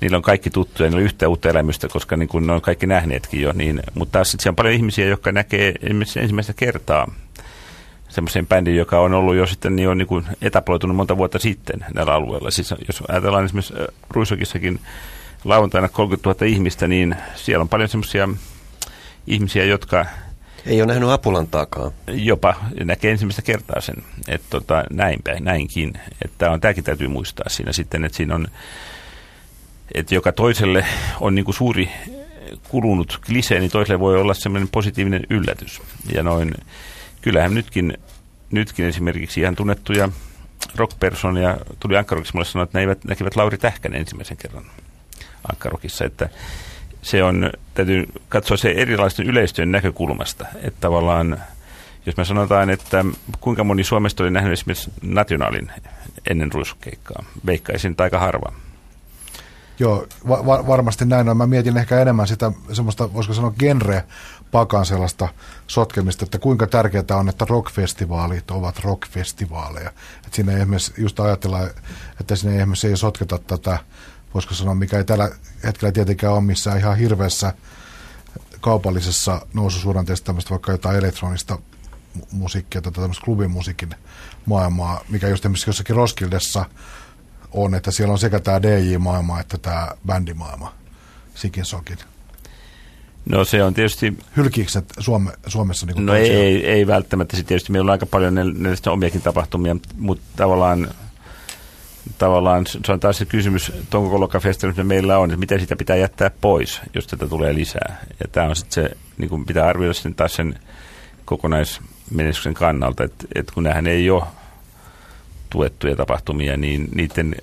niillä 0.01 0.17
on 0.17 0.23
kaikki 0.23 0.49
tuttuja, 0.49 0.89
niillä 0.89 0.99
on 0.99 1.05
yhtä 1.05 1.27
uutta 1.27 1.49
elämystä, 1.49 1.87
koska 1.87 2.17
niin 2.17 2.29
kuin 2.29 2.47
ne 2.47 2.53
on 2.53 2.61
kaikki 2.61 2.87
nähneetkin 2.87 3.41
jo. 3.41 3.51
Niin, 3.53 3.81
mutta 3.93 4.11
taas 4.11 4.31
sitten 4.31 4.49
on 4.49 4.55
paljon 4.55 4.75
ihmisiä, 4.75 5.05
jotka 5.05 5.31
näkee 5.31 5.73
ensimmäistä 6.15 6.53
kertaa 6.53 7.11
semmoisen 8.09 8.47
bändin, 8.47 8.75
joka 8.75 8.99
on 8.99 9.13
ollut 9.13 9.35
jo 9.35 9.47
sitten 9.47 9.75
niin 9.75 9.89
on 9.89 9.97
niin 9.97 10.07
kuin 10.07 10.25
etaploitunut 10.41 10.95
monta 10.97 11.17
vuotta 11.17 11.39
sitten 11.39 11.85
näillä 11.93 12.13
alueilla. 12.13 12.51
Siis 12.51 12.73
jos 12.87 13.03
ajatellaan 13.07 13.45
esimerkiksi 13.45 13.73
Ruisokissakin 14.09 14.79
lauantaina 15.43 15.89
30 15.89 16.29
000 16.29 16.45
ihmistä, 16.45 16.87
niin 16.87 17.15
siellä 17.35 17.61
on 17.61 17.69
paljon 17.69 17.89
semmoisia 17.89 18.29
ihmisiä, 19.27 19.65
jotka... 19.65 20.05
Ei 20.65 20.81
ole 20.81 20.87
nähnyt 20.87 21.09
Apulantaakaan. 21.09 21.91
Jopa 22.07 22.55
näkee 22.83 23.11
ensimmäistä 23.11 23.41
kertaa 23.41 23.81
sen, 23.81 23.95
että 24.27 24.47
tota, 24.49 24.83
näinpä, 24.89 25.39
näinkin. 25.39 25.93
Että 26.25 26.51
on, 26.51 26.61
tämäkin 26.61 26.83
täytyy 26.83 27.07
muistaa 27.07 27.49
siinä 27.49 27.73
sitten, 27.73 28.05
että 28.05 28.15
siinä 28.15 28.35
on, 28.35 28.47
että 29.93 30.15
joka 30.15 30.31
toiselle 30.31 30.85
on 31.19 31.35
niin 31.35 31.45
kuin 31.45 31.55
suuri 31.55 31.89
kulunut 32.69 33.19
klisee, 33.25 33.59
niin 33.59 33.71
toiselle 33.71 33.99
voi 33.99 34.21
olla 34.21 34.33
semmoinen 34.33 34.69
positiivinen 34.69 35.23
yllätys. 35.29 35.81
Ja 36.13 36.23
noin, 36.23 36.53
kyllähän 37.21 37.53
nytkin, 37.53 37.97
nytkin 38.51 38.85
esimerkiksi 38.85 39.39
ihan 39.39 39.55
tunnettuja 39.55 40.09
rockpersonia 40.75 41.57
tuli 41.79 41.97
Ankkarokissa 41.97 42.35
mulle 42.35 42.45
sanoa, 42.45 42.63
että 42.63 42.77
ne 42.77 42.81
eivät, 42.81 43.03
näkivät 43.03 43.35
Lauri 43.35 43.57
Tähkänen 43.57 43.99
ensimmäisen 43.99 44.37
kerran 44.37 44.65
Ankkarokissa, 45.51 46.05
että 46.05 46.29
se 47.01 47.23
on, 47.23 47.51
täytyy 47.73 48.05
katsoa 48.29 48.57
se 48.57 48.71
erilaisten 48.71 49.25
yleistöjen 49.25 49.71
näkökulmasta, 49.71 50.45
että 50.55 50.79
tavallaan 50.79 51.43
jos 52.05 52.17
me 52.17 52.25
sanotaan, 52.25 52.69
että 52.69 53.05
kuinka 53.39 53.63
moni 53.63 53.83
Suomesta 53.83 54.23
oli 54.23 54.31
nähnyt 54.31 54.53
esimerkiksi 54.53 54.91
nationaalin 55.01 55.71
ennen 56.29 56.53
ruiskeikkaa, 56.53 57.23
veikkaisin, 57.45 57.95
aika 57.97 58.19
harva. 58.19 58.53
Joo, 59.79 60.07
va- 60.27 60.67
varmasti 60.67 61.05
näin 61.05 61.29
on. 61.29 61.37
Mä 61.37 61.47
mietin 61.47 61.77
ehkä 61.77 62.01
enemmän 62.01 62.27
sitä 62.27 62.51
semmoista, 62.73 63.13
voisiko 63.13 63.33
sanoa 63.33 63.53
genre 63.59 64.03
pakan 64.51 64.85
sellaista 64.85 65.27
sotkemista, 65.67 66.25
että 66.25 66.39
kuinka 66.39 66.67
tärkeää 66.67 67.03
on, 67.11 67.29
että 67.29 67.45
rockfestivaalit 67.49 68.51
ovat 68.51 68.79
rockfestivaaleja. 68.79 69.89
Että 70.15 70.29
siinä 70.31 70.51
ei 70.51 70.57
esimerkiksi 70.57 70.93
just 70.97 71.19
ajatella, 71.19 71.59
että 72.19 72.35
siinä 72.35 72.53
ei 72.53 72.59
esimerkiksi 72.59 72.87
ei 72.87 72.97
sotketa 72.97 73.37
tätä 73.37 73.77
voisiko 74.33 74.53
sanoa, 74.53 74.75
mikä 74.75 74.97
ei 74.97 75.03
tällä 75.03 75.31
hetkellä 75.63 75.91
tietenkään 75.91 76.33
ole 76.33 76.41
missään 76.41 76.77
ihan 76.77 76.97
hirveässä 76.97 77.53
kaupallisessa 78.61 79.45
noususuhdanteessa 79.53 80.25
tämmöistä 80.25 80.49
vaikka 80.49 80.71
jotain 80.71 80.97
elektronista 80.97 81.59
musiikkia 82.31 82.81
tai 82.81 82.91
tämmöistä 82.91 83.25
klubimusiikin 83.25 83.89
maailmaa, 84.45 85.01
mikä 85.09 85.27
just 85.27 85.45
esimerkiksi 85.45 85.69
jossakin 85.69 85.95
Roskildessa 85.95 86.65
on, 87.51 87.75
että 87.75 87.91
siellä 87.91 88.11
on 88.11 88.19
sekä 88.19 88.39
tämä 88.39 88.61
DJ-maailma 88.61 89.39
että 89.39 89.57
tämä 89.57 89.87
bändimaailma, 90.05 90.73
sikin 91.35 91.65
sokin. 91.65 91.97
No 93.29 93.45
se 93.45 93.63
on 93.63 93.73
tietysti... 93.73 94.17
Hylkiikö 94.37 94.71
Suome, 94.99 95.31
Suomessa? 95.47 95.85
Niin 95.85 96.05
no 96.05 96.15
ei, 96.15 96.29
ei, 96.29 96.65
ei, 96.65 96.87
välttämättä. 96.87 97.37
Sitten 97.37 97.47
tietysti 97.47 97.71
meillä 97.71 97.89
on 97.89 97.91
aika 97.91 98.05
paljon 98.05 98.35
näistä 98.63 98.91
omiakin 98.91 99.21
tapahtumia, 99.21 99.75
mutta 99.97 100.23
tavallaan 100.35 100.87
tavallaan 102.17 102.65
se 102.67 102.91
on 102.91 102.99
taas 102.99 103.17
se 103.17 103.25
kysymys 103.25 103.71
tuon 103.89 104.09
koko 104.09 104.29
mitä 104.67 104.83
meillä 104.83 105.17
on, 105.17 105.29
että 105.29 105.39
miten 105.39 105.59
sitä 105.59 105.75
pitää 105.75 105.95
jättää 105.95 106.31
pois, 106.41 106.81
jos 106.93 107.07
tätä 107.07 107.27
tulee 107.27 107.53
lisää. 107.55 108.05
Ja 108.19 108.25
tämä 108.31 108.47
on 108.47 108.55
sitten 108.55 108.83
se, 108.83 108.97
niin 109.17 109.29
kuin 109.29 109.45
pitää 109.45 109.67
arvioida 109.67 109.93
sitten 109.93 110.15
taas 110.15 110.35
sen 110.35 110.59
kokonaismenestyksen 111.25 112.53
kannalta, 112.53 113.03
että, 113.03 113.25
että 113.35 113.53
kun 113.53 113.63
nämähän 113.63 113.87
ei 113.87 114.09
ole 114.09 114.23
tuettuja 115.49 115.95
tapahtumia, 115.95 116.57
niin 116.57 116.89
niiden 116.95 117.35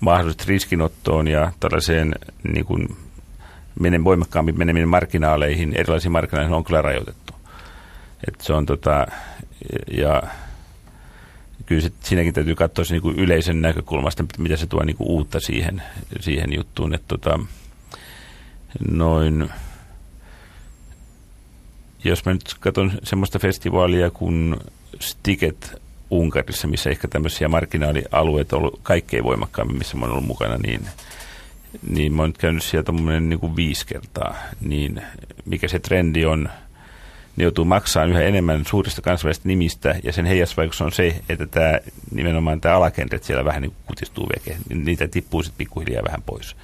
mahdolliset 0.00 0.46
riskinottoon 0.46 1.28
ja 1.28 1.52
tällaiseen 1.60 2.14
niin 2.42 2.64
kuin 2.64 2.96
menen 3.80 4.04
voimakkaammin 4.04 4.58
meneminen 4.58 4.88
marginaaleihin, 4.88 5.72
erilaisiin 5.76 6.12
marginaaleihin 6.12 6.56
on 6.56 6.64
kyllä 6.64 6.82
rajoitettu. 6.82 7.32
että 8.28 8.44
se 8.44 8.52
on 8.52 8.66
tota, 8.66 9.06
ja 9.90 10.22
kyllä 11.66 11.82
se, 11.82 11.92
siinäkin 12.00 12.34
täytyy 12.34 12.54
katsoa 12.54 12.84
se 12.84 12.94
niin 12.94 13.18
yleisen 13.18 13.62
näkökulmasta, 13.62 14.24
mitä 14.38 14.56
se 14.56 14.66
tuo 14.66 14.82
niin 14.82 14.96
kuin 14.96 15.10
uutta 15.10 15.40
siihen, 15.40 15.82
siihen 16.20 16.52
juttuun. 16.52 16.94
Että 16.94 17.08
tota, 17.08 17.38
noin, 18.90 19.50
jos 22.04 22.24
mä 22.24 22.32
nyt 22.32 22.56
katson 22.60 22.92
semmoista 23.02 23.38
festivaalia 23.38 24.10
kuin 24.10 24.56
Stiket 25.00 25.82
Unkarissa, 26.10 26.68
missä 26.68 26.90
ehkä 26.90 27.08
tämmöisiä 27.08 27.48
marginaalialueita 27.48 28.56
on 28.56 28.62
ollut 28.62 28.80
kaikkein 28.82 29.24
voimakkaammin, 29.24 29.78
missä 29.78 29.96
mä 29.96 30.04
oon 30.04 30.12
ollut 30.12 30.26
mukana, 30.26 30.56
niin, 30.56 30.80
niin 31.90 32.14
mä 32.14 32.22
oon 32.22 32.28
nyt 32.28 32.38
käynyt 32.38 32.64
sieltä 32.64 32.92
niin 32.92 33.40
kuin 33.40 33.56
viisi 33.56 33.86
kertaa. 33.86 34.34
Niin 34.60 35.02
mikä 35.44 35.68
se 35.68 35.78
trendi 35.78 36.24
on– 36.24 36.48
ne 37.36 37.44
joutuu 37.44 37.64
maksamaan 37.64 38.10
yhä 38.10 38.22
enemmän 38.22 38.64
suurista 38.66 39.02
kansainvälisistä 39.02 39.48
nimistä, 39.48 39.94
ja 40.02 40.12
sen 40.12 40.26
heijasvaikutus 40.26 40.80
on 40.80 40.92
se, 40.92 41.20
että 41.28 41.46
tämä, 41.46 41.78
nimenomaan 42.10 42.60
tämä 42.60 42.76
alakentät 42.76 43.24
siellä 43.24 43.44
vähän 43.44 43.62
niin 43.62 43.72
kutistuu 43.86 44.28
veke, 44.28 44.56
niitä 44.74 45.08
tippuu 45.08 45.42
sitten 45.42 45.58
pikkuhiljaa 45.58 46.04
vähän 46.04 46.22
pois. 46.22 46.56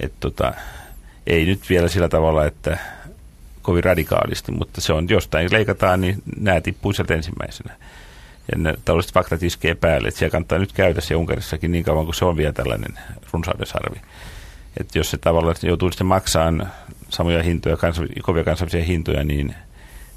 Et 0.00 0.12
tota, 0.20 0.54
ei 1.26 1.46
nyt 1.46 1.70
vielä 1.70 1.88
sillä 1.88 2.08
tavalla, 2.08 2.46
että 2.46 2.78
kovin 3.62 3.84
radikaalisti, 3.84 4.52
mutta 4.52 4.80
se 4.80 4.92
on 4.92 5.08
jostain 5.08 5.52
leikataan, 5.52 6.00
niin 6.00 6.22
nämä 6.40 6.60
tippuu 6.60 6.92
sieltä 6.92 7.14
ensimmäisenä. 7.14 7.74
Ja 8.52 8.58
ne 8.58 8.74
taloudelliset 8.84 9.14
faktat 9.14 9.42
iskee 9.42 9.74
päälle, 9.74 10.08
että 10.08 10.18
siellä 10.18 10.32
kannattaa 10.32 10.58
nyt 10.58 10.72
käydä 10.72 11.00
se 11.00 11.16
Unkarissakin 11.16 11.72
niin 11.72 11.84
kauan 11.84 12.04
kuin 12.04 12.14
se 12.14 12.24
on 12.24 12.36
vielä 12.36 12.52
tällainen 12.52 12.98
runsaudesarvi. 13.32 14.00
Että 14.80 14.98
jos 14.98 15.10
se 15.10 15.18
tavallaan 15.18 15.56
joutuu 15.62 15.90
sitten 15.90 16.06
maksamaan 16.06 16.72
samoja 17.08 17.42
hintoja, 17.42 17.76
kovia 18.22 18.44
kansainvälisiä 18.44 18.86
hintoja, 18.86 19.24
niin 19.24 19.54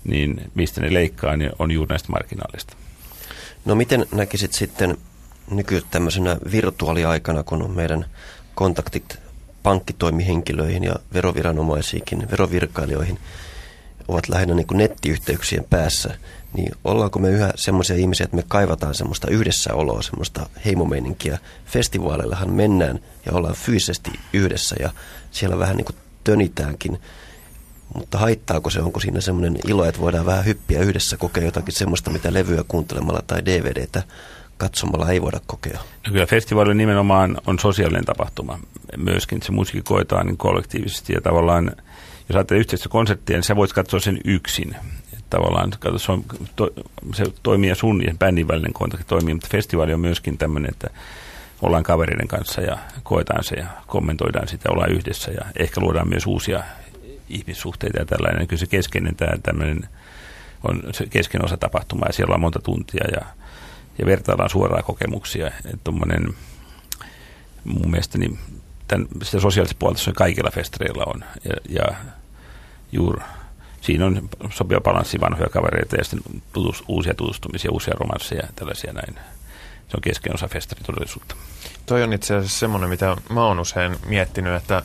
niin 0.07 0.51
mistä 0.55 0.81
ne 0.81 0.93
leikkaa, 0.93 1.37
niin 1.37 1.51
on 1.59 1.71
juuri 1.71 1.89
näistä 1.89 2.11
marginaalista. 2.11 2.77
No 3.65 3.75
miten 3.75 4.05
näkisit 4.11 4.53
sitten 4.53 4.97
nyky 5.51 5.83
tämmöisenä 5.91 6.37
virtuaaliaikana, 6.51 7.43
kun 7.43 7.71
meidän 7.75 8.05
kontaktit 8.55 9.19
pankkitoimihenkilöihin 9.63 10.83
ja 10.83 10.95
veroviranomaisiinkin, 11.13 12.31
verovirkailijoihin 12.31 13.19
ovat 14.07 14.29
lähinnä 14.29 14.55
niin 14.55 14.67
kuin 14.67 14.77
nettiyhteyksien 14.77 15.65
päässä, 15.69 16.17
niin 16.53 16.71
ollaanko 16.83 17.19
me 17.19 17.29
yhä 17.29 17.51
semmoisia 17.55 17.95
ihmisiä, 17.95 18.23
että 18.23 18.35
me 18.35 18.43
kaivataan 18.47 18.95
semmoista 18.95 19.27
yhdessäoloa, 19.29 20.01
semmoista 20.01 20.49
heimomeininkiä. 20.65 21.37
Festivaaleillahan 21.65 22.53
mennään 22.53 22.99
ja 23.25 23.31
ollaan 23.31 23.55
fyysisesti 23.55 24.11
yhdessä 24.33 24.75
ja 24.79 24.89
siellä 25.31 25.59
vähän 25.59 25.77
niin 25.77 25.85
kuin 25.85 25.95
tönitäänkin 26.23 26.99
mutta 27.95 28.17
haittaako 28.17 28.69
se, 28.69 28.81
onko 28.81 28.99
siinä 28.99 29.21
semmoinen 29.21 29.57
ilo, 29.67 29.85
että 29.85 30.01
voidaan 30.01 30.25
vähän 30.25 30.45
hyppiä 30.45 30.81
yhdessä 30.81 31.17
kokea 31.17 31.43
jotakin 31.43 31.73
semmoista, 31.73 32.09
mitä 32.09 32.33
levyä 32.33 32.63
kuuntelemalla 32.67 33.21
tai 33.27 33.45
DVDtä 33.45 34.03
katsomalla 34.57 35.09
ei 35.11 35.21
voida 35.21 35.39
kokea? 35.47 35.79
No 36.07 36.13
kyllä 36.13 36.25
festivaali 36.25 36.75
nimenomaan 36.75 37.37
on 37.45 37.59
sosiaalinen 37.59 38.05
tapahtuma. 38.05 38.59
Myöskin 38.97 39.41
se 39.41 39.51
musiikki 39.51 39.87
koetaan 39.87 40.25
niin 40.25 40.37
kollektiivisesti 40.37 41.13
ja 41.13 41.21
tavallaan, 41.21 41.71
jos 42.29 42.35
ajattelee 42.35 42.59
yhteistä 42.59 42.89
konserttia, 42.89 43.35
niin 43.35 43.43
sä 43.43 43.55
voit 43.55 43.73
katsoa 43.73 43.99
sen 43.99 44.19
yksin. 44.25 44.75
Tavallaan 45.29 45.71
katso, 45.79 45.99
se, 45.99 46.11
on, 46.11 46.23
to, 46.55 46.69
se 47.13 47.25
toimii 47.43 47.69
ja 47.69 47.75
sun 47.75 48.03
ja 48.05 48.15
bändin 48.19 48.47
välinen 48.47 48.73
kontakti 48.73 49.05
toimii, 49.07 49.33
mutta 49.33 49.47
festivaali 49.51 49.93
on 49.93 49.99
myöskin 49.99 50.37
tämmöinen, 50.37 50.71
että 50.71 50.89
ollaan 51.61 51.83
kavereiden 51.83 52.27
kanssa 52.27 52.61
ja 52.61 52.77
koetaan 53.03 53.43
se 53.43 53.55
ja 53.55 53.67
kommentoidaan 53.87 54.47
sitä, 54.47 54.71
ollaan 54.71 54.91
yhdessä 54.91 55.31
ja 55.31 55.41
ehkä 55.59 55.81
luodaan 55.81 56.09
myös 56.09 56.25
uusia 56.25 56.63
ihmissuhteita 57.29 57.99
ja 57.99 58.05
tällainen. 58.05 58.47
Kyllä 58.47 58.59
se 58.59 58.67
keskeinen 58.67 59.15
tämä 59.15 59.37
tämmöinen 59.43 59.89
on 60.63 60.81
se 60.91 61.05
kesken 61.05 61.45
osa 61.45 61.57
tapahtumaa 61.57 62.09
ja 62.09 62.13
siellä 62.13 62.35
on 62.35 62.41
monta 62.41 62.59
tuntia 62.59 63.05
ja, 63.11 63.25
ja 63.99 64.05
vertaillaan 64.05 64.49
suoraa 64.49 64.83
kokemuksia. 64.83 65.51
Että 65.73 65.91
mun 67.63 67.91
mielestä 67.91 68.17
niin 68.17 68.39
tämän, 68.87 69.07
sitä 69.23 69.39
sosiaalista 69.39 69.75
puolta 69.79 69.99
se 69.99 70.11
kaikilla 70.11 70.51
festareilla 70.51 71.03
on 71.05 71.23
ja, 71.43 71.55
ja 71.69 71.95
juuri 72.91 73.21
siinä 73.81 74.05
on 74.05 74.29
sopiva 74.49 74.81
balanssi 74.81 75.19
vanhoja 75.19 75.49
kavereita 75.49 75.95
ja 75.95 76.03
sitten 76.03 76.41
tutus, 76.53 76.83
uusia 76.87 77.13
tutustumisia, 77.13 77.71
uusia 77.71 77.93
romansseja 77.99 78.41
ja 78.41 78.49
tällaisia 78.55 78.93
näin. 78.93 79.15
Se 79.87 79.97
on 79.97 80.01
kesken 80.01 80.33
osa 80.33 80.47
festaritodellisuutta. 80.47 81.35
Toi 81.85 82.03
on 82.03 82.13
itse 82.13 82.35
asiassa 82.35 82.59
semmoinen, 82.59 82.89
mitä 82.89 83.15
mä 83.29 83.45
oon 83.45 83.59
usein 83.59 83.97
miettinyt, 84.05 84.55
että 84.55 84.83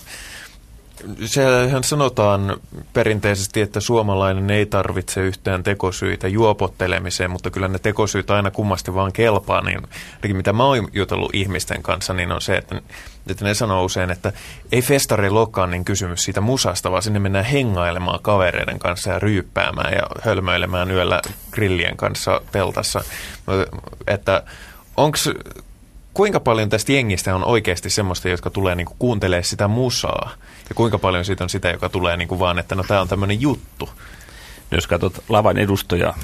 Sehän 1.24 1.84
sanotaan 1.84 2.56
perinteisesti, 2.92 3.60
että 3.60 3.80
suomalainen 3.80 4.50
ei 4.50 4.66
tarvitse 4.66 5.20
yhtään 5.20 5.62
tekosyitä 5.62 6.28
juopottelemiseen, 6.28 7.30
mutta 7.30 7.50
kyllä 7.50 7.68
ne 7.68 7.78
tekosyyt 7.78 8.30
aina 8.30 8.50
kummasti 8.50 8.94
vaan 8.94 9.12
kelpaa. 9.12 9.62
Niin, 9.62 10.36
mitä 10.36 10.52
mä 10.52 10.64
oon 10.64 10.88
jutellut 10.92 11.34
ihmisten 11.34 11.82
kanssa, 11.82 12.14
niin 12.14 12.32
on 12.32 12.40
se, 12.40 12.56
että, 12.56 12.82
että 13.26 13.44
ne 13.44 13.54
sanoo 13.54 13.84
usein, 13.84 14.10
että 14.10 14.32
ei 14.72 14.82
festari 14.82 15.28
olekaan 15.28 15.70
niin 15.70 15.84
kysymys 15.84 16.24
siitä 16.24 16.40
musasta, 16.40 16.90
vaan 16.90 17.02
sinne 17.02 17.18
mennään 17.18 17.44
hengailemaan 17.44 18.20
kavereiden 18.22 18.78
kanssa 18.78 19.10
ja 19.10 19.18
ryyppäämään 19.18 19.92
ja 19.92 20.02
hölmöilemään 20.22 20.90
yöllä 20.90 21.20
grillien 21.50 21.96
kanssa 21.96 22.40
teltassa. 22.52 23.04
Että 24.06 24.42
onko 24.96 25.18
kuinka 26.14 26.40
paljon 26.40 26.68
tästä 26.68 26.92
jengistä 26.92 27.34
on 27.34 27.44
oikeasti 27.44 27.90
semmoista, 27.90 28.28
jotka 28.28 28.50
tulee 28.50 28.74
niinku 28.74 28.94
kuuntelemaan 28.98 29.44
sitä 29.44 29.68
musaa? 29.68 30.32
Ja 30.68 30.74
kuinka 30.74 30.98
paljon 30.98 31.24
siitä 31.24 31.44
on 31.44 31.50
sitä, 31.50 31.70
joka 31.70 31.88
tulee 31.88 32.16
niinku 32.16 32.38
vaan, 32.38 32.58
että 32.58 32.74
no 32.74 32.84
tämä 32.88 33.00
on 33.00 33.08
tämmöinen 33.08 33.40
juttu? 33.40 33.88
No 34.70 34.76
jos 34.76 34.86
katsot 34.86 35.24
lavan 35.28 35.58
edustoja, 35.58 36.14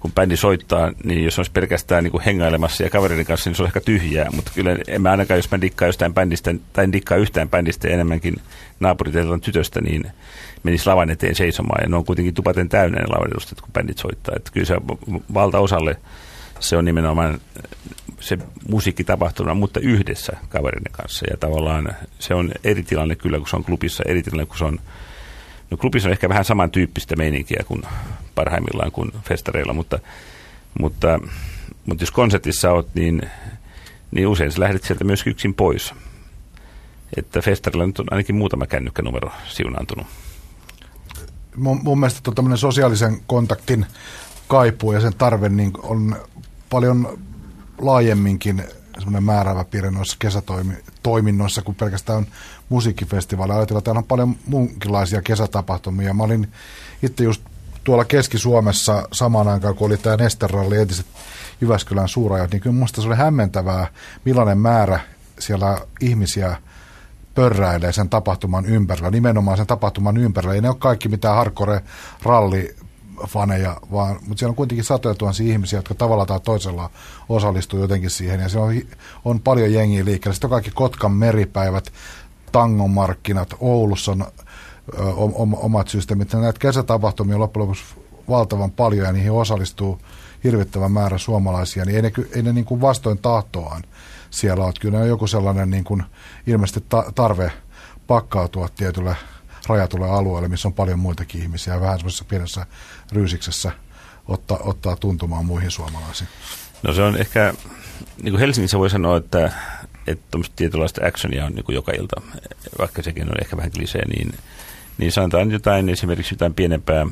kun 0.00 0.12
bändi 0.12 0.36
soittaa, 0.36 0.92
niin 1.04 1.24
jos 1.24 1.38
olisi 1.38 1.52
pelkästään 1.52 2.04
niin 2.04 2.10
kuin 2.12 2.24
hengailemassa 2.24 2.82
ja 2.82 2.90
kavereiden 2.90 3.26
kanssa, 3.26 3.50
niin 3.50 3.56
se 3.56 3.62
on 3.62 3.66
ehkä 3.66 3.80
tyhjää. 3.80 4.30
Mutta 4.30 4.50
kyllä 4.54 4.76
en 4.88 5.02
mä 5.02 5.10
ainakaan, 5.10 5.38
jos 5.38 5.50
mä 5.50 5.60
dikkaan 5.60 5.88
jostain 5.88 6.14
bändistä, 6.14 6.54
tai 6.72 6.84
en 6.84 6.92
dikkaa 6.92 7.18
yhtään 7.18 7.48
bändistä 7.48 7.88
enemmänkin 7.88 8.36
naapuriteltan 8.80 9.40
tytöstä, 9.40 9.80
niin 9.80 10.04
menisi 10.62 10.86
lavan 10.86 11.10
eteen 11.10 11.34
seisomaan. 11.34 11.82
Ja 11.82 11.88
ne 11.88 11.96
on 11.96 12.04
kuitenkin 12.04 12.34
tupaten 12.34 12.68
täynnä 12.68 12.98
ne 12.98 13.06
lavan 13.08 13.30
edustajat, 13.30 13.60
kun 13.60 13.72
bändit 13.72 13.98
soittaa. 13.98 14.34
Että 14.36 14.50
kyllä 14.52 14.66
se 14.66 14.76
valtaosalle 15.34 15.96
se 16.60 16.76
on 16.76 16.84
nimenomaan 16.84 17.40
se 18.24 18.38
musiikki 18.68 19.04
tapahtuna, 19.04 19.54
mutta 19.54 19.80
yhdessä 19.80 20.36
kavereiden 20.48 20.92
kanssa. 20.92 21.26
Ja 21.30 21.36
tavallaan 21.36 21.96
se 22.18 22.34
on 22.34 22.52
eri 22.64 22.82
tilanne 22.82 23.16
kyllä, 23.16 23.38
kun 23.38 23.48
se 23.48 23.56
on 23.56 23.64
klubissa, 23.64 24.04
eri 24.06 24.22
tilanne, 24.22 24.46
kun 24.46 24.58
se 24.58 24.64
on 24.64 24.78
No 25.70 25.76
klubissa 25.76 26.08
on 26.08 26.12
ehkä 26.12 26.28
vähän 26.28 26.44
samantyyppistä 26.44 27.16
meininkiä 27.16 27.64
kuin 27.66 27.82
parhaimmillaan 28.34 28.92
kuin 28.92 29.12
festareilla, 29.28 29.72
mutta, 29.72 29.98
mutta, 30.80 31.20
mutta 31.86 32.02
jos 32.02 32.10
konsertissa 32.10 32.70
olet, 32.70 32.94
niin, 32.94 33.22
niin 34.10 34.28
usein 34.28 34.52
sä 34.52 34.60
lähdet 34.60 34.84
sieltä 34.84 35.04
myös 35.04 35.26
yksin 35.26 35.54
pois. 35.54 35.94
Että 37.16 37.40
festarilla 37.40 37.86
nyt 37.86 37.98
on 37.98 38.06
ainakin 38.10 38.34
muutama 38.34 38.66
kännykkänumero 38.66 39.30
siunaantunut. 39.48 40.06
Mun, 41.56 41.80
mun 41.82 42.00
mielestä 42.00 42.20
tuo 42.22 42.56
sosiaalisen 42.56 43.20
kontaktin 43.26 43.86
kaipuu 44.48 44.92
ja 44.92 45.00
sen 45.00 45.14
tarve 45.18 45.48
niin 45.48 45.72
on 45.82 46.16
paljon 46.70 47.18
laajemminkin 47.78 48.64
semmoinen 48.94 49.22
määräävä 49.22 49.64
piirre 49.64 49.90
noissa 49.90 50.16
kesätoiminnoissa 50.18 51.62
kuin 51.62 51.74
pelkästään 51.74 52.26
musiikkifestivaali. 52.68 53.52
Ajatellaan, 53.52 53.82
täällä 53.82 53.98
on 53.98 54.04
paljon 54.04 54.36
muunkinlaisia 54.46 55.22
kesätapahtumia. 55.22 56.14
Mä 56.14 56.22
olin 56.22 56.52
itse 57.02 57.24
just 57.24 57.42
tuolla 57.84 58.04
Keski-Suomessa 58.04 59.08
samaan 59.12 59.48
aikaan, 59.48 59.74
kun 59.74 59.86
oli 59.86 59.96
tämä 59.96 60.16
Nesteralli, 60.16 60.78
entiset 60.78 61.06
Jyväskylän 61.60 62.08
suurajat, 62.08 62.50
niin 62.50 62.60
kyllä 62.60 62.74
minusta 62.74 63.02
se 63.02 63.08
oli 63.08 63.16
hämmentävää, 63.16 63.86
millainen 64.24 64.58
määrä 64.58 65.00
siellä 65.38 65.78
ihmisiä 66.00 66.56
pörräilee 67.34 67.92
sen 67.92 68.08
tapahtuman 68.08 68.66
ympärillä, 68.66 69.10
nimenomaan 69.10 69.56
sen 69.56 69.66
tapahtuman 69.66 70.16
ympärillä. 70.16 70.54
Ei 70.54 70.60
ne 70.60 70.68
ole 70.68 70.76
kaikki 70.78 71.08
mitään 71.08 71.36
hardcore 71.36 71.80
ralli 72.22 72.76
faneja, 73.28 73.80
vaan, 73.92 74.16
mutta 74.26 74.38
siellä 74.38 74.50
on 74.50 74.56
kuitenkin 74.56 74.84
satoja 74.84 75.14
tuhansia 75.14 75.52
ihmisiä, 75.52 75.78
jotka 75.78 75.94
tavalla 75.94 76.26
tai 76.26 76.40
toisella 76.40 76.90
osallistuu 77.28 77.80
jotenkin 77.80 78.10
siihen, 78.10 78.40
ja 78.40 78.48
siellä 78.48 78.66
on, 78.66 78.74
on 79.24 79.40
paljon 79.40 79.72
jengiä 79.72 80.04
liikkeellä. 80.04 80.34
Sitten 80.34 80.48
on 80.48 80.50
kaikki 80.50 80.70
Kotkan 80.70 81.12
meripäivät, 81.12 81.92
tangomarkkinat, 82.52 83.54
Oulussa 83.60 84.12
on 84.12 84.22
ö, 84.22 85.02
omat 85.56 85.88
systeemit. 85.88 86.32
Näitä 86.32 86.58
kesätapahtumia 86.58 87.36
on 87.36 87.40
loppujen 87.40 87.62
lopuksi 87.62 87.84
valtavan 88.28 88.70
paljon, 88.70 89.06
ja 89.06 89.12
niihin 89.12 89.32
osallistuu 89.32 90.00
hirvittävä 90.44 90.88
määrä 90.88 91.18
suomalaisia, 91.18 91.84
niin 91.84 91.96
ei 91.96 92.02
ne, 92.02 92.12
ei 92.34 92.42
ne 92.42 92.52
niin 92.52 92.64
kuin 92.64 92.80
vastoin 92.80 93.18
tahtoaan 93.18 93.82
siellä 94.30 94.64
ole. 94.64 94.72
Kyllä 94.80 94.98
on 94.98 95.08
joku 95.08 95.26
sellainen 95.26 95.70
niin 95.70 95.84
kuin 95.84 96.02
ilmeisesti 96.46 96.84
ta- 96.88 97.12
tarve 97.14 97.52
pakkautua 98.06 98.68
tietylle 98.76 99.16
rajatulle 99.68 100.10
alueelle, 100.10 100.48
missä 100.48 100.68
on 100.68 100.74
paljon 100.74 100.98
muitakin 100.98 101.42
ihmisiä, 101.42 101.80
vähän 101.80 101.98
semmoisessa 101.98 102.24
pienessä 102.24 102.66
ryysiksessä 103.12 103.72
ottaa, 104.28 104.58
ottaa 104.62 104.96
tuntumaan 104.96 105.44
muihin 105.44 105.70
suomalaisiin. 105.70 106.28
No 106.82 106.92
se 106.92 107.02
on 107.02 107.16
ehkä, 107.16 107.54
niin 108.22 108.32
kuin 108.32 108.40
Helsingissä 108.40 108.78
voi 108.78 108.90
sanoa, 108.90 109.16
että, 109.16 109.52
että 110.06 110.38
tietynlaista 110.56 111.06
actionia 111.06 111.44
on 111.44 111.52
niin 111.52 111.64
kuin 111.64 111.74
joka 111.74 111.92
ilta, 111.92 112.22
vaikka 112.78 113.02
sekin 113.02 113.28
on 113.28 113.42
ehkä 113.42 113.56
vähän 113.56 113.70
klisee, 113.70 114.08
niin, 114.08 114.34
niin 114.98 115.12
sanotaan 115.12 115.50
jotain, 115.50 115.88
esimerkiksi 115.88 116.34
jotain 116.34 116.54
pienempää 116.54 117.06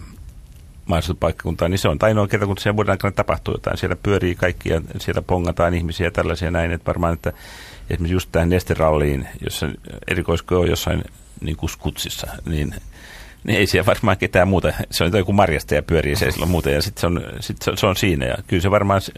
maaseutupaikkakuntaa, 0.86 1.68
niin 1.68 1.78
se 1.78 1.88
on 1.88 1.98
ainoa 2.00 2.28
kerta, 2.28 2.46
kun 2.46 2.58
siellä 2.58 2.76
vuoden 2.76 2.90
aikana 2.90 3.12
tapahtuu 3.12 3.54
jotain. 3.54 3.78
Siellä 3.78 3.96
pyörii 3.96 4.34
kaikki 4.34 4.68
ja 4.68 4.80
siellä 5.00 5.22
pongataan 5.22 5.74
ihmisiä 5.74 6.06
ja 6.06 6.10
tällaisia 6.10 6.50
näin. 6.50 6.72
Että 6.72 6.86
varmaan, 6.86 7.14
että 7.14 7.32
esimerkiksi 7.90 8.14
just 8.14 8.28
tähän 8.32 8.48
nesteralliin, 8.48 9.28
jossa 9.44 9.68
erikoisko 10.08 10.60
on 10.60 10.70
jossain 10.70 11.04
niin 11.42 11.56
kuin 11.56 11.70
skutsissa, 11.70 12.26
niin, 12.46 12.74
niin 13.44 13.58
ei 13.58 13.66
siellä 13.66 13.86
varmaan 13.86 14.18
ketään 14.18 14.48
muuta. 14.48 14.72
Se 14.90 15.04
on 15.04 15.16
joku 15.16 15.32
marjasta 15.32 15.74
ja 15.74 15.82
pyörii 15.82 16.16
se 16.16 16.30
silloin 16.30 16.50
muuta 16.50 16.70
ja 16.70 16.82
sitten 16.82 17.00
se, 17.00 17.06
on, 17.06 17.22
sit 17.40 17.62
se, 17.62 17.72
se 17.76 17.86
on 17.86 17.96
siinä. 17.96 18.26
Ja 18.26 18.36
kyllä 18.46 18.62
se 18.62 18.70
varmaan, 18.70 19.00
se 19.00 19.12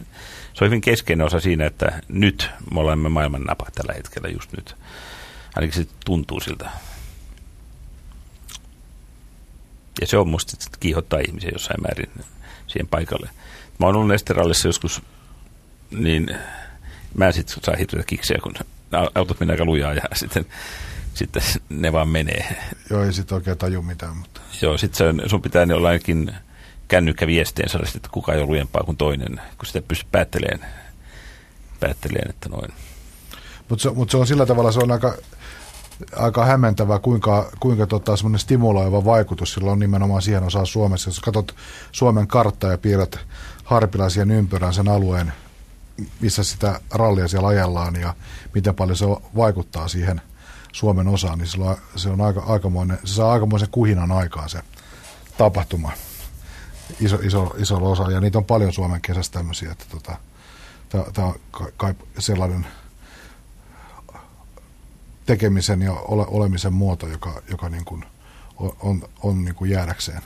on 0.61 0.67
hyvin 0.67 0.81
keskeinen 0.81 1.27
osa 1.27 1.41
siinä, 1.41 1.67
että 1.67 2.03
nyt 2.09 2.51
me 2.75 2.81
olemme 2.81 3.09
maailman 3.09 3.43
napa 3.43 3.67
tällä 3.75 3.93
hetkellä 3.93 4.29
just 4.29 4.53
nyt. 4.53 4.77
Ainakin 5.57 5.85
se 5.85 5.91
tuntuu 6.05 6.41
siltä. 6.41 6.71
Ja 10.01 10.07
se 10.07 10.17
on 10.17 10.29
musta 10.29 10.57
kiihottaa 10.81 11.21
ihmisiä 11.29 11.51
jossain 11.53 11.83
määrin 11.83 12.11
siihen 12.67 12.89
paikalle. 12.89 13.31
Mä 13.79 13.87
oon 13.87 13.97
ollut 13.97 14.09
Nesterallissa 14.09 14.69
joskus, 14.69 15.03
niin 15.91 16.37
mä 17.15 17.33
sitten 17.33 17.65
saa 17.65 17.77
hirveätä 17.77 18.07
kiksejä, 18.07 18.41
kun 18.43 18.55
autot 19.15 19.41
menee 19.41 19.55
aika 19.55 19.65
lujaa 19.65 19.95
ja 19.95 20.03
sitten 20.15 20.47
sitten 21.15 21.43
ne 21.69 21.93
vaan 21.93 22.09
menee. 22.09 22.57
Joo, 22.91 23.05
ei 23.05 23.13
sitten 23.13 23.35
oikein 23.35 23.59
taju 23.59 23.83
mitään. 23.83 24.17
Mutta. 24.17 24.41
Joo, 24.63 24.79
sitten 24.79 25.23
sun 25.27 25.43
pitää 25.43 25.67
ne 25.67 25.75
olla 25.75 25.89
ainakin 25.89 26.35
kännykkäviesteen 26.89 27.69
saada, 27.69 27.87
että 27.97 28.09
kuka 28.13 28.33
ei 28.33 28.39
ole 28.39 28.47
lujempaa 28.47 28.83
kuin 28.83 28.97
toinen, 28.97 29.41
kun 29.59 29.67
sitä 29.67 29.83
pystyy 29.83 30.09
päättelemään, 30.13 30.71
päättelemään 31.81 32.31
että 32.31 32.49
noin. 32.49 32.73
Mutta 33.69 33.83
se, 33.83 33.91
mut 33.91 34.11
se 34.11 34.17
on 34.17 34.27
sillä 34.27 34.47
tavalla, 34.47 34.73
se 34.73 34.79
on 34.79 34.91
aika, 34.91 35.15
aika 36.17 36.45
hämmentävää, 36.45 36.99
kuinka, 36.99 37.51
kuinka 37.61 37.87
tota, 37.87 38.17
semmoinen 38.17 38.39
stimuloiva 38.39 39.05
vaikutus 39.05 39.55
sillä 39.55 39.73
on 39.73 39.79
nimenomaan 39.79 40.23
siihen 40.23 40.43
osaan 40.43 40.67
Suomessa. 40.67 41.09
Jos 41.09 41.21
katsot 41.21 41.55
Suomen 41.93 42.27
karttaa 42.27 42.71
ja 42.71 42.79
piirrät 42.79 43.19
harpilaisien 43.65 44.31
ympyrän 44.31 44.75
sen 44.75 44.89
alueen, 44.89 45.33
missä 46.21 46.45
sitä 46.45 46.81
rallia 46.95 47.29
siellä 47.29 47.49
ajellaan 47.49 47.97
ja 48.01 48.15
miten 48.55 48.75
paljon 48.75 48.97
se 48.97 49.07
vaikuttaa 49.37 49.89
siihen– 49.89 50.21
Suomen 50.75 51.09
osaan, 51.09 51.39
niin 51.39 51.63
on, 51.63 51.77
se 51.97 52.09
on 52.09 52.21
aika, 52.21 52.41
aikamoinen, 52.41 52.99
se 53.05 53.15
saa 53.15 53.33
aikamoisen 53.33 53.69
kuhinan 53.71 54.13
aikaan 54.13 54.49
se 54.49 54.59
tapahtuma 55.39 55.93
iso, 57.01 57.17
iso, 57.17 57.55
iso 57.59 57.91
osa. 57.91 58.11
Ja 58.11 58.21
niitä 58.21 58.39
on 58.39 58.45
paljon 58.45 58.73
Suomen 58.73 59.01
kesässä 59.01 59.33
tämmöisiä, 59.33 59.73
että 59.73 59.85
tota, 59.91 60.17
tämä 61.13 61.29
on 61.29 61.35
kai 61.77 61.95
sellainen 62.19 62.67
tekemisen 65.27 65.83
ja 65.83 65.93
ole, 65.93 66.25
olemisen 66.29 66.73
muoto, 66.73 67.09
joka, 67.09 67.43
joka 67.51 67.69
niin 67.69 67.85
kuin 67.85 68.05
on, 68.57 68.77
on, 68.81 69.03
on 69.23 69.45
niin 69.45 69.55
kuin 69.55 69.71
jäädäkseen 69.71 70.23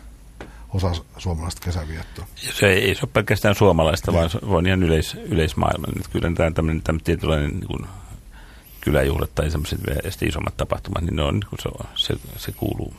osa 0.68 0.92
suomalaista 1.18 1.60
kesäviettoa. 1.64 2.26
Se 2.36 2.66
ei, 2.66 2.84
ei 2.84 2.94
se 2.94 3.00
ole 3.02 3.10
pelkästään 3.12 3.54
suomalaista, 3.54 4.12
vaan 4.12 4.30
se 4.30 4.38
on 4.42 4.66
ihan 4.66 4.82
yleis, 4.82 5.14
yleismaailman. 5.14 5.90
Kyllä 6.12 6.32
tämä 6.36 6.50
tämmöinen, 6.50 6.82
tämmöinen 6.82 7.04
tietynlainen 7.04 7.50
niin 7.50 7.66
kuin 7.66 7.86
kyläjuhlat 8.80 9.34
tai 9.34 9.50
semmoiset 9.50 10.22
isommat 10.22 10.56
tapahtumat, 10.56 11.02
niin 11.02 11.16
ne 11.16 11.22
on, 11.22 11.34
niin 11.34 11.60
se, 11.62 11.70
se, 11.94 12.14
se 12.36 12.52
kuuluu 12.52 12.94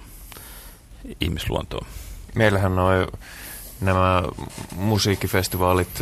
ihmisluontoon. 1.22 1.88
Meillähän 2.36 2.76
noin 2.76 3.08
nämä 3.82 4.24
musiikkifestivaalit 4.76 6.00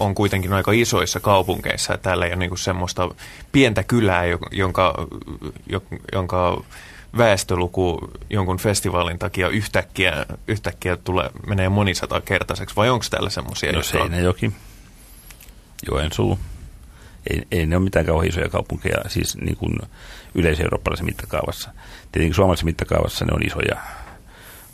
on 0.00 0.14
kuitenkin 0.14 0.52
aika 0.52 0.72
isoissa 0.72 1.20
kaupungeissa. 1.20 1.98
Täällä 1.98 2.26
ei 2.26 2.32
ole 2.32 2.36
niin 2.36 2.58
semmoista 2.58 3.14
pientä 3.52 3.82
kylää, 3.82 4.24
jonka, 4.50 5.06
jonka 6.12 6.62
väestöluku 7.18 8.10
jonkun 8.30 8.58
festivaalin 8.58 9.18
takia 9.18 9.48
yhtäkkiä, 9.48 10.26
yhtäkkiä 10.48 10.96
tulee, 10.96 11.30
menee 11.46 11.68
monisatakertaiseksi, 11.68 12.76
vai 12.76 12.90
onko 12.90 13.04
täällä 13.10 13.30
semmoisia? 13.30 13.72
No 13.72 13.82
Seinäjoki, 13.82 14.52
Joensuu, 15.90 16.38
ei, 17.30 17.42
ei 17.50 17.66
ne 17.66 17.76
ole 17.76 17.84
mitään 17.84 18.06
kauhean 18.06 18.28
isoja 18.28 18.48
kaupunkeja, 18.48 19.08
siis 19.08 19.36
niin 19.36 19.56
kuin 19.56 19.78
yleiseurooppalaisessa 20.34 21.04
mittakaavassa. 21.04 21.70
Tietenkin 22.12 22.34
suomalaisessa 22.34 22.64
mittakaavassa 22.64 23.24
ne 23.24 23.32
on 23.34 23.46
isoja, 23.46 23.76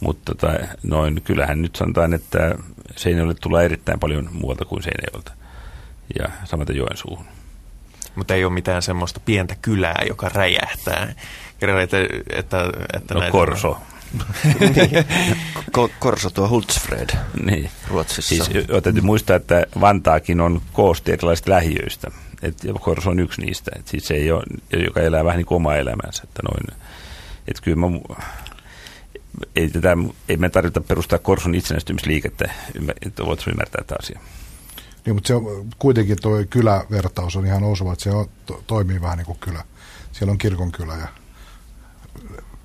mutta 0.00 0.34
tota, 0.34 0.58
noin, 0.82 1.22
kyllähän 1.22 1.62
nyt 1.62 1.76
sanotaan, 1.76 2.14
että 2.14 2.54
Seinäjoelle 2.96 3.34
tulee 3.40 3.64
erittäin 3.64 4.00
paljon 4.00 4.28
muualta 4.32 4.64
kuin 4.64 4.82
Seinäjoelta 4.82 5.32
ja 6.18 6.28
samaten 6.44 6.76
Joensuuhun. 6.76 7.26
Mutta 8.14 8.34
ei 8.34 8.44
ole 8.44 8.52
mitään 8.52 8.82
semmoista 8.82 9.20
pientä 9.20 9.56
kylää, 9.62 10.02
joka 10.08 10.28
räjähtää. 10.28 11.14
Että, 11.62 11.98
että, 12.30 12.70
että 12.92 13.14
no 13.14 13.20
näitä... 13.20 13.32
Korso. 13.32 13.78
niin. 14.60 14.90
Korso 15.98 16.30
tuo 16.30 16.48
Hultsfred 16.48 17.10
niin. 17.44 17.70
Ruotsissa. 17.88 18.44
Siis 18.44 18.66
täytyy 18.82 19.02
muistaa, 19.02 19.36
että 19.36 19.66
Vantaakin 19.80 20.40
on 20.40 20.62
koosti 20.72 21.12
erilaisista 21.12 21.50
lähiöistä. 21.50 22.10
Et 22.42 22.56
Korso 22.80 23.10
on 23.10 23.18
yksi 23.18 23.40
niistä. 23.40 23.70
Et 23.78 23.88
siis 23.88 24.06
se 24.06 24.14
ei 24.14 24.32
ole, 24.32 24.44
joka 24.84 25.00
elää 25.00 25.24
vähän 25.24 25.36
niin 25.36 25.46
kuin 25.46 25.56
omaa 25.56 25.76
elämänsä. 25.76 26.22
Että 26.24 26.42
noin, 26.42 26.80
et 27.48 27.60
kyllä 27.60 27.76
mä, 27.76 27.86
ei, 29.56 29.68
tätä, 29.68 29.96
ei 30.28 30.36
me 30.36 30.48
tarvita 30.48 30.80
perustaa 30.80 31.18
Korson 31.18 31.54
itsenäistymisliikettä, 31.54 32.50
että 33.06 33.26
voitaisiin 33.26 33.52
ymmärtää 33.52 33.84
tämä 33.86 33.98
asia. 34.02 34.20
Niin, 35.06 35.16
mutta 35.16 35.28
se 35.28 35.34
on, 35.34 35.66
kuitenkin 35.78 36.16
tuo 36.22 36.44
kylävertaus 36.50 37.36
on 37.36 37.46
ihan 37.46 37.64
osuva, 37.64 37.92
että 37.92 38.02
se 38.02 38.10
on, 38.10 38.28
to, 38.46 38.62
toimii 38.66 39.00
vähän 39.00 39.18
niin 39.18 39.26
kuin 39.26 39.38
kylä. 39.38 39.64
Siellä 40.12 40.32
on 40.32 40.38
kirkonkylä 40.38 40.96
ja 40.96 41.08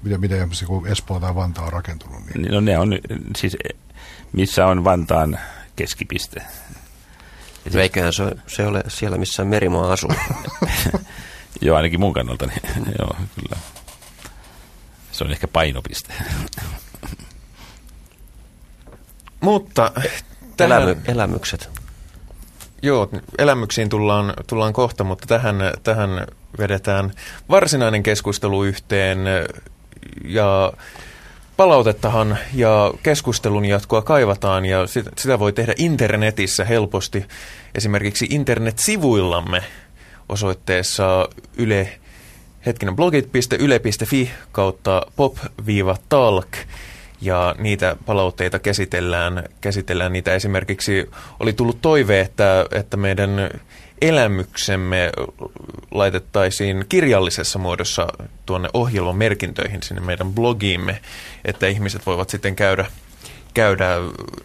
miten, 0.04 0.20
miten 0.20 0.50
kun 0.68 0.88
Espoo 0.88 1.20
tai 1.20 1.36
Vantaa 1.36 1.66
on 1.66 1.74
rakentunut. 1.74 2.20
Niin. 2.26 2.52
No 2.52 2.60
ne 2.60 2.80
on 2.80 3.00
siis, 3.36 3.58
missä 4.34 4.68
on 4.68 4.84
Vantaan 4.84 5.40
keskipiste. 5.76 6.42
Ja 7.72 7.82
eiköhän 7.82 8.14
se, 8.14 8.24
se 8.48 8.68
ole 8.68 8.84
siellä, 8.88 9.18
missä 9.18 9.46
Merimaa 9.46 9.94
asuu. 9.94 10.14
joo, 11.62 11.78
ainakin 11.78 12.00
mun 12.00 12.14
kannalta. 12.14 12.46
Niin, 12.46 12.62
joo, 13.00 13.16
kyllä. 13.36 13.62
Se 15.12 15.24
on 15.24 15.32
ehkä 15.32 15.48
painopiste. 15.48 16.14
Mutta 19.42 19.92
tähän... 20.58 20.82
Elämy, 20.82 21.02
elämykset. 21.06 21.70
Joo, 22.82 23.10
elämyksiin 23.38 23.90
tullaan, 23.90 24.34
tullaan 24.48 24.74
kohta, 24.74 25.04
mutta 25.04 25.28
tähän, 25.28 25.56
tähän 25.84 26.28
vedetään 26.60 27.14
varsinainen 27.50 28.04
keskustelu 28.04 28.64
yhteen 28.64 29.20
ja 30.26 30.74
palautettahan 31.58 32.38
ja 32.54 32.94
keskustelun 33.04 33.66
jatkoa 33.66 34.02
kaivataan 34.02 34.66
ja 34.66 34.88
sitä, 35.16 35.40
voi 35.40 35.54
tehdä 35.54 35.74
internetissä 35.78 36.66
helposti. 36.66 37.26
Esimerkiksi 37.76 38.28
internetsivuillamme 38.30 39.64
osoitteessa 40.30 41.30
yle, 41.58 42.00
hetkinen, 42.66 42.96
blogit.yle.fi 42.96 44.32
kautta 44.52 45.06
pop-talk 45.16 46.58
ja 47.22 47.56
niitä 47.58 47.96
palautteita 48.06 48.60
käsitellään, 48.60 49.44
käsitellään 49.62 50.14
niitä 50.14 50.34
esimerkiksi, 50.34 51.10
oli 51.40 51.54
tullut 51.54 51.82
toive, 51.82 52.20
että, 52.20 52.66
että 52.72 52.98
meidän 52.98 53.50
elämyksemme 54.02 55.12
laitettaisiin 55.92 56.86
kirjallisessa 56.90 57.60
muodossa 57.60 58.08
tuonne 58.46 58.70
ohjelman 58.74 59.16
merkintöihin 59.16 59.84
sinne 59.84 60.02
meidän 60.02 60.34
blogiimme, 60.34 61.02
että 61.46 61.68
ihmiset 61.68 62.06
voivat 62.06 62.30
sitten 62.30 62.56
käydä, 62.56 62.86
käydä 63.54 63.98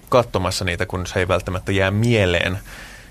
katsomassa 0.09 0.65
niitä, 0.65 0.87
kun 0.87 1.07
se 1.07 1.19
ei 1.19 1.29
välttämättä 1.29 1.73
jää 1.73 1.91
mieleen 1.91 2.59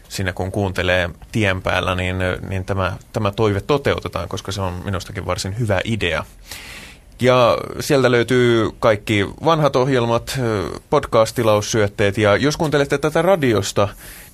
siinä 0.09 0.33
kun 0.33 0.51
kuuntelee 0.51 1.09
tien 1.31 1.61
päällä, 1.61 1.95
niin, 1.95 2.15
niin 2.49 2.65
tämä, 2.65 2.97
tämä 3.13 3.31
toive 3.31 3.61
toteutetaan, 3.61 4.29
koska 4.29 4.51
se 4.51 4.61
on 4.61 4.81
minustakin 4.85 5.25
varsin 5.25 5.59
hyvä 5.59 5.81
idea. 5.83 6.25
Ja 7.21 7.57
sieltä 7.79 8.11
löytyy 8.11 8.69
kaikki 8.79 9.27
vanhat 9.45 9.75
ohjelmat, 9.75 10.39
podcast-tilaussyötteet 10.89 12.17
ja 12.17 12.35
jos 12.35 12.57
kuuntelette 12.57 12.97
tätä 12.97 13.21
radiosta, 13.21 13.87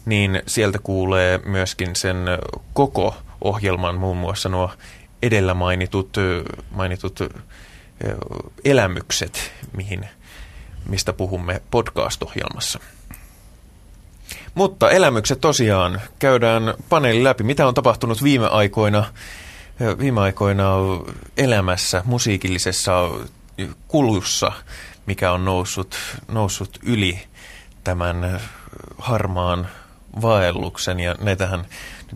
niin 0.06 0.42
sieltä 0.48 0.80
kuulee 0.80 1.40
myöskin 1.46 1.96
sen 1.96 2.18
koko 2.74 3.16
ohjelman, 3.42 3.96
muun 3.96 4.18
muassa 4.18 4.50
nuo 4.50 4.72
edellä 5.22 5.54
mainitut, 5.54 6.18
mainitut 6.72 7.20
elämykset, 8.66 9.52
mihin, 9.78 10.10
mistä 10.90 11.14
puhumme 11.14 11.62
podcast-ohjelmassa. 11.72 12.80
Mutta 14.56 14.92
elämykset 14.92 15.42
tosiaan 15.42 16.02
käydään 16.20 16.74
paneeli 16.90 17.24
läpi, 17.24 17.44
mitä 17.44 17.68
on 17.68 17.74
tapahtunut 17.74 18.24
viime 18.24 18.48
aikoina 18.48 19.06
viime 20.00 20.22
aikoina 20.22 20.74
elämässä, 21.38 22.02
musiikillisessa 22.06 23.10
kulussa, 23.88 24.52
mikä 25.06 25.32
on 25.32 25.46
noussut, 25.46 25.96
noussut 26.32 26.80
yli 26.84 27.24
tämän 27.84 28.42
harmaan 28.98 29.68
vaelluksen. 30.22 31.00
Ja 31.00 31.16
näitähän 31.20 31.66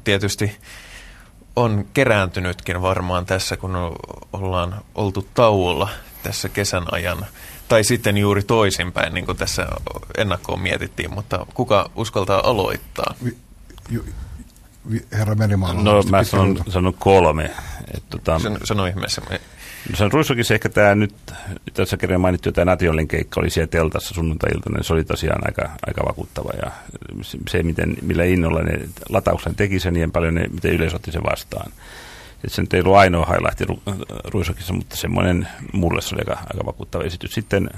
tietysti 0.04 0.58
on 1.56 1.86
kerääntynytkin 1.93 2.82
varmaan 2.82 3.26
tässä, 3.26 3.58
kun 3.58 3.76
ollaan 4.34 4.82
oltu 4.95 5.28
tauolla 5.34 5.89
tässä 6.24 6.50
kesän 6.50 6.84
ajan. 6.91 7.26
Tai 7.68 7.84
sitten 7.84 8.18
juuri 8.18 8.43
toisinpäin, 8.43 9.14
niin 9.14 9.26
kuin 9.26 9.38
tässä 9.38 9.68
ennakkoon 10.18 10.62
mietittiin, 10.62 11.14
mutta 11.14 11.45
kuka 11.54 11.89
uskaltaa 11.95 12.41
aloittaa? 12.50 13.16
herra 15.12 15.36
Merimaalla? 15.36 15.82
No 15.82 16.04
mä 16.10 16.24
sanon, 16.24 16.64
sanon 16.70 16.93
kolme. 16.93 17.52
Et, 17.93 18.04
tota, 18.10 18.39
Sano, 18.39 18.58
sano 18.64 18.86
ihmeessä. 18.86 19.22
No 19.90 19.96
se 19.96 20.04
on 20.04 20.12
Ruissokissa 20.12 20.54
ehkä 20.54 20.70
tämä 20.70 20.96
nyt, 20.96 21.14
tässä 21.74 21.98
kerran 21.98 22.22
mainittu 22.22 22.52
tämä 22.52 22.72
Nationalin 22.72 23.08
keikka 23.08 23.40
oli 23.40 23.50
siellä 23.50 23.68
teltassa 23.68 24.16
sunnuntai-iltana, 24.16 24.76
niin 24.78 24.84
se 24.84 24.94
oli 24.94 25.04
tosiaan 25.04 25.42
aika, 25.46 25.70
aika 25.88 26.06
vakuuttava 26.06 26.52
ja 26.64 26.72
se, 27.50 27.64
miten, 27.64 27.98
millä 28.02 28.24
innolla 28.24 28.64
ne 28.64 28.80
latauksen 29.10 29.56
teki 29.56 29.80
sen 29.80 29.96
ja 29.96 30.10
paljon 30.14 30.36
ne, 30.36 30.48
miten 30.48 30.72
yleisö 30.72 30.96
otti 30.96 31.12
sen 31.12 31.24
vastaan. 31.24 31.72
Et 32.44 32.52
se 32.52 32.62
nyt 32.62 32.74
ei 32.74 32.82
ollut 32.82 32.96
ainoa 32.96 33.26
highlight 33.26 33.84
Ruissokissa, 34.24 34.74
mutta 34.74 34.96
semmoinen 34.96 35.48
mulle 35.74 36.02
se 36.02 36.16
oli 36.16 36.22
aika, 36.22 36.42
aika 36.54 36.66
vakuuttava 36.66 37.04
esitys. 37.04 37.34
Sitten 37.34 37.70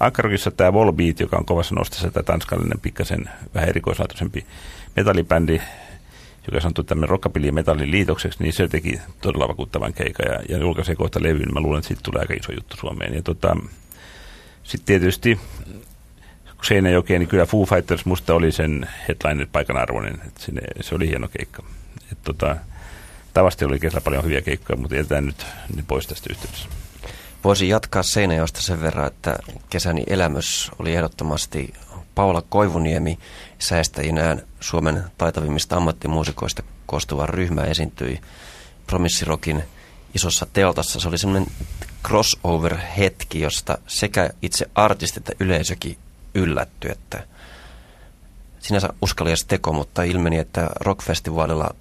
Ankarokissa 0.00 0.50
tämä 0.50 0.72
Volbeat, 0.72 1.20
joka 1.20 1.36
on 1.36 1.44
kovassa 1.44 1.74
nostassa, 1.74 2.10
tämä 2.10 2.22
tanskallinen 2.22 2.80
pikkasen 2.80 3.30
vähän 3.54 3.68
erikoislaatuisempi 3.68 4.46
metallibändi, 4.96 5.60
joka 6.48 6.60
sanottu 6.60 6.82
tämmöinen 6.82 7.08
rockabilly 7.08 7.46
ja 7.46 7.52
metallin 7.52 7.90
liitokseksi, 7.90 8.42
niin 8.42 8.52
se 8.52 8.68
teki 8.68 9.00
todella 9.20 9.48
vakuuttavan 9.48 9.92
keikan 9.92 10.26
ja, 10.32 10.40
ja 10.48 10.58
julkaisee 10.58 10.94
kohta 10.94 11.22
levyyn. 11.22 11.54
Mä 11.54 11.60
luulen, 11.60 11.78
että 11.78 11.88
siitä 11.88 12.02
tulee 12.04 12.20
aika 12.20 12.34
iso 12.34 12.52
juttu 12.52 12.76
Suomeen. 12.76 13.14
Ja 13.14 13.22
tota, 13.22 13.56
sitten 14.62 14.86
tietysti 14.86 15.40
kun 16.44 16.64
Seinäjokeen, 16.64 17.20
niin 17.20 17.28
kyllä 17.28 17.46
Foo 17.46 17.64
Fighters 17.64 18.04
musta 18.04 18.34
oli 18.34 18.52
sen 18.52 18.88
headliner-paikan 19.08 19.76
arvoinen. 19.76 20.14
Että 20.14 20.42
sinne, 20.44 20.62
se 20.80 20.94
oli 20.94 21.08
hieno 21.08 21.28
keikka. 21.28 21.62
Et 22.12 22.18
tota, 22.24 22.56
tavasti 23.34 23.64
oli 23.64 23.80
kesällä 23.80 24.04
paljon 24.04 24.24
hyviä 24.24 24.40
keikkoja, 24.40 24.76
mutta 24.76 24.96
jätetään 24.96 25.26
nyt 25.26 25.46
niin 25.74 25.86
pois 25.86 26.06
tästä 26.06 26.28
yhteydessä. 26.30 26.68
Voisin 27.44 27.68
jatkaa 27.68 28.02
Seinäjoesta 28.02 28.62
sen 28.62 28.80
verran, 28.80 29.06
että 29.06 29.38
kesäni 29.70 30.04
elämys 30.06 30.70
oli 30.78 30.94
ehdottomasti 30.94 31.74
Paula 32.18 32.42
Koivuniemi 32.42 33.18
säästäjinään 33.58 34.42
Suomen 34.60 35.04
taitavimmista 35.18 35.76
ammattimuusikoista 35.76 36.62
koostuva 36.86 37.26
ryhmä 37.26 37.60
esiintyi 37.60 38.20
Promissirokin 38.86 39.64
isossa 40.14 40.46
teltassa. 40.52 41.00
Se 41.00 41.08
oli 41.08 41.18
semmoinen 41.18 41.50
crossover-hetki, 42.06 43.40
josta 43.40 43.78
sekä 43.86 44.30
itse 44.42 44.70
artistit 44.74 45.16
että 45.16 45.44
yleisökin 45.44 45.98
yllätty, 46.34 46.88
että 46.88 47.26
sinänsä 48.60 48.88
uskalias 49.02 49.44
teko, 49.44 49.72
mutta 49.72 50.02
ilmeni, 50.02 50.38
että 50.38 50.70
rockfestivaalilla 50.80 51.74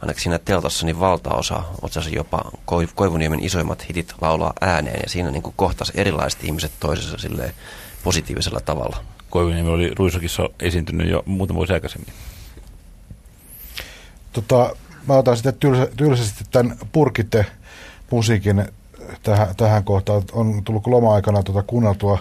ainakin 0.00 0.22
siinä 0.22 0.38
teltassa 0.38 0.86
niin 0.86 1.00
valtaosa, 1.00 1.62
otsaisi 1.82 2.14
jopa 2.14 2.50
Koivuniemen 2.94 3.44
isoimmat 3.44 3.88
hitit 3.88 4.14
laulaa 4.20 4.52
ääneen 4.60 5.00
ja 5.02 5.08
siinä 5.08 5.30
niin 5.30 5.42
kohtasi 5.56 5.92
erilaiset 5.94 6.44
ihmiset 6.44 6.72
toisessa 6.80 7.16
positiivisella 8.04 8.60
tavalla. 8.60 9.04
Koivuniemi 9.32 9.68
oli 9.68 9.92
Ruisokissa 9.98 10.48
esiintynyt 10.60 11.10
jo 11.10 11.22
muutama 11.26 11.56
vuosi 11.56 11.72
aikaisemmin. 11.72 12.12
Tota, 14.32 14.76
mä 15.08 15.14
otan 15.14 15.36
sitten 15.36 15.54
tylsä, 15.54 15.88
tylsästi 15.96 16.44
tämän 16.50 16.76
purkitte 16.92 17.46
musiikin 18.10 18.64
tähän, 19.22 19.56
tähän 19.56 19.84
kohtaan. 19.84 20.22
On 20.32 20.64
tullut 20.64 20.86
loma-aikana 20.86 21.42
tuota 21.42 21.62
kuunneltua 21.62 22.18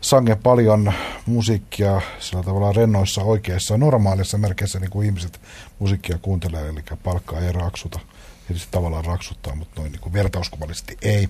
sange 0.00 0.36
paljon 0.36 0.92
musiikkia 1.26 2.00
sillä 2.18 2.42
tavalla 2.42 2.72
rennoissa, 2.72 3.22
oikeissa, 3.22 3.78
normaalissa 3.78 4.38
merkeissä, 4.38 4.80
niin 4.80 4.90
kuin 4.90 5.06
ihmiset 5.06 5.40
musiikkia 5.78 6.18
kuuntelee, 6.22 6.68
eli 6.68 6.82
palkkaa 7.02 7.40
ja 7.40 7.52
raaksuta 7.52 8.00
tietysti 8.46 8.68
tavallaan 8.70 9.04
raksuttaa, 9.04 9.54
mutta 9.54 9.80
noin 9.80 9.92
niin 9.92 10.00
kuin 10.00 10.12
vertauskuvallisesti 10.12 10.98
ei. 11.02 11.28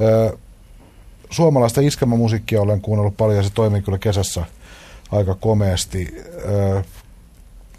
Ö, 0.00 0.38
suomalaista 1.32 1.80
iskelmämusiikkia 1.80 2.60
olen 2.62 2.80
kuunnellut 2.80 3.16
paljon 3.16 3.36
ja 3.36 3.42
se 3.42 3.50
toimii 3.54 3.82
kyllä 3.82 3.98
kesässä 3.98 4.44
aika 5.12 5.34
komeasti. 5.34 6.16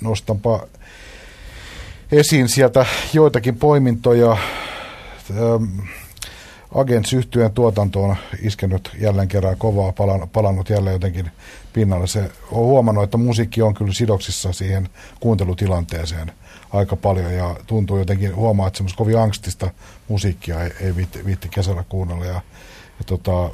Nostanpa 0.02 0.68
esiin 2.12 2.50
sieltä 2.50 2.86
joitakin 3.14 3.56
poimintoja. 3.58 4.38
Agents 6.76 7.14
yhtyeen 7.14 7.52
tuotanto 7.52 8.04
on 8.04 8.16
iskenyt 8.42 8.92
jälleen 9.00 9.28
kerran 9.28 9.58
kovaa, 9.58 9.94
palannut 10.34 10.70
jälleen 10.70 10.94
jotenkin 10.94 11.32
pinnalle. 11.74 12.08
Se 12.08 12.32
on 12.52 12.66
huomannut, 12.66 13.04
että 13.04 13.18
musiikki 13.18 13.62
on 13.62 13.74
kyllä 13.74 13.94
sidoksissa 13.94 14.54
siihen 14.54 14.90
kuuntelutilanteeseen 15.20 16.32
aika 16.72 16.96
paljon 16.96 17.34
ja 17.34 17.56
tuntuu 17.68 17.98
jotenkin 17.98 18.36
huomaa, 18.36 18.68
että 18.68 18.78
semmoista 18.78 18.98
kovin 18.98 19.18
angstista 19.18 19.70
musiikkia 20.08 20.64
ei, 20.64 20.72
ei 20.82 20.96
viitti, 20.96 21.26
viitti 21.26 21.50
kesällä 21.50 21.84
kuunnella. 21.90 22.26
Ja, 22.26 22.42
ja 23.04 23.18
tota, 23.18 23.50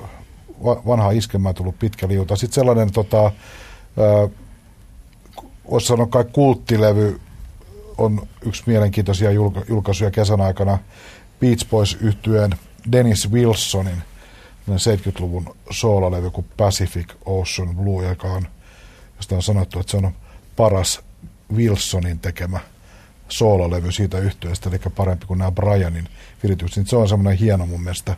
vanha 0.63 1.11
iskemään 1.11 1.55
tullut 1.55 1.79
pitkä 1.79 2.07
liuta. 2.07 2.35
Sitten 2.35 2.55
sellainen, 2.55 2.91
tota, 2.91 3.31
voisi 5.71 5.87
sanoa 5.87 6.07
kai 6.07 6.25
kulttilevy, 6.31 7.19
on 7.97 8.27
yksi 8.45 8.63
mielenkiintoisia 8.65 9.31
julkaisuja 9.67 10.11
kesän 10.11 10.41
aikana 10.41 10.77
Beach 11.39 11.69
Boys 11.69 11.97
yhtyeen 12.01 12.51
Dennis 12.91 13.31
Wilsonin 13.31 14.01
70-luvun 14.69 15.55
soololevy 15.69 16.29
kuin 16.29 16.45
Pacific 16.57 17.13
Ocean 17.25 17.75
Blue, 17.75 18.07
joka 18.07 18.27
on, 18.27 18.47
josta 19.15 19.35
on 19.35 19.43
sanottu, 19.43 19.79
että 19.79 19.91
se 19.91 19.97
on 19.97 20.11
paras 20.55 21.01
Wilsonin 21.55 22.19
tekemä 22.19 22.59
soololevy 23.29 23.91
siitä 23.91 24.17
yhtyeestä, 24.17 24.69
eli 24.69 24.79
parempi 24.95 25.25
kuin 25.25 25.37
nämä 25.37 25.51
Brianin 25.51 26.07
viritykset. 26.43 26.87
Se 26.87 26.95
on 26.95 27.09
semmoinen 27.09 27.39
hieno 27.39 27.65
mun 27.65 27.81
mielestä 27.81 28.15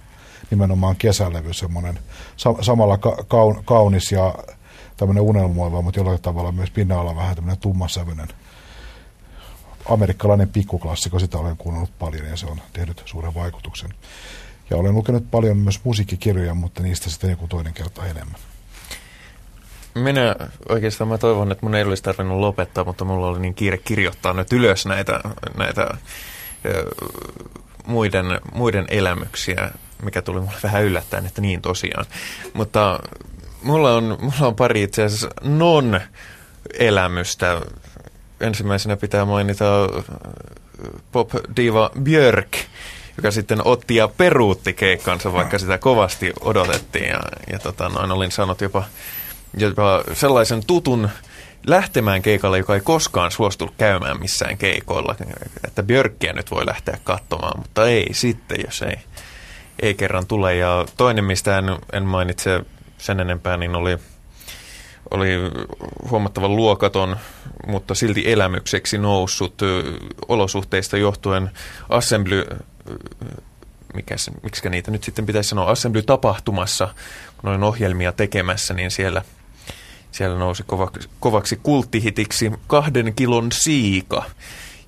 nimenomaan 0.50 0.96
kesälevy, 0.96 1.54
semmoinen 1.54 2.00
sa- 2.38 2.62
samalla 2.62 2.98
ka- 2.98 3.24
kaun- 3.28 3.64
kaunis 3.66 4.12
ja 4.12 4.36
tämmöinen 4.98 5.24
unelmoiva, 5.24 5.82
mutta 5.82 6.00
jollain 6.00 6.22
tavalla 6.22 6.52
myös 6.52 6.72
pinnalla 6.72 7.16
vähän 7.16 7.36
tämmöinen 7.36 7.62
tummasävyinen 7.62 8.28
amerikkalainen 9.90 10.50
pikkuklassikko, 10.50 11.20
sitä 11.20 11.38
olen 11.38 11.58
kuunnellut 11.58 12.00
paljon 12.00 12.26
ja 12.26 12.38
se 12.38 12.46
on 12.46 12.62
tehnyt 12.74 13.02
suuren 13.06 13.34
vaikutuksen. 13.34 13.90
Ja 14.70 14.78
olen 14.78 14.96
lukenut 14.96 15.32
paljon 15.32 15.58
myös 15.58 15.80
musiikkikirjoja, 15.84 16.54
mutta 16.54 16.84
niistä 16.84 17.10
sitten 17.10 17.30
joku 17.30 17.48
toinen 17.48 17.74
kerta 17.74 18.06
enemmän. 18.06 18.40
Minä 19.96 20.36
oikeastaan 20.70 21.08
mä 21.08 21.18
toivon, 21.18 21.52
että 21.52 21.66
mun 21.66 21.76
ei 21.76 21.84
olisi 21.84 22.04
tarvinnut 22.04 22.40
lopettaa, 22.40 22.84
mutta 22.84 23.06
mulla 23.06 23.28
oli 23.28 23.40
niin 23.40 23.54
kiire 23.54 23.78
kirjoittaa 23.78 24.34
nyt 24.34 24.54
ylös 24.54 24.86
näitä, 24.86 25.20
näitä 25.58 25.98
ö, 26.66 26.86
muiden, 27.86 28.26
muiden 28.54 28.86
elämyksiä, 28.90 29.72
mikä 30.02 30.22
tuli 30.22 30.40
mulle 30.40 30.58
vähän 30.64 30.84
yllättäen, 30.84 31.26
että 31.26 31.42
niin 31.42 31.62
tosiaan. 31.62 32.06
Mutta 32.54 33.00
mulla 33.64 33.96
on, 33.96 34.18
mulla 34.22 34.48
on 34.48 34.56
pari 34.56 34.84
itse 34.84 35.04
asiassa 35.04 35.30
non-elämystä. 35.44 37.62
Ensimmäisenä 38.40 38.98
pitää 38.98 39.26
mainita 39.26 39.66
pop-diva 41.12 41.92
Björk, 42.04 42.58
joka 43.18 43.32
sitten 43.32 43.68
otti 43.68 43.96
ja 43.96 44.08
peruutti 44.08 44.74
keikkansa, 44.74 45.34
vaikka 45.34 45.60
sitä 45.60 45.78
kovasti 45.78 46.34
odotettiin. 46.42 47.10
Ja, 47.10 47.20
ja 47.52 47.60
tota, 47.60 47.90
noin 47.90 48.12
olin 48.12 48.32
saanut 48.32 48.62
jopa, 48.62 48.84
jopa 49.58 50.04
sellaisen 50.14 50.66
tutun 50.66 51.10
lähtemään 51.68 52.22
keikalle, 52.22 52.58
joka 52.58 52.76
ei 52.76 52.82
koskaan 52.82 53.32
suostu 53.32 53.70
käymään 53.78 54.20
missään 54.20 54.58
keikoilla. 54.58 55.16
Että 55.68 55.84
Björkkiä 55.84 56.34
nyt 56.34 56.52
voi 56.52 56.66
lähteä 56.66 56.98
katsomaan, 57.04 57.60
mutta 57.60 57.88
ei 57.88 58.08
sitten, 58.12 58.58
jos 58.66 58.82
ei, 58.82 58.98
ei 59.82 59.94
kerran 59.94 60.28
tule. 60.28 60.56
Ja 60.56 60.86
toinen, 60.98 61.26
mistä 61.26 61.58
en, 61.58 61.66
en 61.94 62.06
mainitse 62.06 62.62
sen 62.98 63.20
enempää, 63.20 63.58
niin 63.58 63.76
oli, 63.76 63.98
oli 65.12 65.30
huomattavan 66.10 66.56
luokaton, 66.56 67.18
mutta 67.68 67.96
silti 67.96 68.32
elämykseksi 68.32 68.98
noussut 68.98 69.62
olosuhteista 70.28 70.98
johtuen 70.98 71.52
Assembly 71.90 72.46
mikäs, 73.94 74.32
miksi 74.44 74.70
niitä 74.70 74.92
nyt 74.92 75.04
sitten 75.04 75.26
pitäisi 75.26 75.50
sanoa, 75.50 75.72
Assembly-tapahtumassa, 75.72 76.94
kun 77.38 77.50
olin 77.50 77.64
ohjelmia 77.64 78.12
tekemässä, 78.12 78.74
niin 78.74 78.92
siellä, 78.92 79.22
siellä 80.12 80.38
nousi 80.38 80.64
kovaksi, 80.64 81.10
kovaksi 81.20 81.60
kulttihitiksi 81.64 82.52
kahden 82.68 83.14
kilon 83.16 83.52
siika. 83.52 84.26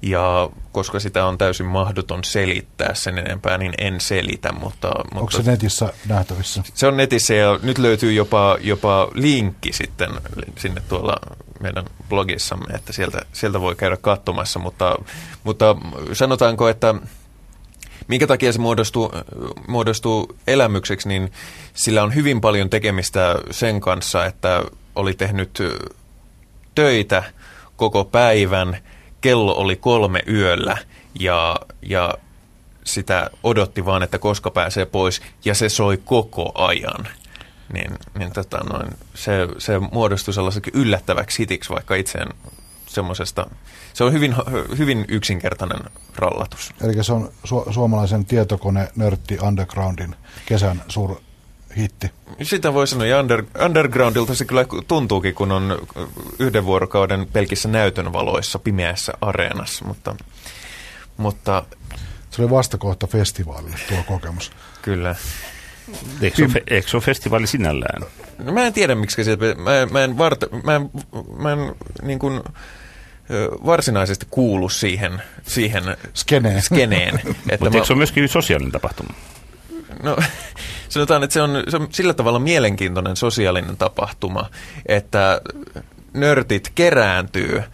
Ja 0.04 0.50
koska 0.72 1.00
sitä 1.00 1.26
on 1.26 1.38
täysin 1.38 1.66
mahdoton 1.66 2.24
selittää 2.24 2.94
sen 2.94 3.18
enempää, 3.18 3.58
niin 3.58 3.74
en 3.78 4.02
selitä. 4.02 4.52
Mutta, 4.52 4.88
mutta 4.88 5.20
Onko 5.20 5.32
se 5.32 5.52
netissä 5.52 5.94
nähtävissä? 6.08 6.64
Se 6.74 6.88
on 6.88 6.98
netissä 6.98 7.34
ja 7.34 7.60
nyt 7.64 7.78
löytyy 7.78 8.14
jopa, 8.14 8.58
jopa 8.62 9.08
linkki 9.14 9.74
sitten 9.74 10.10
sinne 10.58 10.82
tuolla 10.90 11.18
meidän 11.60 11.86
blogissamme, 12.10 12.76
että 12.76 12.94
sieltä, 12.94 13.22
sieltä 13.34 13.62
voi 13.62 13.76
käydä 13.76 13.98
katsomassa. 13.98 14.60
Mutta, 14.60 14.96
mutta 15.44 15.76
sanotaanko, 16.14 16.70
että 16.70 16.96
minkä 18.08 18.28
takia 18.28 18.54
se 18.54 18.60
muodostuu, 18.60 19.12
muodostuu 19.68 20.36
elämykseksi, 20.48 21.08
niin 21.08 21.32
sillä 21.74 22.04
on 22.04 22.16
hyvin 22.16 22.42
paljon 22.42 22.70
tekemistä 22.70 23.36
sen 23.52 23.82
kanssa, 23.82 24.26
että 24.26 24.64
oli 24.96 25.14
tehnyt 25.14 25.60
töitä 26.76 27.24
koko 27.76 28.06
päivän, 28.06 28.78
kello 29.24 29.56
oli 29.56 29.76
kolme 29.76 30.24
yöllä 30.28 30.78
ja, 31.20 31.56
ja 31.82 32.14
sitä 32.84 33.30
odotti 33.44 33.86
vaan, 33.86 34.04
että 34.04 34.20
koska 34.20 34.52
pääsee 34.52 34.86
pois, 34.86 35.22
ja 35.46 35.56
se 35.56 35.70
soi 35.70 35.98
koko 35.98 36.52
ajan. 36.56 37.08
Niin, 37.74 37.92
niin 38.18 38.32
tota 38.32 38.58
noin, 38.58 38.90
se, 39.16 39.32
se 39.58 39.80
muodostui 39.80 40.34
sellaiseksi 40.34 40.72
yllättäväksi 40.74 41.40
hitiksi, 41.40 41.70
vaikka 41.70 41.96
itse 41.96 42.18
en 42.18 42.30
semmoisesta, 42.88 43.48
se 43.94 44.04
on 44.04 44.14
hyvin, 44.14 44.36
hyvin 44.78 45.06
yksinkertainen 45.08 45.80
rallatus. 46.16 46.74
Eli 46.82 47.04
se 47.04 47.14
on 47.14 47.32
su- 47.48 47.74
suomalaisen 47.74 48.26
tietokone-nörtti 48.26 49.38
undergroundin 49.42 50.16
kesän 50.46 50.82
suur 50.88 51.22
hitti. 51.78 52.12
Sitä 52.42 52.74
voi 52.74 52.88
sanoa, 52.88 53.08
ja 53.08 53.20
under, 53.20 53.44
undergroundilta 53.66 54.36
se 54.36 54.46
kyllä 54.46 54.66
tuntuukin, 54.88 55.36
kun 55.36 55.52
on 55.52 55.88
yhden 56.40 56.66
vuorokauden 56.66 57.28
pelkissä 57.34 57.70
näytönvaloissa 57.70 58.60
pimeässä 58.60 59.14
areenassa, 59.22 59.86
mutta, 59.86 60.16
mutta... 61.18 61.64
Se 62.30 62.42
oli 62.42 62.50
vastakohta 62.50 63.08
festivaalille 63.08 63.76
tuo 63.90 64.04
kokemus. 64.08 64.52
Kyllä. 64.82 65.16
Eikö 66.22 66.38
se, 66.38 66.48
fe, 66.48 66.64
eikö 66.68 66.90
se 66.90 66.98
ole 66.98 67.04
festivaali 67.04 67.48
sinällään? 67.48 68.02
No 68.38 68.52
mä 68.52 68.66
en 68.66 68.74
tiedä, 68.74 68.96
miksi 68.96 69.24
se... 69.24 69.38
Mä, 69.58 69.86
mä 69.92 70.04
en, 70.04 70.18
varta, 70.18 70.48
mä 70.64 70.76
en, 70.76 70.90
mä 71.38 71.52
en 71.52 71.76
niin 72.02 72.20
kuin, 72.20 72.42
varsinaisesti 73.66 74.28
kuulu 74.30 74.70
siihen, 74.70 75.22
siihen 75.44 75.84
skeneen. 76.14 76.62
skeneen 76.62 77.20
että 77.50 77.66
Mutta 77.66 77.78
eikö 77.78 77.88
se 77.88 77.94
ole 77.94 77.98
myöskin 77.98 78.30
sosiaalinen 78.30 78.72
tapahtuma? 78.72 79.14
No, 80.04 80.18
sanotaan, 80.94 81.24
että 81.24 81.34
se 81.34 81.42
on, 81.42 81.64
se 81.70 81.78
on 81.78 81.88
sillä 81.92 82.14
tavalla 82.14 82.40
mielenkiintoinen 82.40 83.16
sosiaalinen 83.16 83.78
tapahtuma, 83.78 84.50
että 84.86 85.42
nörtit 86.14 86.72
kerääntyy– 86.76 87.64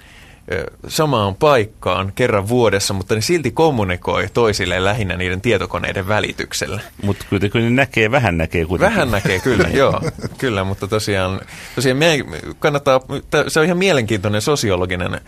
samaan 0.88 1.36
paikkaan 1.36 2.11
kerran 2.15 2.47
vuodessa, 2.47 2.93
mutta 2.93 3.15
ne 3.15 3.22
silti 3.22 3.51
kommunikoi 3.51 4.28
toisilleen 4.34 4.86
lähinnä 4.86 5.17
niiden 5.17 5.41
tietokoneiden 5.41 6.07
välityksellä. 6.07 6.82
Mutta 7.03 7.26
kuitenkin 7.30 7.63
ne 7.63 7.70
näkee, 7.70 8.11
vähän 8.11 8.38
näkee 8.38 8.65
kuitenkin. 8.65 8.95
Vähän 8.95 9.11
näkee, 9.11 9.39
kyllä, 9.39 9.70
joo. 9.82 10.01
Kyllä, 10.38 10.63
mutta 10.63 10.88
tosiaan, 10.88 11.41
tosiaan 11.76 11.97
meidän 11.97 12.28
kannattaa, 12.59 12.99
se 13.47 13.59
on 13.59 13.65
ihan 13.65 13.78
mielenkiintoinen 13.78 14.41
sosiologinen, 14.41 15.22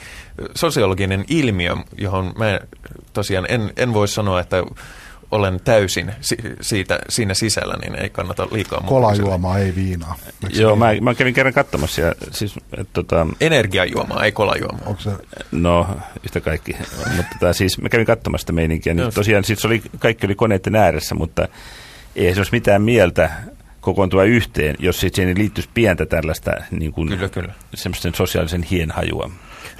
sosiologinen 0.55 1.25
ilmiö, 1.27 1.75
johon 1.97 2.33
mä 2.37 2.59
tosiaan 3.13 3.45
en, 3.49 3.73
en 3.77 3.93
voi 3.93 4.07
sanoa, 4.07 4.39
että 4.39 4.63
olen 5.31 5.59
täysin 5.63 6.11
si- 6.21 6.55
siitä, 6.61 6.99
siinä 7.09 7.33
sisällä, 7.33 7.75
niin 7.81 7.95
ei 7.95 8.09
kannata 8.09 8.47
liikaa 8.51 8.83
Kolajuomaa, 8.85 9.57
ei 9.59 9.75
viinaa. 9.75 10.17
Eikö 10.43 10.61
Joo, 10.61 10.75
mä, 10.75 10.87
mä 11.01 11.15
kävin 11.15 11.33
kerran 11.33 11.53
katsomassa. 11.53 12.01
Ja, 12.01 12.13
siis, 12.31 12.55
et, 12.77 12.87
tota, 12.93 13.27
Energiajuomaa, 13.41 14.25
ei 14.25 14.31
kolajuomaa. 14.31 14.81
Onko 14.85 15.01
se... 15.01 15.11
No, 15.51 15.97
yhtä 16.23 16.41
kaikki. 16.41 16.75
mutta 17.15 17.35
tota, 17.39 17.53
siis 17.53 17.81
mä 17.81 17.89
kävin 17.89 18.05
katsomassa 18.05 18.43
sitä 18.43 18.53
meininkiä. 18.53 18.93
Niin 18.93 19.13
tosiaan 19.13 19.43
siis 19.43 19.65
oli, 19.65 19.81
kaikki 19.99 20.25
oli 20.25 20.35
koneiden 20.35 20.75
ääressä, 20.75 21.15
mutta 21.15 21.47
ei 22.15 22.33
se 22.33 22.39
olisi 22.39 22.51
mitään 22.51 22.81
mieltä 22.81 23.29
kokoontua 23.81 24.23
yhteen, 24.23 24.75
jos 24.79 24.99
siihen 24.99 25.37
liittyisi 25.37 25.69
pientä 25.73 26.05
tällaista 26.05 26.51
niin 26.71 26.91
kuin, 26.91 27.09
kyllä, 27.09 27.29
kyllä. 27.29 27.53
semmoisen 27.73 28.15
sosiaalisen 28.15 28.63
hienhajua. 28.63 29.31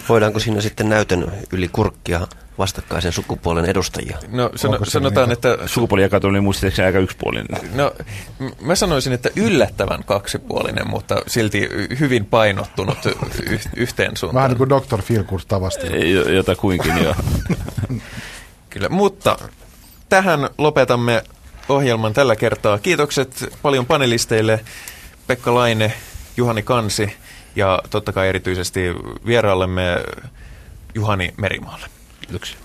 Voidaanko 0.09 0.39
siinä 0.39 0.61
sitten 0.61 0.89
näytön 0.89 1.31
yli 1.51 1.67
kurkkia 1.67 2.27
vastakkaisen 2.57 3.11
sukupuolen 3.11 3.65
edustajia? 3.65 4.17
No 4.27 4.49
sano, 4.55 4.77
sanotaan, 4.83 5.29
niitä? 5.29 5.53
että... 5.53 5.67
Sukupuolijakautu 5.67 6.27
oli 6.27 6.41
muistaakseni 6.41 6.85
aika 6.85 6.99
yksipuolinen. 6.99 7.47
No 7.73 7.93
mä 8.61 8.75
sanoisin, 8.75 9.13
että 9.13 9.29
yllättävän 9.35 10.03
kaksipuolinen, 10.03 10.89
mutta 10.89 11.15
silti 11.27 11.69
hyvin 11.99 12.25
painottunut 12.25 12.97
y- 13.05 13.59
yhteen 13.75 14.17
suuntaan. 14.17 14.35
Vähän 14.35 14.49
niin 14.49 14.69
kuin 14.69 14.69
Dr. 14.69 15.01
Feelgood 15.01 15.41
tavasti. 15.47 15.87
Jota 16.35 16.55
kuinkin, 16.55 17.03
joo. 17.03 17.15
Kyllä, 18.69 18.89
mutta 18.89 19.37
tähän 20.09 20.49
lopetamme 20.57 21.23
ohjelman 21.69 22.13
tällä 22.13 22.35
kertaa. 22.35 22.77
Kiitokset 22.77 23.53
paljon 23.61 23.85
panelisteille 23.85 24.59
Pekka 25.27 25.55
Laine, 25.55 25.93
Juhani 26.37 26.63
Kansi 26.63 27.13
ja 27.55 27.81
totta 27.89 28.13
kai 28.13 28.29
erityisesti 28.29 28.79
vieraallemme 29.25 30.03
Juhani 30.95 31.33
Merimaalle. 31.37 31.87
Kiitoksia. 32.21 32.57